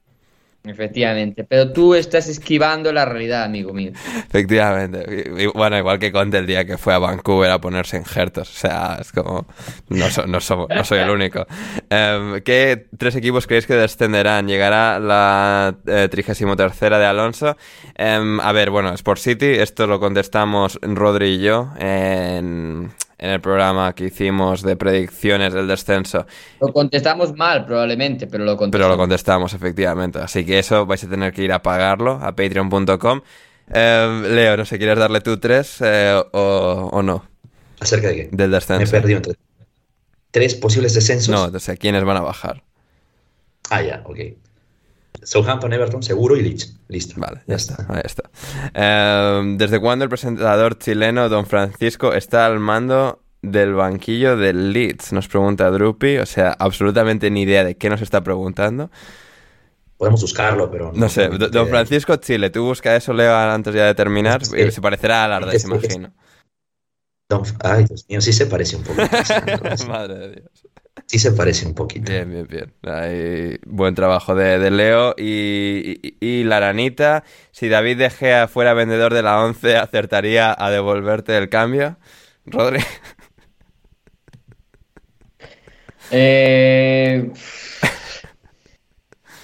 [0.66, 3.92] Efectivamente, pero tú estás esquivando la realidad, amigo mío.
[4.28, 5.50] Efectivamente.
[5.54, 8.50] bueno, igual que Conte el día que fue a Vancouver a ponerse en jertos.
[8.50, 9.48] O sea, es como.
[9.88, 11.48] No, no, soy el único.
[11.90, 14.48] Em, ¿Qué tres equipos creéis que descenderán?
[14.48, 17.56] ¿Llegará la 33 eh, de Alonso?
[17.96, 23.42] Em, a ver, bueno, Sport City, esto lo contestamos Rodri y yo en en el
[23.42, 26.26] programa que hicimos de predicciones del descenso.
[26.62, 28.72] Lo contestamos mal, probablemente, pero lo contestamos.
[28.72, 30.20] Pero lo contestamos, efectivamente.
[30.20, 33.22] Así que eso vais a tener que ir a pagarlo a patreon.com.
[33.72, 37.26] Eh, Leo, no sé, ¿quieres darle tú tres eh, o, no?
[37.80, 38.30] ¿Acerca de qué?
[38.32, 38.80] Del descenso.
[38.80, 39.34] Me he perdido entre
[40.32, 41.30] tres posibles descensos.
[41.30, 42.64] No, o sea, ¿quiénes van a bajar?
[43.70, 44.18] Ah, ya, ok.
[45.24, 46.78] Southampton, Everton, seguro y Leeds.
[46.88, 47.16] Listo.
[47.18, 47.86] Vale, ya, está.
[47.90, 48.30] Ahí está.
[48.74, 55.14] Em, ¿Desde cuándo el presentador chileno Don Francisco está al mando del banquillo del Leeds?
[55.14, 56.18] Nos pregunta Drupi.
[56.18, 58.90] O sea, absolutamente ni idea de qué nos está preguntando.
[59.98, 60.94] Podemos buscarlo, pero...
[60.96, 64.46] No, sé, Don Francisco Chile, tú busca eso, Leo, antes ya de terminar.
[64.46, 66.14] se parecerá a Alarde, se imagino.
[67.64, 69.02] Ay, Dios mío, sí se parece un poco.
[69.88, 70.59] Madre de Dios.
[71.06, 72.12] Sí se parece un poquito.
[72.12, 73.60] Bien, bien, bien.
[73.66, 75.16] buen trabajo de, Leo.
[75.18, 80.70] Y, y, la ranita, si David De Gea fuera vendedor de la 11, ¿acertaría a
[80.70, 81.98] devolverte el cambio?
[82.46, 82.80] Rodri.
[86.12, 87.32] Eh,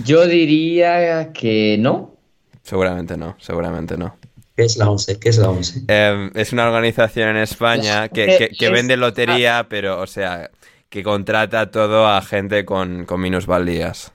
[0.03, 2.15] yo diría que no.
[2.63, 4.17] Seguramente no, seguramente no.
[4.55, 5.19] ¿Qué es la 11?
[5.19, 5.83] ¿Qué es la 11?
[5.87, 10.49] Em, es una organización en España que, que, vende lotería, pero, o sea,
[10.95, 14.13] que contrata todo a gente con, con minusvalías.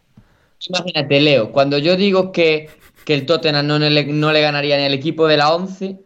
[0.67, 2.71] Imagínate, Leo, cuando yo digo que,
[3.05, 5.99] que el Tottenham no le, no le ganaría ni al equipo de la 11,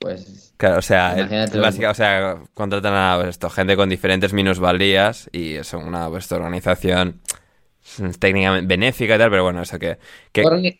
[0.00, 0.52] pues...
[0.56, 1.14] Claro, o sea,
[1.88, 7.20] o sea, contratan a pues, esto, gente con diferentes minusvalías y es una pues, organización
[8.18, 9.96] técnicamente benéfica y tal, pero bueno, eso que...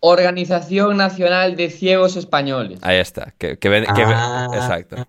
[0.01, 2.81] Organización Nacional de Ciegos Españoles.
[2.83, 4.49] Ahí está, que, que, ah.
[4.55, 5.07] exacto.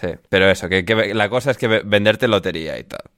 [0.00, 0.82] Sí, pero eso, que,
[1.14, 3.10] la cosa es que venderte lotería y tal.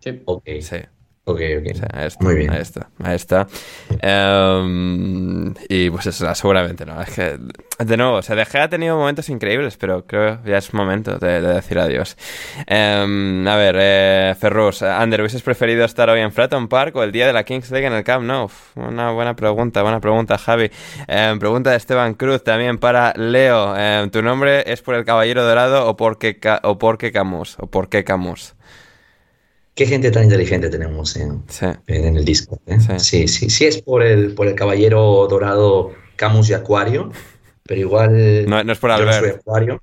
[0.00, 0.22] Sí.
[0.26, 0.44] Ok.
[0.60, 0.76] Sí.
[1.24, 1.84] Ok, ok.
[1.92, 2.50] ahí está, Muy bien.
[2.50, 2.90] Ahí está.
[3.00, 3.46] Ahí está.
[4.00, 7.00] Em, y pues eso, seguramente no.
[7.00, 7.38] Es que,
[7.78, 10.74] de nuevo, o sea, De Gea ha tenido momentos increíbles, pero creo que ya es
[10.74, 12.16] momento de, decir adiós.
[12.66, 17.12] Em, a ver, eh, Ferrus, Ander, ¿hubieses preferido estar hoy en Fratton Park o el
[17.12, 18.50] día de la Kings League en el Camp Nou?
[18.74, 20.72] Una buena pregunta, buena pregunta, Javi.
[21.06, 23.76] Em, pregunta de Esteban Cruz también para Leo.
[24.10, 27.58] ¿Tu nombre es por el Caballero Dorado o por qué, o por qué Camus?
[27.60, 28.56] ¿O por qué Camus?
[29.74, 31.42] Qué gente tan inteligente tenemos en,
[31.86, 32.60] en el disco.
[32.66, 32.78] ¿eh?
[32.98, 33.26] Sí.
[33.26, 33.48] sí.
[33.48, 37.10] sí, es por el, por el caballero dorado Camus y Acuario,
[37.62, 38.46] pero igual.
[38.46, 39.40] No, no es por Albert.
[39.40, 39.82] Acuario.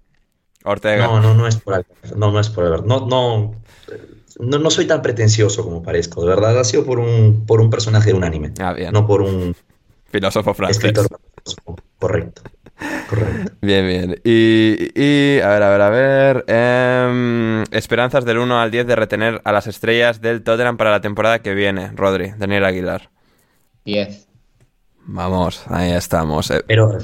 [0.63, 1.07] Ortega.
[1.07, 2.15] No, no, no es por Albert.
[2.15, 2.85] No, no es por Albert.
[2.85, 3.55] No, no,
[4.39, 6.59] no, no soy tan pretencioso como parezco, de verdad.
[6.59, 8.53] Ha sido por un, por un personaje unánime.
[8.59, 8.93] Ah, bien.
[8.93, 9.55] No por un.
[10.05, 10.77] Filósofo francés.
[10.77, 11.07] Escritor.
[11.97, 12.43] Correcto.
[13.09, 13.51] Correcto.
[13.61, 14.21] Bien, bien.
[14.23, 16.45] Y, a ver, a ver, a ver.
[16.47, 21.01] Em, esperanzas del 1 al 10 de retener a las estrellas del Tottenham para la
[21.01, 21.91] temporada que viene.
[21.93, 23.09] Rodri, Daniel Aguilar.
[23.85, 24.29] 10.
[25.11, 26.51] Vamos, ahí estamos.
[26.51, 26.63] Eh.
[26.67, 26.99] Pero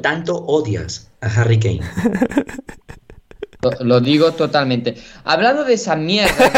[0.00, 1.80] tanto, odias a Harry Kane.
[3.80, 4.94] Lo, digo totalmente.
[5.24, 6.50] Hablando de esa mierda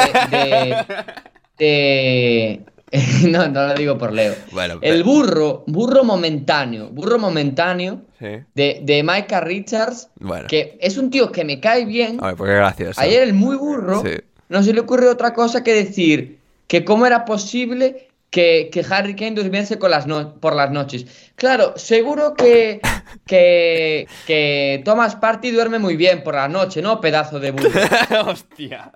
[1.59, 2.65] de
[3.29, 4.35] no, no lo digo por Leo.
[4.81, 10.09] el burro, burro momentáneo, burro momentáneo de, de Micah Richards,
[10.49, 12.19] que es un tío que me cae bien.
[12.37, 12.99] porque gracias.
[12.99, 14.03] Ayer el muy burro
[14.49, 19.33] no se le ocurre otra cosa que decir que cómo era posible que, Harry Kane
[19.33, 20.07] durmiese con las
[20.41, 21.07] por las noches.
[21.37, 22.81] Claro, seguro que,
[23.27, 27.01] que, que Thomas Party duerme muy bien por la noche, ¿no?
[27.01, 27.71] Pedazo de burro.
[28.27, 28.93] Hostia.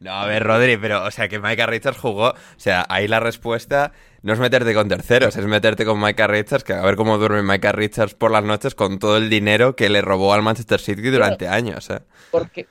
[0.00, 2.30] No, a ver, Rodri, pero, o sea, que Micah Richards jugó.
[2.30, 6.64] O sea, ahí la respuesta no es meterte con terceros, es meterte con Micah Richards,
[6.64, 9.90] que a ver cómo duerme Micah Richards por las noches con todo el dinero que
[9.90, 11.90] le robó al Manchester City durante años.
[11.90, 12.00] ¿eh?
[12.30, 12.66] Porque,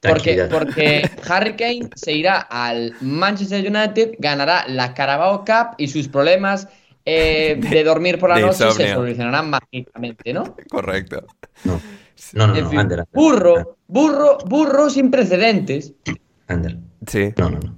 [0.00, 6.08] porque, porque Harry Kane se irá al Manchester United, ganará la Carabao Cup y sus
[6.08, 6.66] problemas
[7.04, 10.56] eh, de dormir por la noche se solucionarán mágicamente, ¿no?
[10.68, 11.26] Correcto.
[11.62, 11.80] No,
[12.32, 15.92] no, no, burro, burro, burro sin precedentes.
[17.06, 17.32] Sí.
[17.36, 17.76] No, no, no.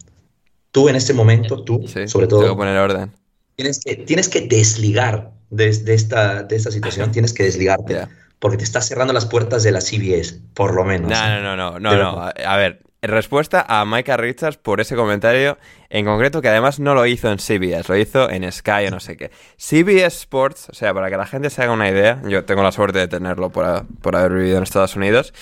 [0.71, 2.41] Tú en este momento, tú, sobre todo.
[2.41, 3.13] Tengo que poner orden.
[3.57, 8.09] Tienes que, tienes que desligar de, esta, de esta situación, tienes que desligarte.
[8.41, 11.11] Porque te estás cerrando las puertas de la CBS, por lo menos.
[11.11, 12.21] No, no, no, no, no, no.
[12.21, 15.59] A ver, respuesta a Micah Richards por ese comentario
[15.89, 19.01] en concreto, que además no lo hizo en CBS, lo hizo en Sky o no
[19.01, 19.31] sé qué.
[19.57, 22.73] CBS Sports, o sea, para que la gente se haga una idea, yo tengo la
[22.73, 25.33] suerte de tenerlo por, por haber vivido en Estados Unidos.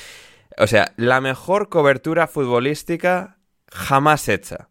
[0.59, 3.39] O sea, la mejor cobertura futbolística
[3.71, 4.69] jamás hecha.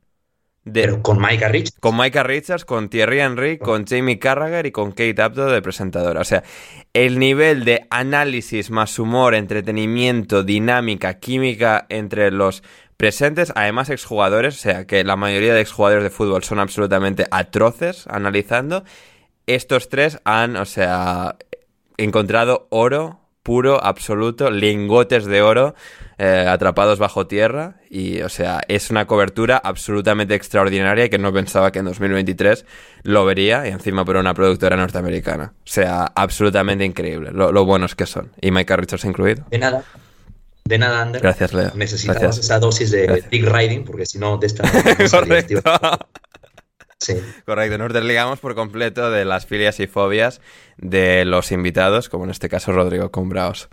[0.64, 1.80] Pero con Micah Richards.
[1.80, 6.22] Con Micah Richards, con Thierry Henry, con Jamie Carragher y con Kate Abdo de presentadora.
[6.22, 6.44] O sea,
[6.94, 12.62] el nivel de análisis más humor, entretenimiento, dinámica, química entre los
[12.96, 18.06] presentes, además exjugadores, o sea, que la mayoría de exjugadores de fútbol son absolutamente atroces
[18.08, 18.84] analizando.
[19.48, 21.38] Estos tres han, o sea,
[21.98, 25.76] encontrado oro puro, absoluto, lingotes de oro
[26.18, 31.72] eh, atrapados bajo tierra y, o sea, es una cobertura absolutamente extraordinaria que no pensaba
[31.72, 32.66] que en 2023
[33.04, 35.54] lo vería y encima por una productora norteamericana.
[35.58, 38.32] O sea, absolutamente increíble, lo, buenos que son.
[38.42, 39.46] Y Micah Richards incluido.
[39.50, 39.84] De nada.
[40.64, 41.22] De nada, Ander.
[41.22, 41.72] Gracias, Leo.
[41.74, 44.64] Necesitamos esa dosis de big riding porque si no, de esta...
[45.12, 45.62] Correcto.
[47.02, 47.16] Sí.
[47.48, 50.40] Correcto, nos desligamos por completo de las filias y fobias
[50.78, 53.70] de los invitados, como en este caso Rodrigo Combraos.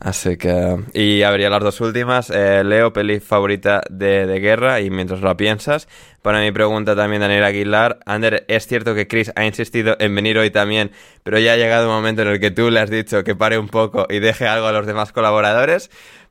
[0.00, 0.78] Así que.
[0.94, 2.30] Y habría las dos últimas.
[2.30, 4.80] Eh, Leo, peli favorita de, guerra.
[4.80, 5.88] Y mientras lo piensas,
[6.22, 7.98] para mi pregunta también, Daniel Aguilar.
[8.06, 10.92] Ander, es cierto que Chris ha insistido en venir hoy también,
[11.22, 13.58] pero ya ha llegado un momento en el que tú le has dicho que pare
[13.58, 15.90] un poco y deje algo a los demás colaboradores.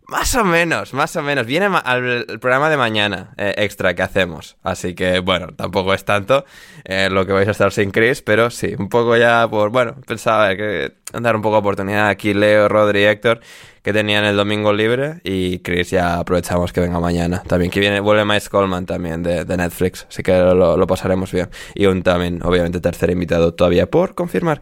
[0.09, 1.45] Más o menos, más o menos.
[1.45, 4.57] Viene al programa de mañana eh, extra que hacemos.
[4.63, 6.45] Así que, bueno, tampoco es tanto
[6.83, 9.95] eh, lo que vais a estar sin Chris, pero sí, un poco ya por, bueno,
[10.07, 13.39] pensaba que dar un poco de oportunidad aquí Leo, Rodri y Héctor,
[13.83, 17.43] que tenían el domingo libre, y Chris ya aprovechamos que venga mañana.
[17.45, 21.49] También que viene, vuelve Miles Coleman también de, Netflix, así que lo, lo, pasaremos bien.
[21.75, 24.59] Y un también, obviamente, tercer invitado todavía por confirmar.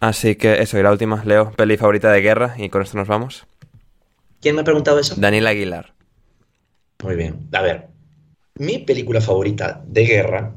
[0.00, 3.06] Así que eso, y la última, Leo, peli favorita de guerra, y con esto nos
[3.06, 3.46] vamos.
[4.40, 5.14] ¿Quién me ha preguntado eso?
[5.16, 5.94] Daniel Aguilar.
[7.02, 7.48] Muy bien.
[7.52, 7.88] A ver,
[8.56, 10.54] mi película favorita de guerra,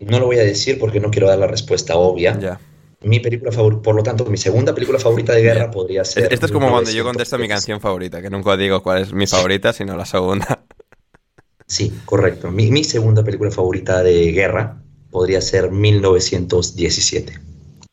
[0.00, 2.38] no lo voy a decir porque no quiero dar la respuesta obvia.
[2.38, 2.60] Ya.
[3.02, 6.32] Mi película favorita, por lo tanto, mi segunda película favorita de guerra podría ser.
[6.32, 9.26] Esto es como cuando yo contesto mi canción favorita, que nunca digo cuál es mi
[9.26, 10.64] favorita, sino la segunda.
[11.66, 12.50] Sí, correcto.
[12.50, 17.38] Mi, mi segunda película favorita de guerra podría ser 1917.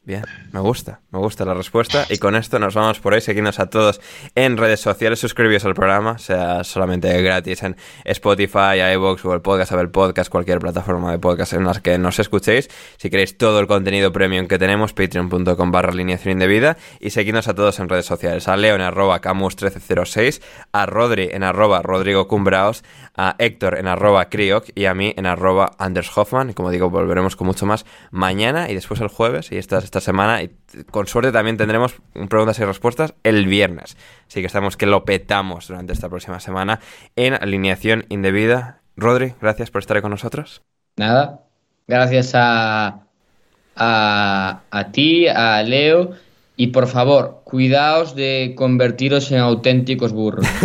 [0.10, 2.08] Bien, me gusta, me gusta la respuesta.
[2.10, 3.22] Y con esto nos vamos por hoy.
[3.22, 4.02] Seguidnos a todos
[4.34, 7.76] en redes sociales, suscribíos al programa, sea solamente gratis en
[8.06, 12.70] Spotify, iVoox, Google Podcast, Apple Podcast, cualquier plataforma de podcast en las que nos escuchéis.
[12.98, 16.76] Si queréis todo el contenido premium que tenemos, patreon.com barra alineación indebida.
[17.00, 18.48] Y seguidnos a todos en redes sociales.
[18.48, 20.42] A Leo en arroba camus1306,
[20.72, 22.84] a Rodri en arroba Rodrigo Cumbraos,
[23.16, 26.50] a Héctor en arroba Crioc y a mí en arroba Anders Hoffman.
[26.50, 30.12] Y como digo, volveremos con mucho más mañana y después el jueves y estas, esta
[30.12, 30.42] semana.
[30.42, 30.52] Y
[30.92, 31.96] con suerte también tendremos
[32.30, 33.98] preguntas y respuestas el viernes.
[34.28, 36.80] Así que estamos que lo petamos durante esta próxima semana
[37.16, 38.82] en alineación indebida.
[38.96, 40.62] Rodri, gracias por estar con nosotros.
[40.98, 41.42] Nada,
[41.88, 43.02] gracias a,
[43.76, 46.12] a, a ti, a Leo.
[46.58, 50.46] Y por favor, cuidaos de convertiros en auténticos burros.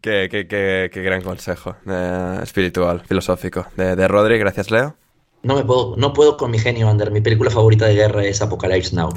[0.00, 4.36] Qué, qué, qué, qué, gran consejo eh, espiritual, filosófico de, de Rodri.
[4.36, 4.96] Gracias, Leo.
[5.42, 7.10] No me puedo, no puedo con mi genio, Ander.
[7.10, 9.10] Mi película favorita de guerra es Apocalypse Now.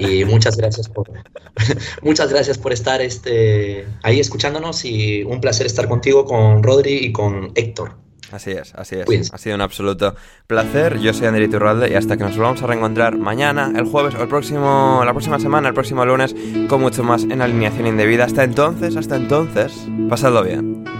[0.00, 1.10] Y muchas gracias por,
[2.02, 7.12] muchas gracias por estar este, ahí escuchándonos y un placer estar contigo, con Rodri y
[7.12, 7.94] con Héctor.
[8.30, 9.32] Así es, así es.
[9.32, 10.14] Ha sido un absoluto
[10.46, 10.98] placer.
[10.98, 14.22] Yo soy Ander Iturralde y hasta que nos volvamos a reencontrar mañana, el jueves o
[14.22, 16.34] el próximo, la próxima semana, el próximo lunes,
[16.68, 18.24] con mucho más en alineación indebida.
[18.24, 19.72] Hasta entonces, hasta entonces,
[20.08, 20.97] pasadlo bien.